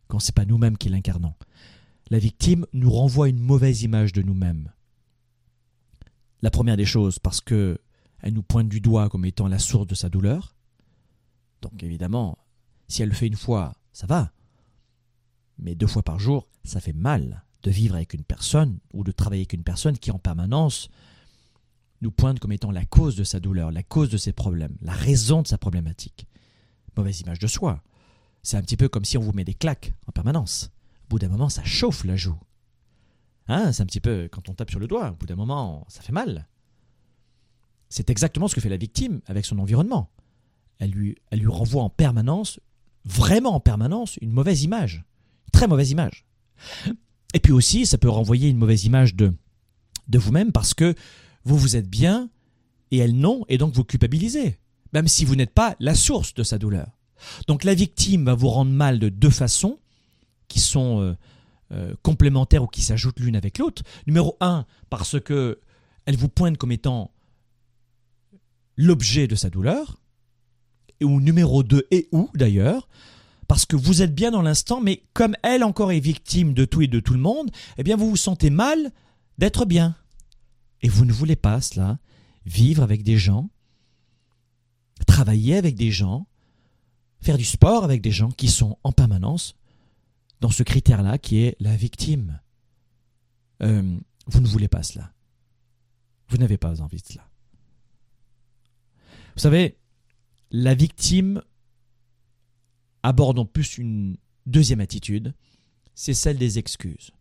quand 0.07 0.19
c'est 0.19 0.35
pas 0.35 0.45
nous-mêmes 0.45 0.77
qui 0.77 0.89
l'incarnons. 0.89 1.33
La 2.09 2.19
victime 2.19 2.65
nous 2.73 2.91
renvoie 2.91 3.29
une 3.29 3.39
mauvaise 3.39 3.83
image 3.83 4.11
de 4.11 4.21
nous-mêmes. 4.21 4.71
La 6.41 6.51
première 6.51 6.77
des 6.77 6.85
choses, 6.85 7.19
parce 7.19 7.39
que 7.39 7.79
elle 8.21 8.33
nous 8.33 8.43
pointe 8.43 8.67
du 8.67 8.81
doigt 8.81 9.09
comme 9.09 9.25
étant 9.25 9.47
la 9.47 9.59
source 9.59 9.87
de 9.87 9.95
sa 9.95 10.09
douleur. 10.09 10.55
Donc 11.61 11.81
évidemment, 11.83 12.37
si 12.89 13.01
elle 13.01 13.09
le 13.09 13.15
fait 13.15 13.27
une 13.27 13.35
fois, 13.35 13.73
ça 13.93 14.07
va. 14.07 14.31
Mais 15.57 15.75
deux 15.75 15.87
fois 15.87 16.03
par 16.03 16.19
jour, 16.19 16.49
ça 16.63 16.81
fait 16.81 16.93
mal 16.93 17.45
de 17.63 17.71
vivre 17.71 17.95
avec 17.95 18.13
une 18.13 18.23
personne 18.23 18.79
ou 18.93 19.03
de 19.03 19.11
travailler 19.11 19.41
avec 19.41 19.53
une 19.53 19.63
personne 19.63 19.97
qui 19.97 20.11
en 20.11 20.19
permanence 20.19 20.89
nous 22.01 22.11
pointe 22.11 22.39
comme 22.39 22.53
étant 22.53 22.71
la 22.71 22.85
cause 22.85 23.15
de 23.15 23.23
sa 23.23 23.39
douleur, 23.39 23.71
la 23.71 23.83
cause 23.83 24.09
de 24.09 24.17
ses 24.17 24.31
problèmes, 24.33 24.77
la 24.81 24.93
raison 24.93 25.41
de 25.41 25.47
sa 25.47 25.57
problématique. 25.57 26.27
Mauvaise 26.97 27.21
image 27.21 27.39
de 27.39 27.47
soi. 27.47 27.81
C'est 28.43 28.57
un 28.57 28.61
petit 28.61 28.77
peu 28.77 28.89
comme 28.89 29.05
si 29.05 29.17
on 29.17 29.21
vous 29.21 29.33
met 29.33 29.43
des 29.43 29.53
claques 29.53 29.93
en 30.07 30.11
permanence. 30.11 30.71
Au 31.05 31.09
bout 31.09 31.19
d'un 31.19 31.29
moment, 31.29 31.49
ça 31.49 31.63
chauffe 31.63 32.03
la 32.03 32.15
joue. 32.15 32.37
Hein, 33.47 33.71
c'est 33.71 33.81
un 33.81 33.85
petit 33.85 33.99
peu 33.99 34.29
quand 34.31 34.47
on 34.49 34.53
tape 34.53 34.69
sur 34.69 34.79
le 34.79 34.87
doigt, 34.87 35.11
au 35.11 35.15
bout 35.15 35.25
d'un 35.25 35.35
moment, 35.35 35.85
ça 35.89 36.01
fait 36.01 36.11
mal. 36.11 36.47
C'est 37.89 38.09
exactement 38.09 38.47
ce 38.47 38.55
que 38.55 38.61
fait 38.61 38.69
la 38.69 38.77
victime 38.77 39.21
avec 39.25 39.45
son 39.45 39.57
environnement. 39.57 40.11
Elle 40.77 40.91
lui, 40.91 41.17
renvoie 41.47 41.83
en 41.83 41.89
permanence, 41.89 42.59
vraiment 43.05 43.55
en 43.55 43.59
permanence, 43.59 44.17
une 44.21 44.31
mauvaise 44.31 44.63
image. 44.63 45.03
Très 45.51 45.67
mauvaise 45.67 45.89
image. 45.89 46.25
Et 47.33 47.39
puis 47.39 47.51
aussi, 47.51 47.85
ça 47.85 47.97
peut 47.97 48.09
renvoyer 48.09 48.49
une 48.49 48.57
mauvaise 48.57 48.85
image 48.85 49.15
de, 49.15 49.33
de 50.07 50.19
vous-même 50.19 50.51
parce 50.51 50.73
que 50.73 50.93
vous 51.43 51.57
vous 51.57 51.75
êtes 51.75 51.89
bien 51.89 52.29
et 52.91 52.97
elle 52.97 53.15
non, 53.15 53.45
et 53.49 53.57
donc 53.57 53.73
vous 53.73 53.83
culpabilisez, 53.83 54.59
même 54.93 55.07
si 55.07 55.25
vous 55.25 55.35
n'êtes 55.35 55.53
pas 55.53 55.75
la 55.79 55.95
source 55.95 56.33
de 56.33 56.43
sa 56.43 56.57
douleur. 56.57 56.97
Donc 57.47 57.63
la 57.63 57.73
victime 57.73 58.25
va 58.25 58.33
vous 58.33 58.49
rendre 58.49 58.71
mal 58.71 58.99
de 58.99 59.09
deux 59.09 59.29
façons 59.29 59.79
qui 60.47 60.59
sont 60.59 61.01
euh, 61.01 61.15
euh, 61.71 61.93
complémentaires 62.01 62.63
ou 62.63 62.67
qui 62.67 62.81
s'ajoutent 62.81 63.19
l'une 63.19 63.35
avec 63.35 63.57
l'autre. 63.57 63.83
Numéro 64.07 64.37
un, 64.41 64.65
parce 64.89 65.19
que 65.19 65.59
elle 66.05 66.17
vous 66.17 66.29
pointe 66.29 66.57
comme 66.57 66.71
étant 66.71 67.11
l'objet 68.77 69.27
de 69.27 69.35
sa 69.35 69.49
douleur, 69.49 69.99
ou 71.03 71.21
numéro 71.21 71.63
deux, 71.63 71.85
et 71.91 72.07
ou 72.11 72.29
d'ailleurs, 72.33 72.89
parce 73.47 73.65
que 73.65 73.75
vous 73.75 74.01
êtes 74.01 74.13
bien 74.13 74.31
dans 74.31 74.41
l'instant, 74.41 74.81
mais 74.81 75.03
comme 75.13 75.35
elle 75.43 75.63
encore 75.63 75.91
est 75.91 75.99
victime 75.99 76.53
de 76.53 76.65
tout 76.65 76.81
et 76.81 76.87
de 76.87 76.99
tout 76.99 77.13
le 77.13 77.19
monde, 77.19 77.51
eh 77.77 77.83
bien 77.83 77.95
vous 77.95 78.09
vous 78.09 78.15
sentez 78.15 78.49
mal 78.49 78.91
d'être 79.37 79.65
bien. 79.65 79.95
Et 80.81 80.89
vous 80.89 81.05
ne 81.05 81.11
voulez 81.11 81.35
pas 81.35 81.61
cela, 81.61 81.99
vivre 82.45 82.83
avec 82.83 83.03
des 83.03 83.17
gens, 83.17 83.49
travailler 85.05 85.55
avec 85.55 85.75
des 85.75 85.91
gens, 85.91 86.27
faire 87.21 87.37
du 87.37 87.45
sport 87.45 87.83
avec 87.83 88.01
des 88.01 88.11
gens 88.11 88.31
qui 88.31 88.47
sont 88.47 88.77
en 88.83 88.91
permanence 88.91 89.55
dans 90.39 90.49
ce 90.49 90.63
critère-là 90.63 91.17
qui 91.17 91.39
est 91.39 91.55
la 91.59 91.75
victime. 91.75 92.39
Euh, 93.61 93.97
vous 94.27 94.39
ne 94.39 94.47
voulez 94.47 94.67
pas 94.67 94.83
cela. 94.83 95.13
Vous 96.29 96.37
n'avez 96.37 96.57
pas 96.57 96.81
envie 96.81 97.01
de 97.01 97.07
cela. 97.07 97.27
Vous 99.35 99.41
savez, 99.41 99.77
la 100.51 100.75
victime 100.75 101.41
aborde 103.03 103.39
en 103.39 103.45
plus 103.45 103.77
une 103.77 104.17
deuxième 104.45 104.81
attitude, 104.81 105.33
c'est 105.95 106.13
celle 106.13 106.37
des 106.37 106.59
excuses. 106.59 107.11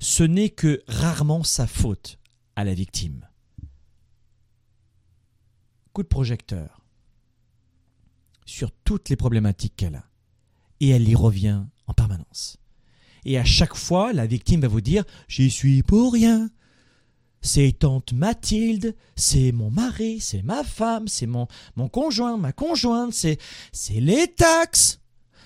Ce 0.00 0.22
n'est 0.22 0.50
que 0.50 0.82
rarement 0.86 1.42
sa 1.42 1.66
faute 1.66 2.18
à 2.56 2.64
la 2.64 2.74
victime. 2.74 3.28
Coup 5.92 6.02
de 6.02 6.08
projecteur 6.08 6.83
sur 8.44 8.70
toutes 8.84 9.08
les 9.08 9.16
problématiques 9.16 9.74
qu'elle 9.76 9.96
a. 9.96 10.04
Et 10.80 10.90
elle 10.90 11.08
y 11.08 11.14
revient 11.14 11.62
en 11.86 11.94
permanence. 11.94 12.58
Et 13.24 13.38
à 13.38 13.44
chaque 13.44 13.74
fois, 13.74 14.12
la 14.12 14.26
victime 14.26 14.60
va 14.60 14.68
vous 14.68 14.80
dire 14.80 15.04
J'y 15.28 15.50
suis 15.50 15.82
pour 15.82 16.12
rien. 16.12 16.50
C'est 17.40 17.72
tante 17.78 18.12
Mathilde, 18.12 18.96
c'est 19.16 19.52
mon 19.52 19.70
mari, 19.70 20.18
c'est 20.20 20.42
ma 20.42 20.64
femme, 20.64 21.08
c'est 21.08 21.26
mon, 21.26 21.46
mon 21.76 21.88
conjoint, 21.88 22.38
ma 22.38 22.52
conjointe, 22.52 23.12
c'est, 23.12 23.38
c'est 23.70 24.00
les 24.00 24.28
taxes. 24.28 25.00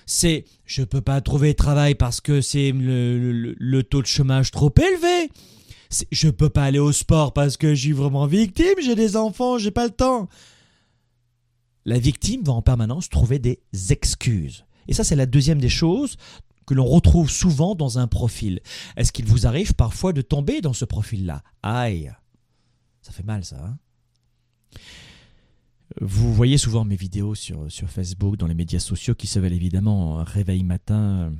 C'est 0.05 0.45
je 0.65 0.83
peux 0.83 1.01
pas 1.01 1.19
trouver 1.19 1.53
travail 1.55 1.95
parce 1.95 2.21
que 2.21 2.39
c'est 2.39 2.71
le 2.73 3.81
taux 3.81 4.01
de 4.01 4.07
chômage 4.07 4.51
trop 4.51 4.73
élevé. 4.77 5.29
C'est, 5.89 6.07
je 6.11 6.29
peux 6.29 6.49
pas 6.49 6.63
aller 6.63 6.79
au 6.79 6.91
sport 6.91 7.33
parce 7.33 7.57
que 7.57 7.75
je 7.75 7.81
suis 7.81 7.91
vraiment 7.91 8.27
victime, 8.27 8.75
j'ai 8.81 8.95
des 8.95 9.17
enfants, 9.17 9.57
j'ai 9.57 9.71
pas 9.71 9.85
le 9.85 9.91
temps. 9.91 10.29
La 11.85 11.99
victime 11.99 12.43
va 12.43 12.53
en 12.53 12.61
permanence 12.61 13.09
trouver 13.09 13.39
des 13.39 13.59
excuses. 13.89 14.65
Et 14.87 14.93
ça, 14.93 15.03
c'est 15.03 15.15
la 15.15 15.25
deuxième 15.25 15.59
des 15.59 15.69
choses 15.69 16.17
que 16.65 16.73
l'on 16.73 16.85
retrouve 16.85 17.29
souvent 17.29 17.73
dans 17.73 17.97
un 17.97 18.07
profil. 18.07 18.59
Est-ce 18.95 19.11
qu'il 19.11 19.25
vous 19.25 19.47
arrive 19.47 19.73
parfois 19.73 20.13
de 20.13 20.21
tomber 20.21 20.61
dans 20.61 20.73
ce 20.73 20.85
profil-là? 20.85 21.43
Aïe 21.63 22.11
Ça 23.01 23.11
fait 23.11 23.23
mal 23.23 23.43
ça. 23.43 23.57
Hein? 23.65 23.77
Vous 25.99 26.33
voyez 26.33 26.59
souvent 26.59 26.85
mes 26.85 26.95
vidéos 26.95 27.33
sur, 27.33 27.71
sur 27.71 27.89
Facebook, 27.89 28.37
dans 28.37 28.45
les 28.45 28.53
médias 28.53 28.79
sociaux, 28.79 29.15
qui 29.15 29.25
se 29.25 29.39
veulent 29.39 29.53
évidemment 29.53 30.23
réveil 30.23 30.63
matin, 30.63 31.33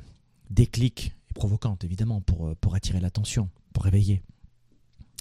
déclic 0.50 1.14
et 1.30 1.34
provocante, 1.34 1.84
évidemment, 1.84 2.20
pour, 2.20 2.56
pour 2.56 2.74
attirer 2.74 2.98
l'attention, 2.98 3.48
pour 3.72 3.84
réveiller. 3.84 4.22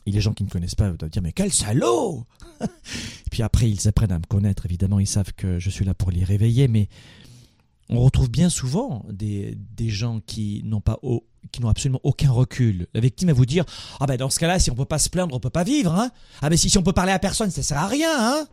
Et 0.09 0.11
les 0.11 0.21
gens 0.21 0.33
qui 0.33 0.43
ne 0.43 0.49
connaissent 0.49 0.73
pas 0.73 0.89
doivent 0.89 1.11
dire 1.11 1.21
Mais 1.21 1.33
quel 1.33 1.53
salaud 1.53 2.25
Et 2.61 3.29
puis 3.29 3.43
après, 3.43 3.69
ils 3.69 3.87
apprennent 3.87 4.11
à 4.11 4.17
me 4.17 4.25
connaître, 4.25 4.65
évidemment, 4.65 4.99
ils 4.99 5.07
savent 5.07 5.33
que 5.33 5.59
je 5.59 5.69
suis 5.69 5.85
là 5.85 5.93
pour 5.93 6.09
les 6.09 6.23
réveiller, 6.23 6.67
mais 6.67 6.89
on 7.89 8.01
retrouve 8.01 8.29
bien 8.31 8.49
souvent 8.49 9.05
des, 9.11 9.55
des 9.75 9.89
gens 9.89 10.19
qui 10.19 10.63
n'ont 10.65 10.81
pas 10.81 10.99
qui 11.51 11.61
n'ont 11.61 11.69
absolument 11.69 12.01
aucun 12.03 12.31
recul. 12.31 12.87
La 12.95 13.01
victime 13.01 13.27
va 13.27 13.33
vous 13.33 13.45
dire 13.45 13.65
ah 13.99 14.07
ben 14.07 14.17
dans 14.17 14.31
ce 14.31 14.39
cas-là 14.39 14.57
si 14.59 14.71
on 14.71 14.75
peut 14.75 14.85
pas 14.85 14.99
se 14.99 15.09
plaindre 15.09 15.35
on 15.35 15.39
peut 15.39 15.49
pas 15.49 15.63
vivre 15.63 15.93
hein 15.93 16.11
ah 16.41 16.49
ben 16.49 16.57
si, 16.57 16.69
si 16.69 16.77
on 16.77 16.83
peut 16.83 16.93
parler 16.93 17.11
à 17.11 17.19
personne 17.19 17.49
ça 17.49 17.63
sert 17.63 17.77
à 17.77 17.87
rien 17.87 18.11
hein 18.11 18.47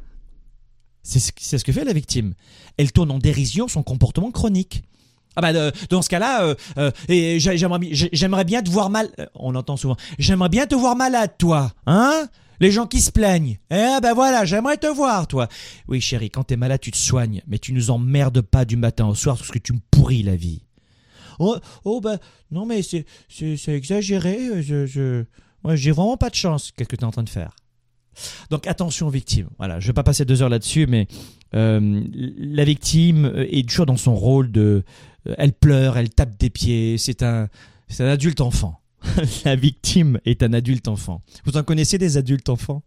c'est 1.03 1.19
ce 1.59 1.65
que 1.65 1.73
fait 1.73 1.85
la 1.85 1.93
victime. 1.93 2.35
Elle 2.77 2.93
tourne 2.93 3.11
en 3.11 3.19
dérision 3.19 3.69
son 3.69 3.83
comportement 3.83 4.31
chronique. 4.31 4.83
Ah 5.37 5.43
ben 5.43 5.71
dans 5.91 6.01
ce 6.01 6.09
cas-là, 6.09 6.45
euh, 6.45 6.55
euh, 6.79 7.39
j'aimerais 7.39 8.45
bien 8.45 8.63
te 8.63 8.71
voir 8.71 8.89
mal. 8.89 9.11
Euh, 9.19 9.27
on 9.35 9.55
entend 9.55 9.77
souvent. 9.77 9.97
J'aimerais 10.19 10.49
bien 10.49 10.67
te 10.67 10.75
voir 10.75 10.97
malade, 10.97 11.33
toi, 11.39 11.73
hein? 11.87 12.27
Les 12.59 12.71
gens 12.71 12.87
qui 12.87 13.03
se 13.03 13.11
plaignent. 13.11 13.59
Eh 13.71 14.01
ben 14.03 14.15
voilà, 14.15 14.47
j'aimerais 14.47 14.79
te 14.79 14.87
voir, 14.87 15.27
toi. 15.27 15.47
Oui, 15.89 16.01
chérie, 16.01 16.31
quand 16.31 16.45
t'es 16.45 16.57
malade, 16.57 16.81
tu 16.81 16.91
te 16.91 16.97
soignes, 16.97 17.43
mais 17.47 17.59
tu 17.59 17.75
nous 17.75 17.91
emmerdes 17.91 18.41
pas 18.41 18.65
du 18.65 18.79
matin 18.79 19.07
au 19.07 19.15
soir 19.15 19.37
parce 19.37 19.51
que 19.51 19.59
tu 19.59 19.75
me 19.75 19.81
pourris 19.91 20.23
la 20.23 20.37
vie. 20.37 20.63
Oh, 21.39 21.59
oh 21.85 22.01
ben, 22.01 22.19
non, 22.51 22.65
mais 22.65 22.81
c'est, 22.83 23.05
c'est, 23.29 23.69
exagéré. 23.69 24.63
Je, 24.63 24.87
j'ai 25.75 25.91
vraiment 25.91 26.17
pas 26.17 26.31
de 26.31 26.35
chance. 26.35 26.73
Qu'est-ce 26.75 26.89
que 26.89 26.97
tu 26.97 27.03
es 27.03 27.07
en 27.07 27.11
train 27.11 27.25
de 27.25 27.29
faire? 27.29 27.55
Donc 28.49 28.67
attention 28.67 29.09
aux 29.09 29.11
victimes. 29.11 29.51
Voilà, 29.59 29.79
je 29.79 29.89
vais 29.89 29.93
pas 29.93 30.03
passer 30.03 30.25
deux 30.25 30.41
heures 30.41 30.49
là-dessus, 30.49 30.87
mais 30.87 31.07
euh, 31.55 32.03
la 32.15 32.65
victime 32.65 33.31
est 33.37 33.69
toujours 33.69 33.85
dans 33.85 33.99
son 33.99 34.15
rôle 34.15 34.51
de, 34.51 34.61
euh, 34.61 34.83
elle 35.39 35.53
pleure, 35.53 35.97
elle 35.97 36.11
tape 36.11 36.39
des 36.39 36.51
pieds. 36.51 36.99
C'est 36.99 37.23
un, 37.23 37.49
adulte 37.99 38.41
enfant. 38.41 38.81
la 39.45 39.57
victime 39.57 40.19
est 40.25 40.43
un 40.43 40.53
adulte 40.53 40.89
enfant. 40.89 41.23
Vous 41.45 41.57
en 41.57 41.63
connaissez 41.63 41.99
des 41.99 42.17
adultes 42.17 42.49
enfants? 42.49 42.83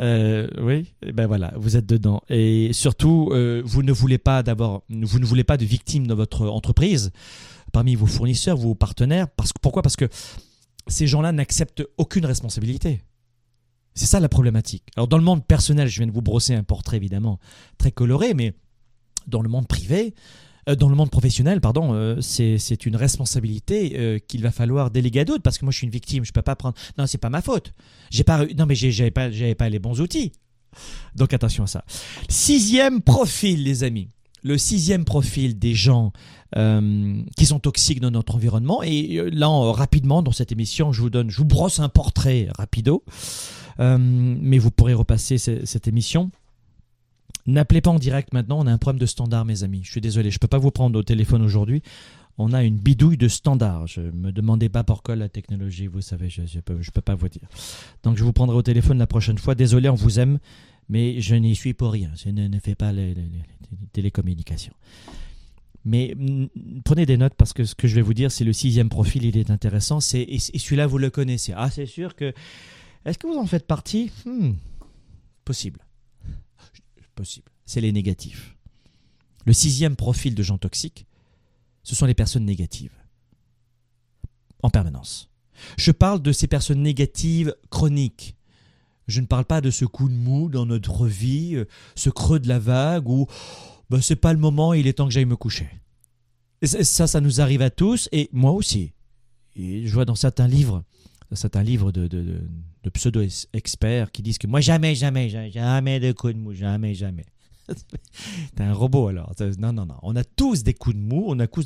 Euh, 0.00 0.48
oui, 0.60 0.94
ben 1.12 1.26
voilà, 1.26 1.52
vous 1.56 1.76
êtes 1.76 1.86
dedans. 1.86 2.22
Et 2.28 2.72
surtout, 2.72 3.30
euh, 3.32 3.62
vous 3.64 3.82
ne 3.82 3.92
voulez 3.92 4.18
pas 4.18 4.42
d'abord, 4.42 4.84
vous 4.88 5.18
ne 5.18 5.26
voulez 5.26 5.44
pas 5.44 5.56
de 5.56 5.64
victimes 5.64 6.06
dans 6.06 6.14
votre 6.14 6.48
entreprise, 6.48 7.10
parmi 7.72 7.94
vos 7.94 8.06
fournisseurs, 8.06 8.56
vos 8.56 8.74
partenaires. 8.74 9.28
Parce, 9.28 9.52
pourquoi? 9.60 9.82
Parce 9.82 9.96
que 9.96 10.08
ces 10.86 11.06
gens-là 11.06 11.32
n'acceptent 11.32 11.84
aucune 11.98 12.26
responsabilité. 12.26 13.02
C'est 13.94 14.06
ça 14.06 14.20
la 14.20 14.28
problématique. 14.28 14.84
Alors 14.96 15.08
dans 15.08 15.18
le 15.18 15.24
monde 15.24 15.46
personnel, 15.46 15.88
je 15.88 15.98
viens 15.98 16.06
de 16.06 16.12
vous 16.12 16.22
brosser 16.22 16.54
un 16.54 16.62
portrait 16.62 16.96
évidemment 16.96 17.38
très 17.78 17.92
coloré, 17.92 18.34
mais 18.34 18.54
dans 19.26 19.42
le 19.42 19.48
monde 19.48 19.68
privé, 19.68 20.14
euh, 20.14 20.51
dans 20.66 20.88
le 20.88 20.94
monde 20.94 21.10
professionnel, 21.10 21.60
pardon, 21.60 21.92
euh, 21.94 22.20
c'est 22.20 22.86
une 22.86 22.96
responsabilité 22.96 23.94
euh, 23.96 24.18
qu'il 24.18 24.42
va 24.42 24.50
falloir 24.50 24.90
déléguer 24.90 25.20
à 25.20 25.24
d'autres 25.24 25.42
parce 25.42 25.58
que 25.58 25.64
moi 25.64 25.72
je 25.72 25.78
suis 25.78 25.86
une 25.86 25.92
victime, 25.92 26.24
je 26.24 26.32
peux 26.32 26.42
pas 26.42 26.56
prendre. 26.56 26.76
Non, 26.98 27.06
c'est 27.06 27.18
pas 27.18 27.30
ma 27.30 27.42
faute. 27.42 27.72
J'ai 28.10 28.24
pas, 28.24 28.46
non 28.56 28.66
mais 28.66 28.74
j'avais 28.74 29.10
pas, 29.10 29.30
j'avais 29.30 29.54
pas 29.54 29.68
les 29.68 29.78
bons 29.78 30.00
outils. 30.00 30.32
Donc 31.14 31.32
attention 31.34 31.64
à 31.64 31.66
ça. 31.66 31.84
Sixième 32.28 33.02
profil, 33.02 33.64
les 33.64 33.84
amis. 33.84 34.08
Le 34.44 34.58
sixième 34.58 35.04
profil 35.04 35.58
des 35.58 35.74
gens 35.74 36.12
qui 37.36 37.46
sont 37.46 37.60
toxiques 37.60 38.00
dans 38.00 38.10
notre 38.10 38.34
environnement. 38.34 38.82
Et 38.82 39.22
là, 39.30 39.48
rapidement, 39.72 40.22
dans 40.22 40.32
cette 40.32 40.52
émission, 40.52 40.92
je 40.92 41.00
vous 41.00 41.08
donne, 41.08 41.30
je 41.30 41.38
vous 41.38 41.46
brosse 41.46 41.78
un 41.78 41.88
portrait 41.88 42.48
rapido. 42.58 43.04
mais 43.78 44.58
vous 44.58 44.70
pourrez 44.70 44.94
repasser 44.94 45.38
cette 45.38 45.88
émission 45.88 46.30
N'appelez 47.46 47.80
pas 47.80 47.90
en 47.90 47.98
direct 47.98 48.32
maintenant, 48.32 48.60
on 48.60 48.66
a 48.66 48.72
un 48.72 48.78
problème 48.78 49.00
de 49.00 49.06
standard, 49.06 49.44
mes 49.44 49.64
amis. 49.64 49.80
Je 49.82 49.90
suis 49.90 50.00
désolé, 50.00 50.30
je 50.30 50.36
ne 50.36 50.38
peux 50.38 50.48
pas 50.48 50.58
vous 50.58 50.70
prendre 50.70 50.98
au 50.98 51.02
téléphone 51.02 51.42
aujourd'hui. 51.42 51.82
On 52.38 52.52
a 52.52 52.62
une 52.62 52.76
bidouille 52.76 53.16
de 53.16 53.28
standard. 53.28 53.86
Je 53.86 54.00
me 54.00 54.30
demandez 54.32 54.68
pas 54.68 54.84
pourquoi 54.84 55.16
la 55.16 55.28
technologie, 55.28 55.86
vous 55.86 56.00
savez, 56.00 56.30
je 56.30 56.42
ne 56.42 56.60
peux, 56.60 57.00
pas 57.00 57.14
vous 57.14 57.28
dire. 57.28 57.48
Donc 58.04 58.16
je 58.16 58.24
vous 58.24 58.32
prendrai 58.32 58.56
au 58.56 58.62
téléphone 58.62 58.98
la 58.98 59.06
prochaine 59.06 59.38
fois. 59.38 59.54
Désolé, 59.54 59.88
on 59.88 59.94
vous 59.94 60.18
aime, 60.18 60.38
mais 60.88 61.20
je 61.20 61.34
n'y 61.34 61.54
suis 61.54 61.74
pour 61.74 61.92
rien. 61.92 62.10
Je 62.16 62.30
ne, 62.30 62.58
fais 62.58 62.74
pas 62.74 62.92
les, 62.92 63.14
télécommunications. 63.92 64.74
Mais 65.84 66.14
mm, 66.16 66.46
prenez 66.84 67.06
des 67.06 67.16
notes 67.16 67.34
parce 67.34 67.52
que 67.52 67.64
ce 67.64 67.74
que 67.74 67.88
je 67.88 67.96
vais 67.96 68.02
vous 68.02 68.14
dire, 68.14 68.30
c'est 68.30 68.44
le 68.44 68.52
sixième 68.52 68.88
profil, 68.88 69.24
il 69.24 69.36
est 69.36 69.50
intéressant. 69.50 69.98
Et 70.14 70.38
celui-là, 70.38 70.86
vous 70.86 70.98
le 70.98 71.10
connaissez. 71.10 71.52
Ah, 71.56 71.70
c'est 71.70 71.86
sûr 71.86 72.14
que. 72.14 72.32
Est-ce 73.04 73.18
que 73.18 73.26
vous 73.26 73.36
en 73.36 73.46
faites 73.46 73.66
partie? 73.66 74.12
Hmm, 74.24 74.52
Possible. 75.44 75.80
Possible. 77.14 77.50
C'est 77.66 77.80
les 77.80 77.92
négatifs. 77.92 78.56
Le 79.44 79.52
sixième 79.52 79.96
profil 79.96 80.34
de 80.34 80.42
gens 80.42 80.58
toxiques, 80.58 81.06
ce 81.82 81.94
sont 81.94 82.06
les 82.06 82.14
personnes 82.14 82.44
négatives. 82.44 82.96
En 84.62 84.70
permanence. 84.70 85.30
Je 85.76 85.90
parle 85.90 86.22
de 86.22 86.32
ces 86.32 86.46
personnes 86.46 86.82
négatives 86.82 87.54
chroniques. 87.70 88.36
Je 89.08 89.20
ne 89.20 89.26
parle 89.26 89.44
pas 89.44 89.60
de 89.60 89.70
ce 89.70 89.84
coup 89.84 90.08
de 90.08 90.14
mou 90.14 90.48
dans 90.48 90.64
notre 90.64 91.06
vie, 91.06 91.56
euh, 91.56 91.66
ce 91.96 92.08
creux 92.08 92.38
de 92.38 92.48
la 92.48 92.58
vague 92.58 93.08
où 93.08 93.26
ben, 93.90 94.00
c'est 94.00 94.16
pas 94.16 94.32
le 94.32 94.38
moment, 94.38 94.72
il 94.72 94.86
est 94.86 94.94
temps 94.94 95.06
que 95.06 95.12
j'aille 95.12 95.26
me 95.26 95.36
coucher. 95.36 95.68
Ça, 96.62 97.06
ça 97.06 97.20
nous 97.20 97.40
arrive 97.40 97.60
à 97.60 97.70
tous, 97.70 98.08
et 98.12 98.30
moi 98.32 98.52
aussi. 98.52 98.92
Et 99.56 99.86
je 99.86 99.92
vois 99.92 100.04
dans 100.04 100.14
certains 100.14 100.48
livres, 100.48 100.84
dans 101.32 101.36
certains 101.36 101.62
livres 101.62 101.92
de, 101.92 102.42
pseudo-experts 102.92 104.12
qui 104.12 104.20
disent 104.20 104.36
que 104.36 104.46
moi, 104.46 104.60
jamais, 104.60 104.94
jamais, 104.94 105.30
jamais, 105.30 105.98
de 105.98 106.12
coup 106.12 106.30
de 106.30 106.36
mou, 106.36 106.52
jamais, 106.52 106.94
jamais. 106.94 107.24
T'es 108.54 108.62
un 108.62 108.74
robot 108.74 109.08
alors. 109.08 109.32
Non, 109.58 109.72
non, 109.72 109.86
non. 109.86 109.94
On 110.02 110.14
a 110.14 110.24
tous 110.24 110.62
des 110.62 110.74
coups 110.74 110.94
de 110.94 111.00
mou, 111.00 111.24
on 111.26 111.38
a 111.38 111.46
tous 111.46 111.64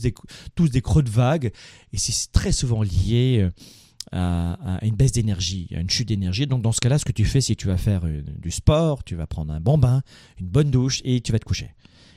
des, 0.70 0.82
creux 0.82 1.02
de 1.02 1.10
vague, 1.10 1.50
et 1.92 1.98
c'est 1.98 2.30
très 2.30 2.52
souvent 2.52 2.84
lié 2.84 3.40
euh, 3.40 3.50
à, 4.12 4.76
à 4.76 4.84
une 4.84 4.94
baisse 4.94 5.10
d'énergie, 5.10 5.68
à 5.74 5.80
une 5.80 5.90
chute 5.90 6.06
d'énergie. 6.06 6.46
Donc 6.46 6.62
dans 6.62 6.70
ce 6.70 6.80
cas-là, 6.80 7.00
ce 7.00 7.04
que 7.04 7.10
tu 7.10 7.24
fais, 7.24 7.40
c'est 7.40 7.56
que 7.56 7.60
tu 7.60 7.66
vas 7.66 7.76
faire 7.76 8.02
euh, 8.04 8.22
du 8.38 8.52
sport, 8.52 9.02
tu 9.02 9.16
vas 9.16 9.26
prendre 9.26 9.52
un 9.52 9.58
bon 9.58 9.78
bain, 9.78 10.02
une 10.38 10.46
bonne 10.46 10.70
douche, 10.70 11.02
et 11.04 11.20
tu 11.22 11.32
vas 11.32 11.40
te 11.40 11.44
coucher. 11.44 11.70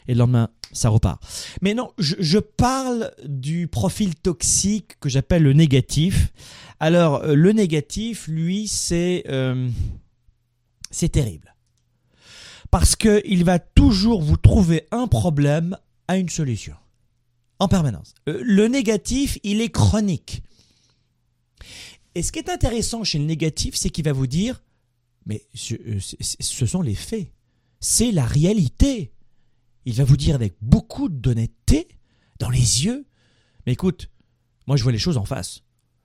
Et 0.10 0.14
le 0.14 0.20
lendemain, 0.20 0.50
ça 0.72 0.90
repart. 0.90 1.22
Mais 1.62 1.76
non, 1.76 1.92
je, 2.00 2.40
parle 2.40 3.12
du 3.26 3.68
profil 3.68 4.16
toxique 4.16 5.00
que 5.00 5.08
j'appelle 5.08 5.44
le 5.44 5.54
négatif. 5.54 6.34
Alors, 6.80 7.24
euh, 7.24 7.36
le 7.36 7.52
négatif, 7.52 8.28
lui, 8.28 8.68
c'est 8.68 9.24
euh, 9.30 9.70
terrible. 11.12 11.56
Parce 12.72 12.96
qu'il 12.96 13.46
va 13.46 13.60
toujours 13.60 14.24
vous 14.24 14.38
trouver 14.38 14.88
un 14.90 15.06
problème 15.06 15.78
à 16.08 16.18
une 16.18 16.30
solution. 16.30 16.74
En 17.60 17.68
permanence. 17.68 18.16
Euh, 18.28 18.42
Le 18.44 18.68
négatif, 18.68 19.38
il 19.44 19.62
est 19.62 19.70
chronique. 19.70 20.42
Et 22.16 22.24
ce 22.24 22.32
qui 22.32 22.40
est 22.40 22.50
intéressant 22.50 23.04
chez 23.04 23.20
le 23.20 23.26
négatif, 23.26 23.76
c'est 23.76 23.92
qu'il 23.92 24.06
va 24.06 24.14
vous 24.14 24.26
dire, 24.26 24.64
mais 25.28 25.46
ce 25.54 26.66
sont 26.66 26.82
les 26.82 26.96
faits. 26.96 27.28
C'est 27.80 28.12
la 28.12 28.26
réalité. 28.26 29.12
Il 29.86 29.94
va 29.94 30.04
vous 30.04 30.18
dire 30.18 30.36
avec 30.36 30.56
beaucoup 30.62 31.10
d'honnêteté, 31.10 31.88
dans 32.40 32.50
les 32.50 32.86
yeux, 32.86 33.06
mais 33.66 33.74
écoute, 33.74 34.10
moi 34.68 34.78
je 34.78 34.84
vois 34.84 34.92
les 34.92 35.00
choses 35.00 35.18
en 35.18 35.26
face. 35.26 35.62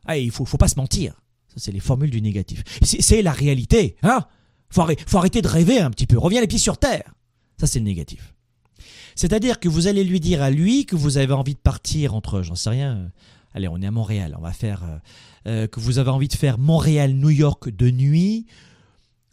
Ah, 0.07 0.17
il 0.19 0.31
faut, 0.31 0.45
faut 0.45 0.59
pas 0.59 0.69
se 0.69 0.77
mentir. 0.77 1.21
Ça, 1.49 1.55
c'est 1.57 1.73
les 1.73 1.81
formules 1.81 2.11
du 2.11 2.21
négatif. 2.21 2.63
C'est 2.83 3.23
la 3.23 3.33
réalité, 3.33 3.97
hein? 4.03 4.27
Faut, 4.71 4.81
arrêter, 4.81 5.05
faut 5.07 5.19
arrêter 5.19 5.41
de 5.41 5.49
rêver 5.49 5.79
un 5.79 5.91
petit 5.91 6.07
peu. 6.07 6.19
Reviens 6.19 6.41
les 6.41 6.49
pieds 6.49 6.59
sur 6.59 6.79
terre. 6.79 7.15
Ça, 7.61 7.67
c'est 7.67 7.79
le 7.79 7.85
négatif. 7.85 8.35
C'est-à-dire 9.15 9.61
que 9.61 9.69
vous 9.69 9.87
allez 9.87 10.03
lui 10.03 10.19
dire 10.19 10.43
à 10.43 10.51
lui 10.51 10.87
que 10.87 10.97
vous 10.97 11.19
avez 11.19 11.33
envie 11.33 11.55
de 11.55 11.61
partir 11.61 12.15
entre, 12.15 12.43
j'en 12.43 12.57
sais 12.57 12.71
rien, 12.71 12.97
euh, 12.97 13.09
allez, 13.53 13.69
on 13.69 13.81
est 13.81 13.87
à 13.87 13.93
Montréal, 13.93 14.35
on 14.37 14.43
va 14.43 14.53
faire, 14.53 14.83
euh, 14.83 14.99
euh, 15.47 15.67
que 15.69 15.79
vous 15.79 15.99
avez 15.99 16.11
envie 16.11 16.29
de 16.29 16.35
faire 16.35 16.59
Montréal-New 16.59 17.31
York 17.31 17.71
de 17.71 17.91
nuit, 17.91 18.47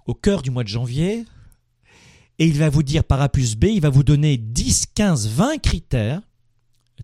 au 0.05 0.13
cœur 0.13 0.43
du 0.43 0.51
mois 0.51 0.63
de 0.63 0.69
janvier, 0.69 1.25
et 2.41 2.45
il 2.45 2.57
va 2.57 2.69
vous 2.69 2.81
dire 2.81 3.03
par 3.03 3.21
A 3.21 3.29
plus 3.29 3.55
B, 3.55 3.65
il 3.65 3.81
va 3.81 3.89
vous 3.89 4.01
donner 4.01 4.35
10, 4.35 4.87
15, 4.95 5.27
20 5.27 5.59
critères, 5.59 6.21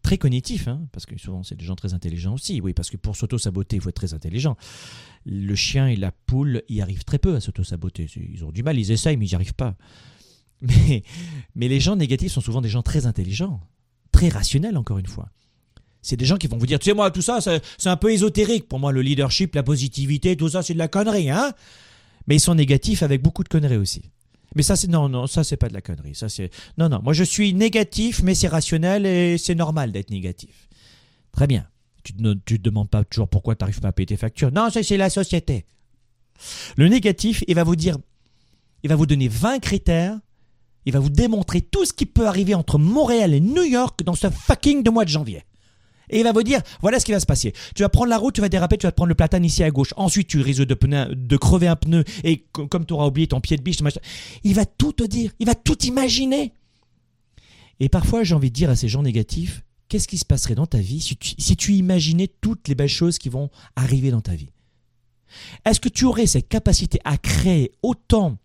très 0.01 0.17
cognitifs, 0.17 0.67
hein, 0.67 0.81
parce 0.91 1.05
que 1.05 1.15
souvent 1.15 1.43
c'est 1.43 1.53
des 1.53 1.63
gens 1.63 1.75
très 1.75 1.93
intelligents 1.93 2.33
aussi, 2.33 2.59
oui, 2.59 2.73
parce 2.73 2.89
que 2.89 2.97
pour 2.97 3.15
s'auto-saboter, 3.15 3.75
il 3.75 3.81
faut 3.83 3.89
être 3.89 3.95
très 3.95 4.15
intelligent. 4.15 4.57
Le 5.27 5.53
chien 5.53 5.85
et 5.89 5.95
la 5.95 6.11
poule 6.11 6.63
y 6.69 6.81
arrivent 6.81 7.03
très 7.03 7.19
peu 7.19 7.35
à 7.35 7.39
s'auto-saboter. 7.39 8.07
Ils 8.15 8.45
ont 8.45 8.51
du 8.51 8.63
mal, 8.63 8.79
ils 8.79 8.89
essayent, 8.89 9.15
mais 9.15 9.27
ils 9.27 9.29
n'y 9.29 9.35
arrivent 9.35 9.53
pas. 9.53 9.75
Mais, 10.61 11.03
les 11.55 11.79
gens 11.79 11.95
négatifs 11.95 12.31
sont 12.31 12.41
souvent 12.41 12.61
des 12.61 12.69
gens 12.69 12.81
très 12.81 13.05
intelligents, 13.05 13.61
très 14.11 14.29
rationnels, 14.29 14.75
encore 14.75 14.97
une 14.97 15.05
fois. 15.05 15.29
C'est 16.01 16.17
des 16.17 16.25
gens 16.25 16.37
qui 16.37 16.47
vont 16.47 16.57
vous 16.57 16.65
dire, 16.65 16.79
tu 16.79 16.89
sais, 16.89 16.95
moi, 16.95 17.11
tout 17.11 17.21
ça, 17.21 17.41
c'est 17.41 17.61
c'est 17.77 17.89
un 17.89 17.97
peu 17.97 18.11
ésotérique. 18.11 18.67
Pour 18.67 18.79
moi, 18.79 18.91
le 18.91 19.03
leadership, 19.03 19.53
la 19.53 19.61
positivité, 19.61 20.35
tout 20.35 20.49
ça, 20.49 20.63
c'est 20.63 20.73
de 20.73 20.79
la 20.79 20.87
connerie, 20.87 21.29
hein 21.29 21.53
Mais 22.25 22.37
ils 22.37 22.39
sont 22.39 22.55
négatifs 22.55 23.03
avec 23.03 23.21
beaucoup 23.21 23.43
de 23.43 23.49
conneries 23.49 23.77
aussi. 23.77 24.09
Mais 24.57 24.63
ça, 24.63 24.75
c'est 24.75 24.87
non, 24.87 25.07
non, 25.07 25.27
ça, 25.27 25.43
c'est 25.43 25.55
pas 25.55 25.69
de 25.69 25.73
la 25.75 25.81
connerie. 25.81 26.15
Ça, 26.15 26.29
c'est 26.29 26.49
non, 26.79 26.89
non. 26.89 26.99
Moi, 27.03 27.13
je 27.13 27.23
suis 27.23 27.53
négatif, 27.53 28.23
mais 28.23 28.33
c'est 28.33 28.47
rationnel 28.47 29.05
et 29.05 29.37
c'est 29.37 29.53
normal 29.53 29.91
d'être 29.91 30.09
négatif. 30.09 30.67
Très 31.31 31.45
bien. 31.45 31.67
Tu 32.03 32.13
ne 32.17 32.33
tu 32.33 32.57
te 32.57 32.63
demandes 32.63 32.89
pas 32.89 33.03
toujours 33.03 33.27
pourquoi 33.27 33.55
tu 33.55 33.63
n'arrives 33.63 33.79
pas 33.79 33.89
à 33.89 33.91
payer 33.91 34.07
tes 34.07 34.17
factures. 34.17 34.51
Non, 34.51 34.69
c'est 34.71 34.97
la 34.97 35.11
société. 35.11 35.65
Le 36.75 36.87
négatif, 36.87 37.43
il 37.47 37.53
va 37.53 37.63
vous 37.63 37.75
dire, 37.75 37.97
il 38.81 38.89
va 38.89 38.95
vous 38.95 39.05
donner 39.05 39.27
20 39.27 39.59
critères. 39.59 40.17
Il 40.85 40.93
va 40.93 40.99
vous 40.99 41.09
démontrer 41.09 41.61
tout 41.61 41.85
ce 41.85 41.93
qui 41.93 42.05
peut 42.05 42.27
arriver 42.27 42.55
entre 42.55 42.79
Montréal 42.79 43.33
et 43.33 43.41
New 43.41 43.63
York 43.63 44.03
dans 44.03 44.15
ce 44.15 44.29
fucking 44.29 44.81
de 44.81 44.89
mois 44.89 45.03
de 45.03 45.09
janvier. 45.09 45.43
Et 46.09 46.19
il 46.19 46.23
va 46.23 46.31
vous 46.31 46.43
dire, 46.43 46.61
voilà 46.81 46.99
ce 46.99 47.05
qui 47.05 47.11
va 47.11 47.19
se 47.19 47.25
passer. 47.25 47.53
Tu 47.75 47.83
vas 47.83 47.89
prendre 47.89 48.09
la 48.09 48.17
route, 48.17 48.33
tu 48.35 48.41
vas 48.41 48.49
déraper, 48.49 48.77
tu 48.77 48.85
vas 48.85 48.91
prendre 48.91 49.09
le 49.09 49.15
platane 49.15 49.43
ici 49.43 49.63
à 49.63 49.71
gauche. 49.71 49.93
Ensuite, 49.97 50.27
tu 50.27 50.39
risques 50.39 50.63
de, 50.63 51.37
crever 51.37 51.67
un 51.67 51.75
pneu 51.75 52.03
et 52.23 52.45
co- 52.51 52.67
comme 52.67 52.85
tu 52.85 52.93
auras 52.93 53.07
oublié 53.07 53.27
ton 53.27 53.41
pied 53.41 53.57
de 53.57 53.61
biche, 53.61 53.79
il 54.43 54.53
va 54.53 54.65
tout 54.65 54.93
te 54.93 55.03
dire, 55.03 55.31
il 55.39 55.45
va 55.45 55.55
tout 55.55 55.77
imaginer. 55.85 56.53
Et 57.79 57.89
parfois, 57.89 58.23
j'ai 58.23 58.35
envie 58.35 58.49
de 58.49 58.55
dire 58.55 58.69
à 58.69 58.75
ces 58.75 58.87
gens 58.87 59.03
négatifs, 59.03 59.63
qu'est-ce 59.89 60.07
qui 60.07 60.17
se 60.17 60.25
passerait 60.25 60.55
dans 60.55 60.65
ta 60.65 60.79
vie 60.79 61.01
si 61.01 61.55
tu, 61.55 61.73
imaginais 61.73 62.29
toutes 62.41 62.67
les 62.67 62.75
belles 62.75 62.87
choses 62.87 63.17
qui 63.17 63.29
vont 63.29 63.49
arriver 63.75 64.11
dans 64.11 64.21
ta 64.21 64.35
vie? 64.35 64.51
Est-ce 65.65 65.81
que 65.81 65.89
tu 65.89 66.05
aurais 66.05 66.25
cette 66.25 66.47
capacité 66.47 66.99
à 67.03 67.17
créer 67.17 67.71
autant 67.83 68.37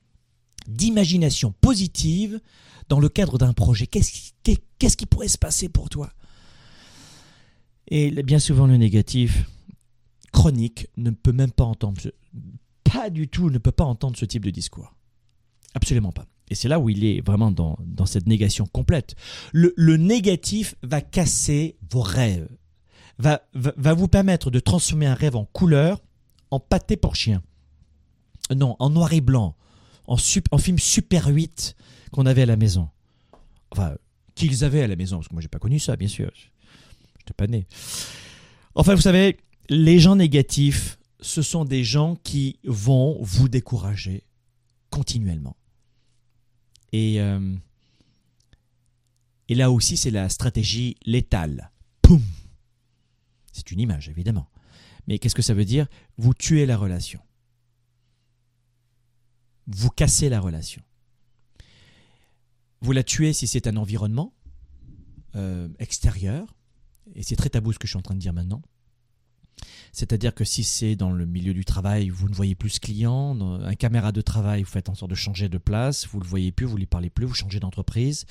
d'imagination 0.67 1.55
positive 1.61 2.41
dans 2.89 2.99
le 2.99 3.09
cadre 3.09 3.39
d'un 3.39 3.53
projet? 3.53 3.87
Qu'est-ce 3.87 4.97
qui 4.97 5.07
pourrait 5.07 5.29
se 5.29 5.39
passer 5.39 5.69
pour 5.69 5.89
toi? 5.89 6.11
Et 7.89 8.11
bien 8.22 8.39
souvent, 8.39 8.66
le 8.66 8.76
négatif 8.76 9.49
chronique 10.33 10.89
ne 10.97 11.11
peut 11.11 11.33
même 11.33 11.53
pas 11.53 11.64
entendre, 11.64 12.01
ce- 12.01 12.09
pas 12.85 13.11
du 13.11 13.28
tout, 13.28 13.51
ne 13.51 13.59
peut 13.59 13.72
pas 13.72 13.85
entendre 13.85 14.16
ce 14.16 14.24
type 14.24 14.45
de 14.45 14.51
discours. 14.51 14.95
Absolument 15.74 16.12
pas. 16.12 16.26
Et 16.51 16.55
c'est 16.55 16.68
là 16.68 16.78
où 16.78 16.91
il 16.91 17.05
est 17.05 17.24
vraiment 17.24 17.51
dans, 17.51 17.78
cette 18.05 18.26
négation 18.26 18.66
complète. 18.66 19.14
Le, 19.53 19.97
négatif 19.97 20.74
va 20.83 21.01
casser 21.01 21.76
vos 21.91 22.03
rêves, 22.03 22.49
va, 23.18 23.41
vous 23.55 24.09
permettre 24.09 24.51
de 24.51 24.61
transformer 24.61 25.07
un 25.07 25.14
rêve 25.14 25.37
en 25.37 25.47
couleur, 25.47 26.03
en 26.51 26.61
pâté 26.61 26.97
pour 26.97 27.16
chien. 27.16 27.43
Non, 28.55 28.76
en 28.80 28.91
noir 28.91 29.12
et 29.14 29.22
blanc, 29.22 29.57
en, 30.07 30.16
en 30.51 30.59
film 30.59 30.78
Super 30.78 31.28
8 31.28 31.74
qu'on 32.11 32.26
avait 32.26 32.43
à 32.43 32.47
la 32.47 32.57
maison. 32.57 32.91
Enfin, 33.70 33.95
qu'ils 34.35 34.64
avaient 34.64 34.83
à 34.83 34.89
la 34.89 34.97
maison, 34.97 35.16
parce 35.16 35.28
que 35.28 35.35
moi 35.35 35.41
j'ai 35.41 35.49
pas 35.49 35.59
connu 35.59 35.78
ça, 35.78 35.97
bien 35.97 36.09
sûr. 36.09 36.30
J'étais 37.23 37.35
pas 37.35 37.47
né. 37.47 37.68
Enfin, 38.75 38.97
vous 38.97 39.01
savez, 39.01 39.39
les 39.68 40.01
gens 40.01 40.16
négatifs, 40.16 40.99
ce 41.20 41.41
sont 41.41 41.64
des 41.64 41.85
gens 41.85 42.16
qui 42.16 42.59
vont 42.64 43.16
vous 43.23 43.49
décourager 43.49 44.25
continuellement. 44.91 45.57
Et, 46.91 47.20
euh, 47.20 47.55
là 49.49 49.70
aussi, 49.70 49.97
c'est 49.97 50.11
la 50.11 50.29
stratégie 50.29 50.97
létale. 51.07 51.70
Poum 52.01 52.23
C'est 53.53 53.70
une 53.70 53.79
image, 53.79 54.09
évidemment. 54.09 54.49
Mais 55.07 55.20
qu'est-ce 55.20 55.37
que 55.37 55.43
ça 55.43 55.55
veut 55.55 55.64
dire? 55.64 55.87
Vous 56.16 56.35
tuez 56.35 56.66
la 56.66 56.77
relation. 56.77 57.20
Vous 59.68 59.91
cassez 59.91 60.29
la 60.29 60.41
relation. 60.41 60.83
Vous 62.81 62.91
la 62.91 63.05
tuez 63.05 63.33
si 63.33 63.47
c'est 63.47 63.68
un 63.68 63.77
environnement 63.77 64.35
euh, 65.37 65.68
extérieur. 65.79 66.53
Et 67.14 67.22
c'est 67.22 67.36
très 67.36 67.48
tabou 67.48 67.72
ce 67.72 67.78
que 67.78 67.86
je 67.86 67.92
suis 67.92 67.98
en 67.98 68.03
train 68.03 68.14
de 68.14 68.20
dire 68.20 68.32
maintenant. 68.32 68.62
C'est-à-dire 69.92 70.34
que 70.34 70.44
si 70.44 70.64
c'est 70.64 70.96
dans 70.96 71.12
le 71.12 71.26
milieu 71.26 71.53
du 71.53 71.64
travail, 71.64 72.09
vous 72.09 72.28
ne 72.28 72.34
voyez 72.34 72.55
plus 72.55 72.70
ce 72.70 72.80
client, 72.80 73.38
un 73.40 73.74
caméra 73.74 74.11
de 74.11 74.22
travail, 74.22 74.62
vous 74.62 74.70
faites 74.70 74.88
en 74.88 74.94
sorte 74.94 75.11
de 75.11 75.16
changer 75.16 75.50
de 75.50 75.59
place, 75.59 76.09
vous 76.09 76.18
ne 76.18 76.24
le 76.24 76.28
voyez 76.28 76.50
plus, 76.50 76.64
vous 76.64 76.74
ne 76.74 76.78
lui 76.78 76.86
parlez 76.86 77.11
plus, 77.11 77.26
vous 77.26 77.34
changez 77.34 77.61
d'entreprise. 77.61 78.24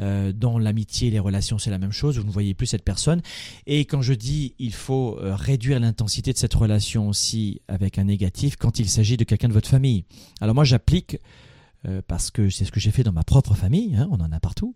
Euh, 0.00 0.32
dans 0.32 0.58
l'amitié 0.58 1.08
et 1.08 1.10
les 1.10 1.18
relations, 1.18 1.58
c'est 1.58 1.70
la 1.70 1.78
même 1.78 1.92
chose, 1.92 2.18
vous 2.18 2.26
ne 2.26 2.30
voyez 2.30 2.54
plus 2.54 2.66
cette 2.66 2.84
personne. 2.84 3.20
Et 3.66 3.84
quand 3.84 4.00
je 4.00 4.14
dis 4.14 4.54
il 4.58 4.72
faut 4.72 5.18
euh, 5.20 5.34
réduire 5.34 5.78
l'intensité 5.78 6.32
de 6.32 6.38
cette 6.38 6.54
relation 6.54 7.08
aussi 7.08 7.60
avec 7.68 7.98
un 7.98 8.04
négatif 8.04 8.56
quand 8.56 8.78
il 8.78 8.88
s'agit 8.88 9.18
de 9.18 9.24
quelqu'un 9.24 9.48
de 9.48 9.52
votre 9.52 9.68
famille. 9.68 10.04
Alors 10.40 10.54
moi 10.54 10.64
j'applique 10.64 11.18
euh, 11.86 12.00
parce 12.06 12.30
que 12.30 12.48
c'est 12.48 12.64
ce 12.64 12.72
que 12.72 12.80
j'ai 12.80 12.90
fait 12.90 13.02
dans 13.02 13.12
ma 13.12 13.24
propre 13.24 13.54
famille, 13.54 13.94
hein, 13.94 14.08
on 14.10 14.20
en 14.20 14.32
a 14.32 14.40
partout, 14.40 14.74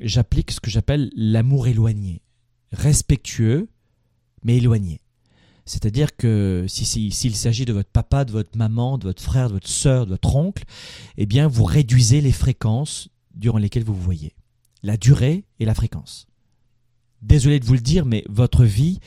j'applique 0.00 0.50
ce 0.50 0.60
que 0.60 0.70
j'appelle 0.70 1.10
l'amour 1.16 1.68
éloigné, 1.68 2.20
respectueux, 2.72 3.68
mais 4.44 4.56
éloigné. 4.56 5.00
C'est-à-dire 5.64 6.16
que 6.16 6.64
s'il 6.68 7.14
si, 7.14 7.30
s'agit 7.32 7.64
de 7.64 7.72
votre 7.72 7.90
papa, 7.90 8.24
de 8.24 8.32
votre 8.32 8.58
maman, 8.58 8.98
de 8.98 9.04
votre 9.04 9.22
frère, 9.22 9.48
de 9.48 9.54
votre 9.54 9.68
soeur, 9.68 10.06
de 10.06 10.10
votre 10.10 10.34
oncle, 10.34 10.64
eh 11.16 11.26
bien, 11.26 11.46
vous 11.46 11.64
réduisez 11.64 12.20
les 12.20 12.32
fréquences 12.32 13.08
durant 13.34 13.58
lesquelles 13.58 13.84
vous 13.84 13.94
vous 13.94 14.02
voyez. 14.02 14.34
La 14.82 14.96
durée 14.96 15.44
et 15.60 15.64
la 15.64 15.74
fréquence. 15.74 16.26
Désolé 17.22 17.60
de 17.60 17.64
vous 17.64 17.74
le 17.74 17.80
dire, 17.80 18.04
mais 18.04 18.24
votre 18.28 18.64
vie 18.64 18.98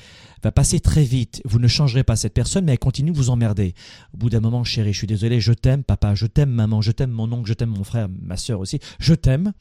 va 0.42 0.54
passer 0.54 0.80
très 0.80 1.04
vite. 1.04 1.42
Vous 1.44 1.60
ne 1.60 1.68
changerez 1.68 2.06
pas 2.06 2.16
cette 2.16 2.34
personne, 2.34 2.64
mais 2.64 2.72
elle 2.72 2.80
continue 2.80 3.12
de 3.12 3.18
vous 3.18 3.30
emmerder. 3.30 3.74
Au 4.14 4.18
bout 4.18 4.30
d'un 4.30 4.40
moment, 4.40 4.64
chérie, 4.64 4.94
je 4.94 5.00
suis 5.00 5.08
désolé, 5.08 5.42
je 5.42 5.52
t'aime, 5.52 5.84
papa, 5.84 6.16
je 6.16 6.26
t'aime, 6.26 6.50
maman, 6.50 6.82
je 6.82 6.94
t'aime, 6.94 7.12
mon 7.12 7.30
oncle, 7.34 7.50
je 7.50 7.54
t'aime, 7.54 7.72
mon 7.72 7.84
frère, 7.84 8.08
ma 8.22 8.38
soeur 8.38 8.62
aussi, 8.62 8.80
je 9.00 9.14
t'aime, 9.14 9.52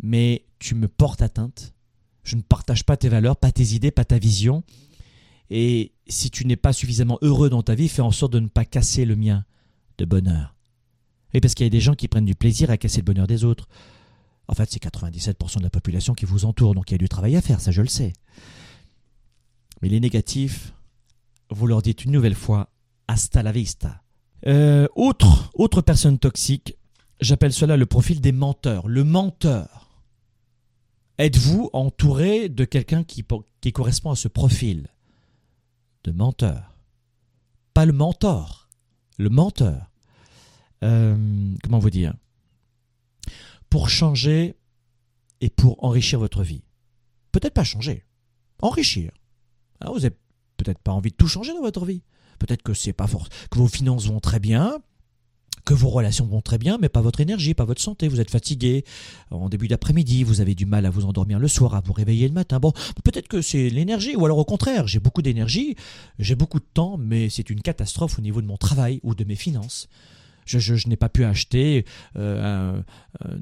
mais 0.00 0.44
tu 0.60 0.76
me 0.76 0.86
portes 0.86 1.22
atteinte. 1.22 1.74
Je 2.22 2.36
ne 2.36 2.42
partage 2.42 2.84
pas 2.84 2.96
tes 2.96 3.08
valeurs, 3.08 3.36
pas 3.36 3.52
tes 3.52 3.74
idées, 3.74 3.90
pas 3.90 4.04
ta 4.04 4.18
vision. 4.18 4.62
Et 5.50 5.92
si 6.06 6.30
tu 6.30 6.46
n'es 6.46 6.56
pas 6.56 6.72
suffisamment 6.72 7.18
heureux 7.22 7.50
dans 7.50 7.62
ta 7.62 7.74
vie, 7.74 7.88
fais 7.88 8.02
en 8.02 8.10
sorte 8.10 8.32
de 8.32 8.40
ne 8.40 8.48
pas 8.48 8.64
casser 8.64 9.04
le 9.04 9.16
mien 9.16 9.44
de 9.98 10.04
bonheur. 10.04 10.54
Et 11.34 11.40
parce 11.40 11.54
qu'il 11.54 11.64
y 11.64 11.66
a 11.66 11.70
des 11.70 11.80
gens 11.80 11.94
qui 11.94 12.08
prennent 12.08 12.24
du 12.24 12.34
plaisir 12.34 12.70
à 12.70 12.76
casser 12.76 12.98
le 12.98 13.04
bonheur 13.04 13.26
des 13.26 13.44
autres. 13.44 13.68
En 14.48 14.54
fait, 14.54 14.70
c'est 14.70 14.82
97% 14.82 15.58
de 15.58 15.62
la 15.62 15.70
population 15.70 16.14
qui 16.14 16.24
vous 16.24 16.44
entoure, 16.44 16.74
donc 16.74 16.90
il 16.90 16.94
y 16.94 16.96
a 16.96 16.98
du 16.98 17.08
travail 17.08 17.36
à 17.36 17.40
faire, 17.40 17.60
ça 17.60 17.70
je 17.70 17.82
le 17.82 17.88
sais. 17.88 18.12
Mais 19.80 19.88
les 19.88 20.00
négatifs, 20.00 20.72
vous 21.50 21.66
leur 21.66 21.82
dites 21.82 22.04
une 22.04 22.10
nouvelle 22.10 22.34
fois, 22.34 22.70
hasta 23.06 23.42
la 23.42 23.52
vista. 23.52 24.02
Euh, 24.46 24.88
autre, 24.96 25.50
autre 25.54 25.82
personne 25.82 26.18
toxique, 26.18 26.76
j'appelle 27.20 27.52
cela 27.52 27.76
le 27.76 27.86
profil 27.86 28.20
des 28.20 28.32
menteurs. 28.32 28.88
Le 28.88 29.04
menteur. 29.04 29.79
Êtes-vous 31.20 31.68
entouré 31.74 32.48
de 32.48 32.64
quelqu'un 32.64 33.04
qui, 33.04 33.26
correspond 33.74 34.10
à 34.10 34.16
ce 34.16 34.26
profil 34.26 34.88
de 36.04 36.12
menteur? 36.12 36.78
Pas 37.74 37.84
le 37.84 37.92
mentor, 37.92 38.70
le 39.18 39.28
menteur. 39.28 39.90
Euh, 40.82 41.54
comment 41.62 41.78
vous 41.78 41.90
dire? 41.90 42.14
Pour 43.68 43.90
changer 43.90 44.56
et 45.42 45.50
pour 45.50 45.84
enrichir 45.84 46.18
votre 46.18 46.42
vie. 46.42 46.64
Peut-être 47.32 47.52
pas 47.52 47.64
changer, 47.64 48.06
enrichir. 48.62 49.12
Alors 49.78 49.92
vous 49.92 50.00
n'avez 50.00 50.16
peut-être 50.56 50.80
pas 50.80 50.92
envie 50.92 51.10
de 51.10 51.16
tout 51.16 51.28
changer 51.28 51.52
dans 51.52 51.60
votre 51.60 51.84
vie. 51.84 52.02
Peut-être 52.38 52.62
que 52.62 52.72
c'est 52.72 52.94
pas 52.94 53.06
fort, 53.06 53.28
que 53.50 53.58
vos 53.58 53.68
finances 53.68 54.06
vont 54.06 54.20
très 54.20 54.40
bien, 54.40 54.80
que 55.64 55.74
vos 55.74 55.88
relations 55.88 56.26
vont 56.26 56.40
très 56.40 56.58
bien, 56.58 56.78
mais 56.80 56.88
pas 56.88 57.00
votre 57.00 57.20
énergie, 57.20 57.54
pas 57.54 57.64
votre 57.64 57.82
santé. 57.82 58.08
Vous 58.08 58.20
êtes 58.20 58.30
fatigué 58.30 58.84
en 59.30 59.48
début 59.48 59.68
d'après-midi, 59.68 60.24
vous 60.24 60.40
avez 60.40 60.54
du 60.54 60.66
mal 60.66 60.86
à 60.86 60.90
vous 60.90 61.04
endormir 61.04 61.38
le 61.38 61.48
soir, 61.48 61.74
à 61.74 61.80
vous 61.80 61.92
réveiller 61.92 62.28
le 62.28 62.34
matin. 62.34 62.58
Bon, 62.58 62.72
peut-être 63.04 63.28
que 63.28 63.42
c'est 63.42 63.70
l'énergie, 63.70 64.16
ou 64.16 64.24
alors 64.24 64.38
au 64.38 64.44
contraire, 64.44 64.86
j'ai 64.86 65.00
beaucoup 65.00 65.22
d'énergie, 65.22 65.76
j'ai 66.18 66.34
beaucoup 66.34 66.58
de 66.58 66.66
temps, 66.74 66.96
mais 66.98 67.28
c'est 67.28 67.50
une 67.50 67.62
catastrophe 67.62 68.18
au 68.18 68.22
niveau 68.22 68.40
de 68.40 68.46
mon 68.46 68.56
travail 68.56 69.00
ou 69.02 69.14
de 69.14 69.24
mes 69.24 69.36
finances 69.36 69.88
je, 70.58 70.88
n'ai 70.88 70.96
pas 70.96 71.08
pu 71.08 71.24
acheter 71.24 71.84
euh, 72.16 72.82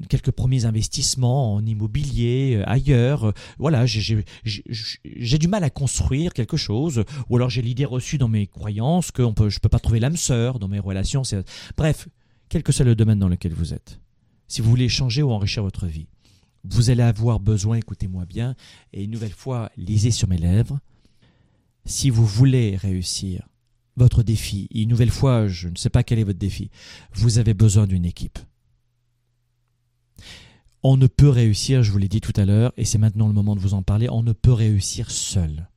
quelques 0.09 0.31
premiers 0.31 0.65
investissements 0.65 1.55
en 1.55 1.65
immobilier 1.65 2.57
euh, 2.57 2.69
ailleurs. 2.69 3.33
Voilà, 3.57 3.85
j'ai 3.85 5.37
du 5.37 5.47
mal 5.47 5.63
à 5.63 5.69
construire 5.69 6.33
quelque 6.33 6.57
chose, 6.57 7.03
ou 7.29 7.35
alors 7.35 7.49
j'ai 7.49 7.61
l'idée 7.61 7.85
reçue 7.85 8.17
dans 8.17 8.27
mes 8.27 8.47
croyances 8.47 9.11
que 9.11 9.29
peut, 9.31 9.49
je 9.49 9.57
ne 9.57 9.59
peux 9.59 9.69
pas 9.69 9.79
trouver 9.79 9.99
l'âme 9.99 10.17
sœur 10.17 10.59
dans 10.59 10.67
mes 10.67 10.79
relations. 10.79 11.23
Bref, 11.77 12.07
quel 12.49 12.63
que 12.63 12.71
soit 12.71 12.85
le 12.85 12.95
domaine 12.95 13.19
dans 13.19 13.29
lequel 13.29 13.53
vous 13.53 13.73
êtes, 13.73 13.99
si 14.47 14.61
vous 14.61 14.69
voulez 14.69 14.89
changer 14.89 15.23
ou 15.23 15.31
enrichir 15.31 15.63
votre 15.63 15.85
vie, 15.85 16.07
vous 16.63 16.89
allez 16.89 17.03
avoir 17.03 17.39
besoin, 17.39 17.77
écoutez-moi 17.77 18.25
bien, 18.25 18.55
et 18.93 19.03
une 19.03 19.11
nouvelle 19.11 19.31
fois, 19.31 19.71
lisez 19.77 20.11
sur 20.11 20.27
mes 20.27 20.37
lèvres, 20.37 20.79
si 21.85 22.09
vous 22.09 22.25
voulez 22.25 22.75
réussir, 22.75 23.48
votre 23.99 24.23
défi. 24.23 24.67
Une 24.73 24.89
nouvelle 24.89 25.11
fois, 25.11 25.47
je 25.47 25.67
ne 25.67 25.75
sais 25.75 25.89
pas 25.89 26.03
quel 26.03 26.19
est 26.19 26.23
votre 26.23 26.39
défi. 26.39 26.71
Vous 27.13 27.37
avez 27.37 27.53
besoin 27.53 27.85
d'une 27.85 28.05
équipe. 28.05 28.39
On 30.81 30.95
ne 30.97 31.07
peut 31.07 31.29
réussir, 31.29 31.83
je 31.83 31.91
vous 31.91 31.97
l'ai 31.97 32.07
dit 32.07 32.21
tout 32.21 32.33
à 32.37 32.45
l'heure, 32.45 32.71
et 32.77 32.85
c'est 32.85 32.97
maintenant 32.97 33.27
le 33.27 33.33
moment 33.33 33.55
de 33.55 33.59
vous 33.59 33.73
en 33.73 33.83
parler, 33.83 34.09
on 34.09 34.23
ne 34.23 34.31
peut 34.31 34.53
réussir 34.53 35.11
seul. 35.11 35.67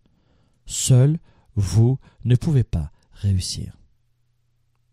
Seul, 0.65 1.19
vous 1.57 1.99
ne 2.25 2.37
pouvez 2.37 2.63
pas 2.63 2.93
réussir. 3.13 3.77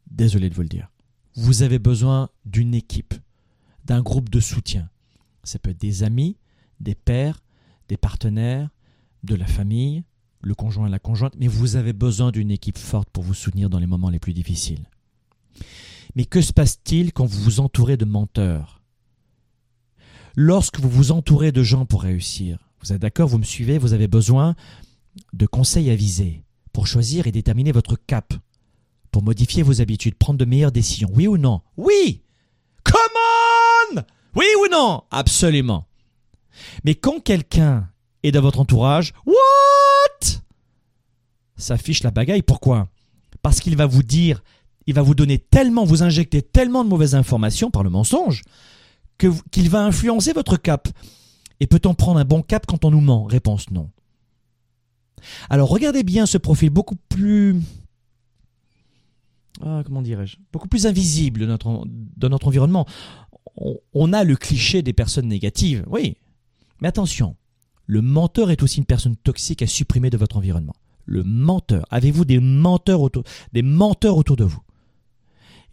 Désolé 0.10 0.50
de 0.50 0.56
vous 0.56 0.64
le 0.64 0.68
dire. 0.68 0.90
Vous 1.36 1.62
avez 1.62 1.78
besoin 1.78 2.30
d'une 2.46 2.74
équipe, 2.74 3.14
d'un 3.86 4.02
groupe 4.02 4.30
de 4.30 4.40
soutien. 4.40 4.90
Ça 5.44 5.60
peut 5.60 5.70
être 5.70 5.80
des 5.80 6.04
amis, 6.04 6.38
des 6.80 6.96
pères, 6.96 7.44
des 7.88 7.98
partenaires, 7.98 8.70
de 9.24 9.36
la 9.36 9.48
famille, 9.48 10.04
le 10.42 10.56
conjoint 10.56 10.88
et 10.88 10.92
la 10.92 11.00
conjointe, 11.00 11.34
mais 11.38 11.48
vous 11.48 11.76
avez 11.76 11.94
besoin 11.94 12.32
d'une 12.32 12.52
équipe 12.52 12.78
forte 12.78 13.10
pour 13.10 13.24
vous 13.24 13.34
soutenir 13.34 13.70
dans 13.70 13.80
les 13.80 13.88
moments 13.88 14.10
les 14.10 14.20
plus 14.20 14.34
difficiles. 14.34 14.86
Mais 16.16 16.26
que 16.26 16.42
se 16.42 16.54
passe-t-il 16.54 17.14
quand 17.14 17.26
vous 17.26 17.42
vous 17.42 17.60
entourez 17.60 17.98
de 17.98 18.06
menteurs? 18.06 18.82
Lorsque 20.36 20.80
vous 20.80 20.90
vous 20.90 21.12
entourez 21.12 21.52
de 21.52 21.64
gens 21.64 21.86
pour 21.86 22.04
réussir, 22.04 22.70
vous 22.82 22.94
êtes 22.94 23.02
d'accord, 23.02 23.28
vous 23.28 23.38
me 23.38 23.44
suivez, 23.44 23.78
vous 23.78 23.94
avez 23.94 24.08
besoin 24.08 24.56
de 25.34 25.46
conseils 25.46 25.90
avisés 25.90 26.44
pour 26.72 26.88
choisir 26.88 27.28
et 27.28 27.32
déterminer 27.32 27.72
votre 27.72 27.96
cap, 27.96 28.34
pour 29.12 29.24
modifier 29.24 29.64
vos 29.64 29.82
habitudes, 29.82 30.16
prendre 30.16 30.40
de 30.40 30.46
meilleures 30.46 30.72
décisions. 30.72 31.10
Oui 31.14 31.28
ou 31.28 31.38
non? 31.38 31.62
Oui 31.78 32.22
Come 32.84 33.96
on 33.96 34.04
Oui 34.36 34.46
ou 34.62 34.72
non? 34.72 35.04
Absolument. 35.12 35.88
Mais 36.84 36.96
quand 36.96 37.20
quelqu'un 37.20 37.90
est 38.24 38.32
dans 38.32 38.42
votre 38.42 38.60
entourage, 38.60 39.14
what? 39.26 40.40
S'affiche 41.56 42.04
la 42.04 42.12
bagaille. 42.12 42.42
Pourquoi? 42.42 42.88
Parce 43.42 43.60
qu'il 43.60 43.76
va 43.76 43.86
vous 43.86 44.04
dire, 44.04 44.44
il 44.88 44.94
va 44.94 45.02
vous 45.02 45.16
donner 45.16 45.38
tellement, 45.38 45.86
vous 45.86 46.04
injecter 46.04 46.42
tellement 46.42 46.84
de 46.84 46.90
mauvaises 46.90 47.16
informations 47.16 47.72
par 47.72 47.84
le 47.84 47.90
mensonge, 47.90 48.44
qu'il 49.18 49.70
va 49.70 49.84
influencer 49.84 50.34
votre 50.34 50.58
cap. 50.58 50.88
Et 51.60 51.68
peut-on 51.68 51.94
prendre 51.94 52.20
un 52.20 52.26
bon 52.26 52.42
cap 52.42 52.66
quand 52.66 52.86
on 52.86 52.92
nous 52.92 53.02
ment? 53.02 53.26
Réponse 53.26 53.70
non. 53.72 53.90
Alors 55.50 55.70
regardez 55.70 56.04
bien 56.04 56.26
ce 56.26 56.38
profil 56.38 56.70
beaucoup 56.70 56.96
plus... 56.96 57.62
Ah, 59.62 59.82
comment 59.86 60.02
dirais-je? 60.02 60.38
Beaucoup 60.54 60.70
plus 60.70 60.88
invisible 60.88 61.42
de 61.42 62.28
notre 62.28 62.48
environnement. 62.48 62.86
on 63.94 64.14
a 64.14 64.24
le 64.24 64.38
cliché 64.38 64.82
des 64.82 64.94
personnes 64.94 65.28
négatives, 65.28 65.84
oui. 65.88 66.16
Mais 66.82 66.88
attention, 66.88 67.36
le 67.90 68.02
menteur 68.04 68.52
est 68.52 68.62
aussi 68.62 68.78
une 68.78 68.86
personne 68.86 69.16
toxique 69.16 69.64
à 69.64 69.68
supprimer 69.68 70.12
de 70.12 70.18
votre 70.18 70.38
environnement 70.38 70.76
le 71.10 71.24
menteur 71.24 71.86
Avez-vous 71.90 72.24
des 72.24 72.40
menteurs 72.40 73.02
autour, 73.02 73.24
des 73.52 73.64
menteurs 73.64 74.16
autour 74.16 74.36
de 74.36 74.44
vous? 74.44 74.62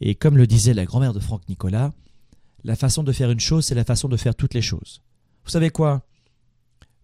Et 0.01 0.15
comme 0.15 0.39
le 0.39 0.47
disait 0.47 0.73
la 0.73 0.87
grand-mère 0.87 1.13
de 1.13 1.21
Franck 1.21 1.47
Nicolas, 1.49 1.93
la 2.65 2.75
façon 2.75 3.03
de 3.03 3.13
faire 3.13 3.31
une 3.31 3.41
chose, 3.41 3.67
c'est 3.67 3.75
la 3.75 3.85
façon 3.85 4.09
de 4.09 4.17
faire 4.17 4.35
toutes 4.35 4.55
les 4.55 4.63
choses. 4.63 5.03
Vous 5.45 5.51
savez 5.51 5.69
quoi? 5.69 6.07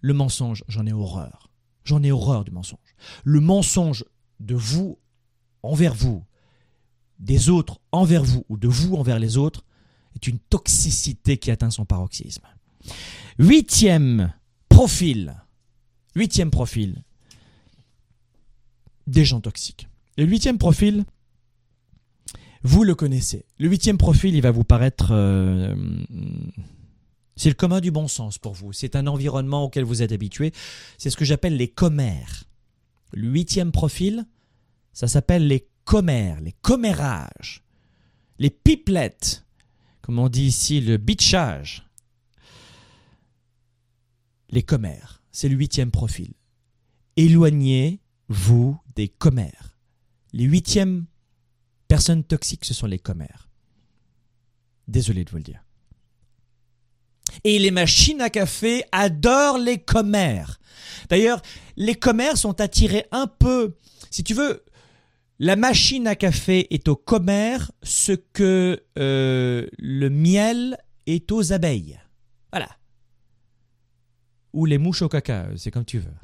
Le 0.01 0.15
mensonge, 0.15 0.65
j'en 0.67 0.87
ai 0.87 0.93
horreur. 0.93 1.51
J'en 1.85 2.03
ai 2.03 2.11
horreur 2.11 2.45
du 2.45 2.51
mensonge. 2.51 2.97
Le 3.23 3.41
mensonge 3.41 4.05
de 4.41 4.55
vous 4.55 4.99
envers 5.63 5.95
vous, 5.95 6.25
des 7.19 7.51
autres 7.51 7.81
envers 7.93 8.25
vous 8.25 8.47
ou 8.49 8.57
de 8.57 8.69
vous 8.69 8.97
envers 8.97 9.19
les 9.19 9.37
autres 9.37 9.65
est 10.15 10.27
une 10.27 10.39
toxicité 10.39 11.37
qui 11.37 11.51
atteint 11.51 11.71
son 11.71 11.85
paroxysme. 11.85 12.47
Huitième 13.39 14.33
profil. 14.73 15.35
Huitième 16.15 16.51
profil 16.51 17.03
des 19.07 19.25
gens 19.25 19.41
toxiques. 19.41 19.89
le 20.17 20.25
huitième 20.25 20.59
profil, 20.59 21.05
vous 22.63 22.85
le 22.85 22.95
connaissez. 22.95 23.45
Le 23.59 23.69
huitième 23.69 23.99
profil, 23.99 24.35
il 24.35 24.43
va 24.43 24.51
vous 24.51 24.65
paraître... 24.65 25.09
Euh, 25.11 25.75
c'est 27.35 27.49
le 27.49 27.55
commun 27.55 27.81
du 27.81 27.91
bon 27.91 28.09
sens 28.09 28.39
pour 28.39 28.53
vous. 28.53 28.73
C'est 28.73 28.95
un 28.95 29.07
environnement 29.07 29.65
auquel 29.65 29.85
vous 29.85 30.03
êtes 30.03 30.13
habitué. 30.13 30.53
C'est 30.99 31.11
ce 31.11 31.17
que 31.17 31.25
j'appelle 31.25 31.57
les 31.57 31.69
commères. 31.69 32.45
Le 33.13 33.29
huitième 33.29 33.73
profil, 33.73 34.25
ça 34.93 35.09
s'appelle 35.09 35.49
les 35.49 35.67
commères, 35.85 36.41
les 36.41 36.55
commérages, 36.63 37.65
les 38.39 38.51
pipelettes, 38.51 39.45
comme 40.03 40.19
on 40.19 40.29
dit 40.29 40.45
ici, 40.45 40.81
le 40.81 40.99
bitchage. 40.99 41.89
Les 44.53 44.63
commères, 44.63 45.23
c'est 45.33 45.49
le 45.49 45.57
huitième 45.57 45.91
profil. 45.91 46.35
Éloignez-vous 47.17 48.79
des 48.95 49.09
commères. 49.09 49.79
Les 50.35 50.45
huitièmes 50.45 51.07
personnes 51.89 52.23
toxiques, 52.23 52.67
ce 52.67 52.75
sont 52.75 52.87
les 52.87 52.99
commères. 52.99 53.49
Désolé 54.89 55.25
de 55.25 55.31
vous 55.31 55.39
le 55.39 55.43
dire. 55.43 55.65
Et 57.45 57.59
les 57.59 57.71
machines 57.71 58.21
à 58.21 58.29
café 58.29 58.85
adorent 58.93 59.59
les 59.59 59.79
commères. 59.79 60.61
D'ailleurs, 61.09 61.41
les 61.77 61.95
commères 61.95 62.37
sont 62.37 62.61
attirés 62.61 63.07
un 63.11 63.27
peu, 63.27 63.77
si 64.11 64.23
tu 64.23 64.35
veux, 64.35 64.65
La 65.39 65.57
machine 65.57 66.07
à 66.07 66.15
café 66.15 66.73
est 66.73 66.87
au 66.89 66.95
commère 66.95 67.73
ce 67.83 68.13
que 68.13 68.85
euh, 68.99 69.67
le 69.77 70.09
miel 70.09 70.77
est 71.07 71.33
aux 71.33 71.53
abeilles. 71.53 71.99
Voilà. 72.53 72.69
Ou 74.53 74.67
les 74.67 74.79
mouches 74.79 75.03
au 75.03 75.09
caca, 75.09 75.49
c'est 75.57 75.71
comme 75.71 75.85
tu 75.85 75.99
veux. 75.99 76.15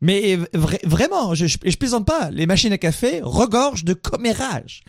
Mais 0.00 0.36
vra- 0.36 0.86
vraiment, 0.86 1.34
je, 1.34 1.46
je, 1.46 1.76
plaisante 1.76 2.06
pas. 2.06 2.30
Les 2.30 2.46
machines 2.46 2.72
à 2.72 2.78
café 2.78 3.20
regorgent 3.22 3.84
de 3.84 3.94
commérage. 3.94 4.84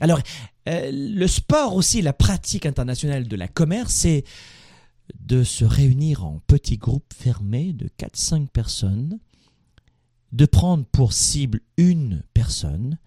Alors, 0.00 0.20
euh, 0.68 0.90
le 0.92 1.26
sport 1.26 1.74
aussi, 1.74 2.00
la 2.02 2.12
pratique 2.12 2.66
internationale 2.66 3.28
de 3.28 3.36
la 3.36 3.48
commerce, 3.48 3.92
c'est 3.92 4.24
de 5.18 5.42
se 5.44 5.64
réunir 5.64 6.24
en 6.24 6.40
petits 6.46 6.78
groupes 6.78 7.12
fermés 7.14 7.72
de 7.72 7.88
4-5 7.98 8.48
personnes, 8.48 9.18
de 10.32 10.46
prendre 10.46 10.84
pour 10.84 11.12
cible 11.12 11.60
une 11.76 12.22
personne 12.32 12.98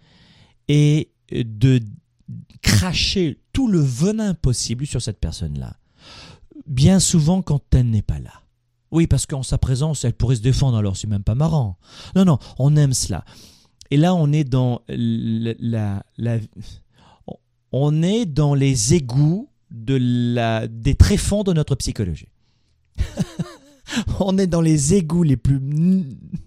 et 0.68 1.12
de 1.32 1.80
cracher 2.62 3.40
tout 3.54 3.68
le 3.68 3.80
venin 3.80 4.34
possible 4.34 4.86
sur 4.86 5.02
cette 5.02 5.20
personne-là. 5.20 5.78
Bien 6.68 7.00
souvent 7.00 7.42
quand 7.42 7.62
elle 7.74 7.90
n'est 7.90 8.02
pas 8.02 8.20
là. 8.20 8.43
Oui, 8.94 9.08
parce 9.08 9.26
qu'en 9.26 9.42
sa 9.42 9.58
présence, 9.58 10.06
elle 10.06 10.14
pourrait 10.14 10.36
se 10.36 10.42
défendre, 10.42 10.78
alors 10.78 10.96
c'est 10.96 11.08
même 11.08 11.24
pas 11.24 11.34
marrant. 11.34 11.80
Non, 12.16 12.26
non, 12.26 12.38
on 12.60 12.76
aime 12.76 12.94
cela. 12.94 13.26
Et 13.90 13.98
là, 13.98 14.14
on 14.14 14.32
est 14.32 14.44
dans 14.44 14.84
la, 14.88 16.04
on 17.72 18.04
est 18.04 18.28
dans 18.28 18.54
les 18.54 18.94
égouts 18.94 19.50
de 19.72 19.98
la, 20.00 20.68
des 20.68 20.94
tréfonds 20.94 21.42
de 21.42 21.54
notre 21.54 21.74
psychologie. 21.74 22.28
on 24.20 24.38
est 24.38 24.46
dans 24.46 24.62
les 24.62 24.94
égouts 24.94 25.24
les 25.24 25.38
plus 25.38 25.60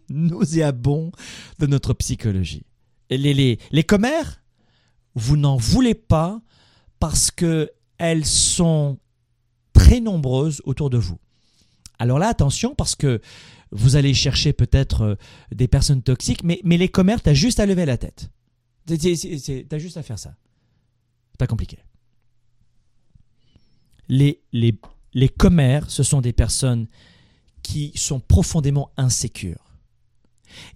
nauséabonds 0.08 1.10
de 1.58 1.66
notre 1.66 1.94
psychologie. 1.94 2.64
Les, 3.10 3.34
les, 3.34 3.58
les 3.72 3.82
commères, 3.82 4.40
vous 5.16 5.36
n'en 5.36 5.56
voulez 5.56 5.94
pas 5.94 6.40
parce 7.00 7.32
que 7.32 7.72
elles 7.98 8.24
sont 8.24 8.98
très 9.72 10.00
nombreuses 10.00 10.62
autour 10.64 10.90
de 10.90 10.98
vous. 10.98 11.18
Alors 11.98 12.18
là, 12.18 12.28
attention, 12.28 12.74
parce 12.74 12.94
que 12.94 13.20
vous 13.72 13.96
allez 13.96 14.14
chercher 14.14 14.52
peut-être 14.52 15.00
euh, 15.02 15.14
des 15.52 15.68
personnes 15.68 16.02
toxiques, 16.02 16.42
mais, 16.44 16.60
les 16.64 16.88
commères, 16.88 17.22
t'as 17.22 17.34
juste 17.34 17.60
à 17.60 17.66
lever 17.66 17.84
la 17.86 17.96
tête. 17.96 18.30
C'est- 18.88 19.66
T'as 19.68 19.78
juste 19.78 19.96
à 19.96 20.02
faire 20.02 20.18
ça. 20.18 20.34
Pas 21.38 21.46
compliqué. 21.46 21.78
Les, 24.08 24.42
les, 24.52 24.78
les 25.14 25.28
commères, 25.28 25.90
ce 25.90 26.02
sont 26.02 26.20
des 26.20 26.32
personnes 26.32 26.86
qui 27.62 27.92
sont 27.96 28.20
profondément 28.20 28.90
insécures. 28.96 29.64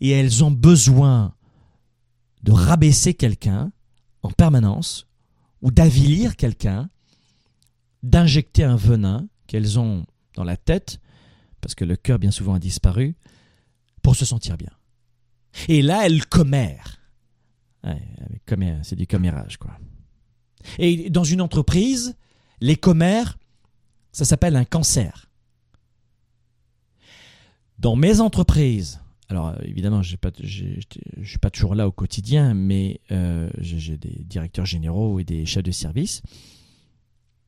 Et 0.00 0.10
elles 0.10 0.42
ont 0.42 0.50
besoin 0.50 1.34
de 2.42 2.50
rabaisser 2.52 3.14
quelqu'un 3.14 3.70
en 4.22 4.30
permanence, 4.30 5.06
ou 5.62 5.70
d'avilir 5.70 6.36
quelqu'un, 6.36 6.90
d'injecter 8.02 8.64
un 8.64 8.76
venin 8.76 9.28
qu'elles 9.46 9.78
ont 9.78 10.04
dans 10.34 10.44
la 10.44 10.56
tête, 10.56 11.00
parce 11.60 11.74
que 11.74 11.84
le 11.84 11.96
cœur 11.96 12.18
bien 12.18 12.30
souvent 12.30 12.54
a 12.54 12.58
disparu, 12.58 13.16
pour 14.02 14.16
se 14.16 14.24
sentir 14.24 14.56
bien. 14.56 14.70
Et 15.68 15.82
là, 15.82 16.00
avec 16.00 16.28
commère, 16.28 17.00
c'est 18.82 18.96
du 18.96 19.06
commérage, 19.06 19.56
quoi. 19.56 19.78
Et 20.78 21.10
dans 21.10 21.24
une 21.24 21.40
entreprise, 21.40 22.16
les 22.60 22.76
commères, 22.76 23.38
ça 24.12 24.24
s'appelle 24.24 24.56
un 24.56 24.64
cancer. 24.64 25.30
Dans 27.78 27.96
mes 27.96 28.20
entreprises, 28.20 29.00
alors 29.28 29.54
évidemment, 29.62 30.02
je 30.02 30.16
suis 31.24 31.38
pas 31.38 31.50
toujours 31.50 31.74
là 31.74 31.86
au 31.88 31.92
quotidien, 31.92 32.52
mais 32.52 33.00
euh, 33.10 33.48
j'ai 33.58 33.96
des 33.96 34.24
directeurs 34.24 34.66
généraux 34.66 35.18
et 35.18 35.24
des 35.24 35.46
chefs 35.46 35.62
de 35.62 35.70
service. 35.70 36.20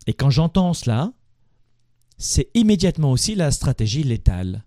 Et 0.06 0.14
quand 0.14 0.30
j'entends 0.30 0.72
cela, 0.72 1.12
c'est 2.18 2.50
immédiatement 2.54 3.10
aussi 3.10 3.34
la 3.34 3.50
stratégie 3.50 4.02
létale. 4.02 4.64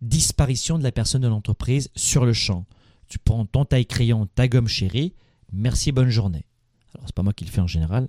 Disparition 0.00 0.78
de 0.78 0.82
la 0.82 0.92
personne 0.92 1.22
de 1.22 1.28
l'entreprise 1.28 1.88
sur 1.94 2.24
le 2.26 2.32
champ. 2.32 2.66
Tu 3.08 3.18
prends 3.18 3.46
ton 3.46 3.64
taille-crayon, 3.64 4.26
ta 4.34 4.48
gomme 4.48 4.68
chérie, 4.68 5.14
merci, 5.52 5.92
bonne 5.92 6.10
journée. 6.10 6.44
Alors, 6.94 7.06
c'est 7.06 7.14
pas 7.14 7.22
moi 7.22 7.32
qui 7.32 7.44
le 7.44 7.50
fais 7.50 7.60
en 7.60 7.66
général, 7.66 8.08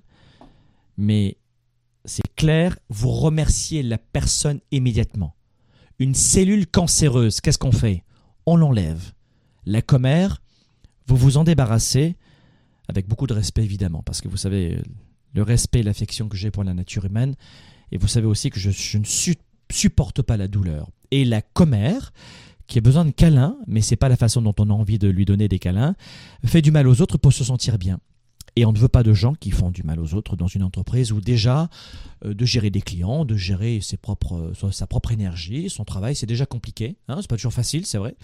mais 0.98 1.38
c'est 2.06 2.36
clair, 2.36 2.78
vous 2.90 3.12
remerciez 3.12 3.84
la 3.84 3.98
personne 3.98 4.60
immédiatement. 4.72 5.36
Une 6.00 6.14
cellule 6.14 6.68
cancéreuse, 6.68 7.42
qu'est-ce 7.42 7.58
qu'on 7.58 7.72
fait? 7.72 8.04
On 8.46 8.58
l'enlève. 8.58 9.14
La 9.66 9.82
commère, 9.82 10.42
vous 11.08 11.18
vous 11.18 11.38
en 11.38 11.44
débarrassez, 11.44 12.16
avec 12.88 13.08
beaucoup 13.08 13.28
de 13.28 13.34
respect 13.34 13.64
évidemment, 13.64 14.04
parce 14.04 14.22
que 14.22 14.28
vous 14.28 14.38
savez, 14.38 14.82
le 15.34 15.44
respect 15.44 15.80
et 15.80 15.84
l'affection 15.84 16.30
que 16.30 16.38
j'ai 16.38 16.52
pour 16.52 16.64
la 16.64 16.74
nature 16.74 17.06
humaine, 17.06 17.36
et 17.96 17.98
vous 17.98 18.08
savez 18.10 18.28
aussi 18.28 18.50
que 18.50 18.60
je, 18.60 18.98
ne 18.98 19.06
su- 19.06 19.36
supporte 19.72 20.22
pas 20.22 20.36
la 20.36 20.48
douleur. 20.50 20.90
Et 21.12 21.24
la 21.24 21.42
commère, 21.42 22.12
qui 22.68 22.78
a 22.78 22.82
besoin 22.82 23.06
de 23.06 23.12
câlins, 23.12 23.56
mais 23.68 23.80
c'est 23.80 23.96
pas 23.96 24.10
la 24.10 24.18
façon 24.18 24.42
dont 24.42 24.54
on 24.60 24.70
a 24.70 24.74
envie 24.74 25.00
de 25.00 25.08
lui 25.08 25.24
donner 25.24 25.48
des 25.48 25.60
câlins, 25.60 25.96
fait 26.46 26.62
du 26.62 26.72
mal 26.72 26.88
aux 26.90 27.02
autres 27.02 27.18
pour 27.18 27.32
se 27.32 27.44
sentir 27.46 27.78
bien. 27.78 28.00
Et 28.58 28.66
on 28.66 28.72
ne 28.74 28.78
veut 28.78 28.88
pas 28.90 29.04
de 29.04 29.14
gens 29.14 29.34
qui 29.34 29.52
font 29.52 29.70
du 29.72 29.84
mal 29.84 30.00
aux 30.00 30.14
autres 30.14 30.36
dans 30.36 30.48
une 30.48 30.64
entreprise 30.64 31.12
où 31.12 31.22
déjà 31.22 31.70
euh, 32.26 32.34
de 32.34 32.46
gérer 32.46 32.70
des 32.70 32.82
clients, 32.82 33.24
de 33.26 33.36
gérer 33.36 33.80
ses 33.82 33.98
propres, 33.98 34.52
sa- 34.60 34.72
sa 34.72 34.88
propre 34.88 35.12
énergie, 35.12 35.70
son 35.70 35.86
travail, 35.86 36.16
c'est 36.16 36.26
déjà 36.26 36.46
compliqué. 36.46 36.98
Hein, 37.08 37.18
c'est 37.22 37.30
pas 37.30 37.36
toujours 37.38 37.54
facile, 37.54 37.86
c'est 37.86 37.98
vrai. 37.98 38.16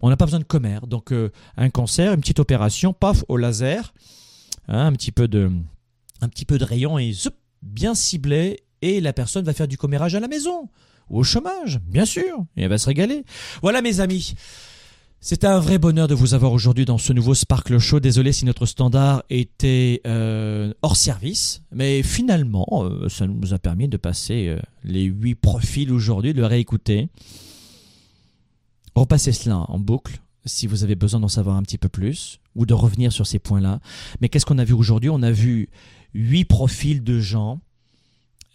On 0.00 0.08
n'a 0.08 0.16
pas 0.16 0.24
besoin 0.24 0.40
de 0.40 0.44
commère. 0.44 0.86
Donc 0.88 1.12
euh, 1.12 1.30
un 1.56 1.70
cancer, 1.70 2.12
une 2.12 2.20
petite 2.20 2.40
opération, 2.40 2.92
paf, 2.92 3.24
au 3.28 3.36
laser, 3.36 3.92
hein, 4.68 4.86
un 4.86 4.92
petit 4.92 5.12
peu 5.12 5.28
de, 5.28 5.50
un 6.20 6.28
petit 6.28 6.44
peu 6.44 6.58
de 6.58 6.64
rayon 6.64 6.98
et 6.98 7.12
bien 7.62 7.94
ciblé, 7.94 8.60
et 8.82 9.00
la 9.00 9.12
personne 9.12 9.44
va 9.44 9.54
faire 9.54 9.68
du 9.68 9.78
commérage 9.78 10.14
à 10.14 10.20
la 10.20 10.28
maison 10.28 10.68
ou 11.10 11.20
au 11.20 11.22
chômage, 11.22 11.80
bien 11.86 12.04
sûr, 12.04 12.44
et 12.56 12.62
elle 12.62 12.68
va 12.68 12.78
se 12.78 12.86
régaler. 12.86 13.24
Voilà 13.62 13.82
mes 13.82 14.00
amis. 14.00 14.34
C'est 15.24 15.44
un 15.44 15.60
vrai 15.60 15.78
bonheur 15.78 16.08
de 16.08 16.14
vous 16.14 16.34
avoir 16.34 16.52
aujourd'hui 16.52 16.84
dans 16.84 16.98
ce 16.98 17.12
nouveau 17.12 17.34
Sparkle 17.34 17.78
Show. 17.78 18.00
Désolé 18.00 18.32
si 18.32 18.44
notre 18.44 18.66
standard 18.66 19.22
était 19.30 20.00
euh, 20.04 20.74
hors 20.82 20.96
service, 20.96 21.62
mais 21.70 22.02
finalement, 22.02 22.66
euh, 22.72 23.08
ça 23.08 23.28
nous 23.28 23.54
a 23.54 23.60
permis 23.60 23.86
de 23.86 23.96
passer 23.96 24.48
euh, 24.48 24.58
les 24.82 25.04
huit 25.04 25.36
profils 25.36 25.92
aujourd'hui, 25.92 26.34
de 26.34 26.40
le 26.40 26.46
réécouter. 26.46 27.08
Repassez 28.96 29.30
cela 29.30 29.58
en 29.58 29.78
boucle 29.78 30.20
si 30.44 30.66
vous 30.66 30.82
avez 30.82 30.96
besoin 30.96 31.20
d'en 31.20 31.28
savoir 31.28 31.56
un 31.56 31.62
petit 31.62 31.78
peu 31.78 31.88
plus 31.88 32.40
ou 32.56 32.66
de 32.66 32.74
revenir 32.74 33.12
sur 33.12 33.28
ces 33.28 33.38
points-là. 33.38 33.78
Mais 34.20 34.28
qu'est-ce 34.28 34.44
qu'on 34.44 34.58
a 34.58 34.64
vu 34.64 34.74
aujourd'hui? 34.74 35.08
On 35.08 35.22
a 35.22 35.30
vu 35.30 35.68
huit 36.14 36.46
profils 36.46 37.04
de 37.04 37.20
gens 37.20 37.60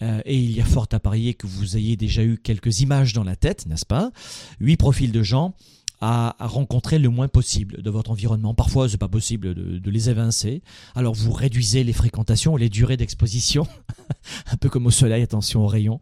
euh, 0.02 0.22
et 0.26 0.38
il 0.38 0.52
y 0.52 0.62
a 0.62 0.66
fort 0.66 0.88
à 0.92 1.00
parier 1.00 1.34
que 1.34 1.48
vous 1.48 1.78
ayez 1.78 1.96
déjà 1.96 2.24
eu 2.24 2.38
quelques 2.38 2.82
images 2.82 3.14
dans 3.14 3.24
la 3.24 3.36
tête, 3.36 3.66
n'est-ce 3.66 3.86
pas? 3.86 4.12
Huit 4.60 4.78
profils 4.78 5.12
de 5.12 5.24
gens 5.24 5.54
à, 6.02 6.36
rencontrer 6.40 7.00
le 7.00 7.10
moins 7.10 7.28
possible 7.28 7.82
de 7.82 7.90
votre 7.90 8.12
environnement. 8.12 8.54
Parfois, 8.54 8.88
c'est 8.88 8.98
pas 8.98 9.08
possible 9.08 9.54
de, 9.56 9.80
de 9.80 9.92
les 9.92 10.10
évincer. 10.10 10.62
Alors, 10.96 11.14
vous 11.14 11.32
réduisez 11.32 11.84
les 11.84 11.94
fréquentations, 11.94 12.56
les 12.56 12.70
durées 12.70 12.98
d'exposition, 12.98 13.68
un 14.52 14.58
peu 14.58 14.70
comme 14.70 14.86
au 14.86 14.92
soleil. 14.92 15.24
Attention 15.24 15.64
aux 15.64 15.68
rayons. 15.68 16.02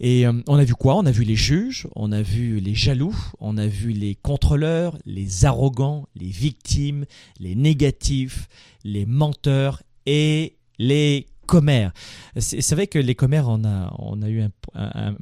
Et 0.00 0.26
euh, 0.26 0.32
on 0.46 0.56
a 0.56 0.64
vu 0.64 0.74
quoi? 0.74 0.96
On 0.96 1.06
a 1.06 1.10
vu 1.10 1.24
les 1.24 1.36
juges, 1.36 1.88
on 1.96 2.12
a 2.12 2.22
vu 2.22 2.60
les 2.60 2.74
jaloux, 2.74 3.16
on 3.40 3.56
a 3.56 3.66
vu 3.66 3.92
les 3.92 4.14
contrôleurs, 4.14 4.98
les 5.06 5.44
arrogants, 5.44 6.06
les 6.14 6.28
victimes, 6.28 7.06
les 7.40 7.54
négatifs, 7.54 8.48
les 8.84 9.06
menteurs 9.06 9.82
et 10.04 10.56
les 10.78 11.26
commères. 11.46 11.92
C'est 12.38 12.74
vrai 12.74 12.86
que 12.86 12.98
les 12.98 13.14
commères, 13.14 13.48
on 13.48 13.64
a, 13.64 13.94
on 13.98 14.22
a 14.22 14.28
eu 14.28 14.42
un, 14.74 15.14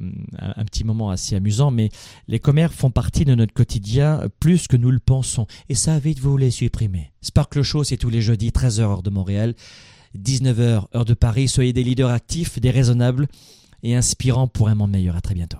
petit 0.65 0.83
moment 0.83 1.09
assez 1.09 1.35
amusant, 1.35 1.71
mais 1.71 1.89
les 2.27 2.39
commères 2.39 2.73
font 2.73 2.91
partie 2.91 3.25
de 3.25 3.35
notre 3.35 3.53
quotidien 3.53 4.21
plus 4.39 4.67
que 4.67 4.77
nous 4.77 4.91
le 4.91 4.99
pensons. 4.99 5.47
Et 5.69 5.75
ça, 5.75 5.99
vite, 5.99 6.19
vous 6.19 6.37
les 6.37 6.51
supprimer. 6.51 7.11
Sparkle 7.21 7.61
Show, 7.61 7.83
c'est 7.83 7.97
tous 7.97 8.09
les 8.09 8.21
jeudis, 8.21 8.49
13h 8.49 8.81
heure 8.81 9.03
de 9.03 9.09
Montréal, 9.09 9.55
19h 10.17 10.85
heure 10.95 11.05
de 11.05 11.13
Paris. 11.13 11.47
Soyez 11.47 11.73
des 11.73 11.83
leaders 11.83 12.09
actifs, 12.09 12.59
des 12.59 12.71
raisonnables 12.71 13.27
et 13.83 13.95
inspirants 13.95 14.47
pour 14.47 14.69
un 14.69 14.75
monde 14.75 14.91
meilleur. 14.91 15.15
À 15.15 15.21
très 15.21 15.35
bientôt. 15.35 15.59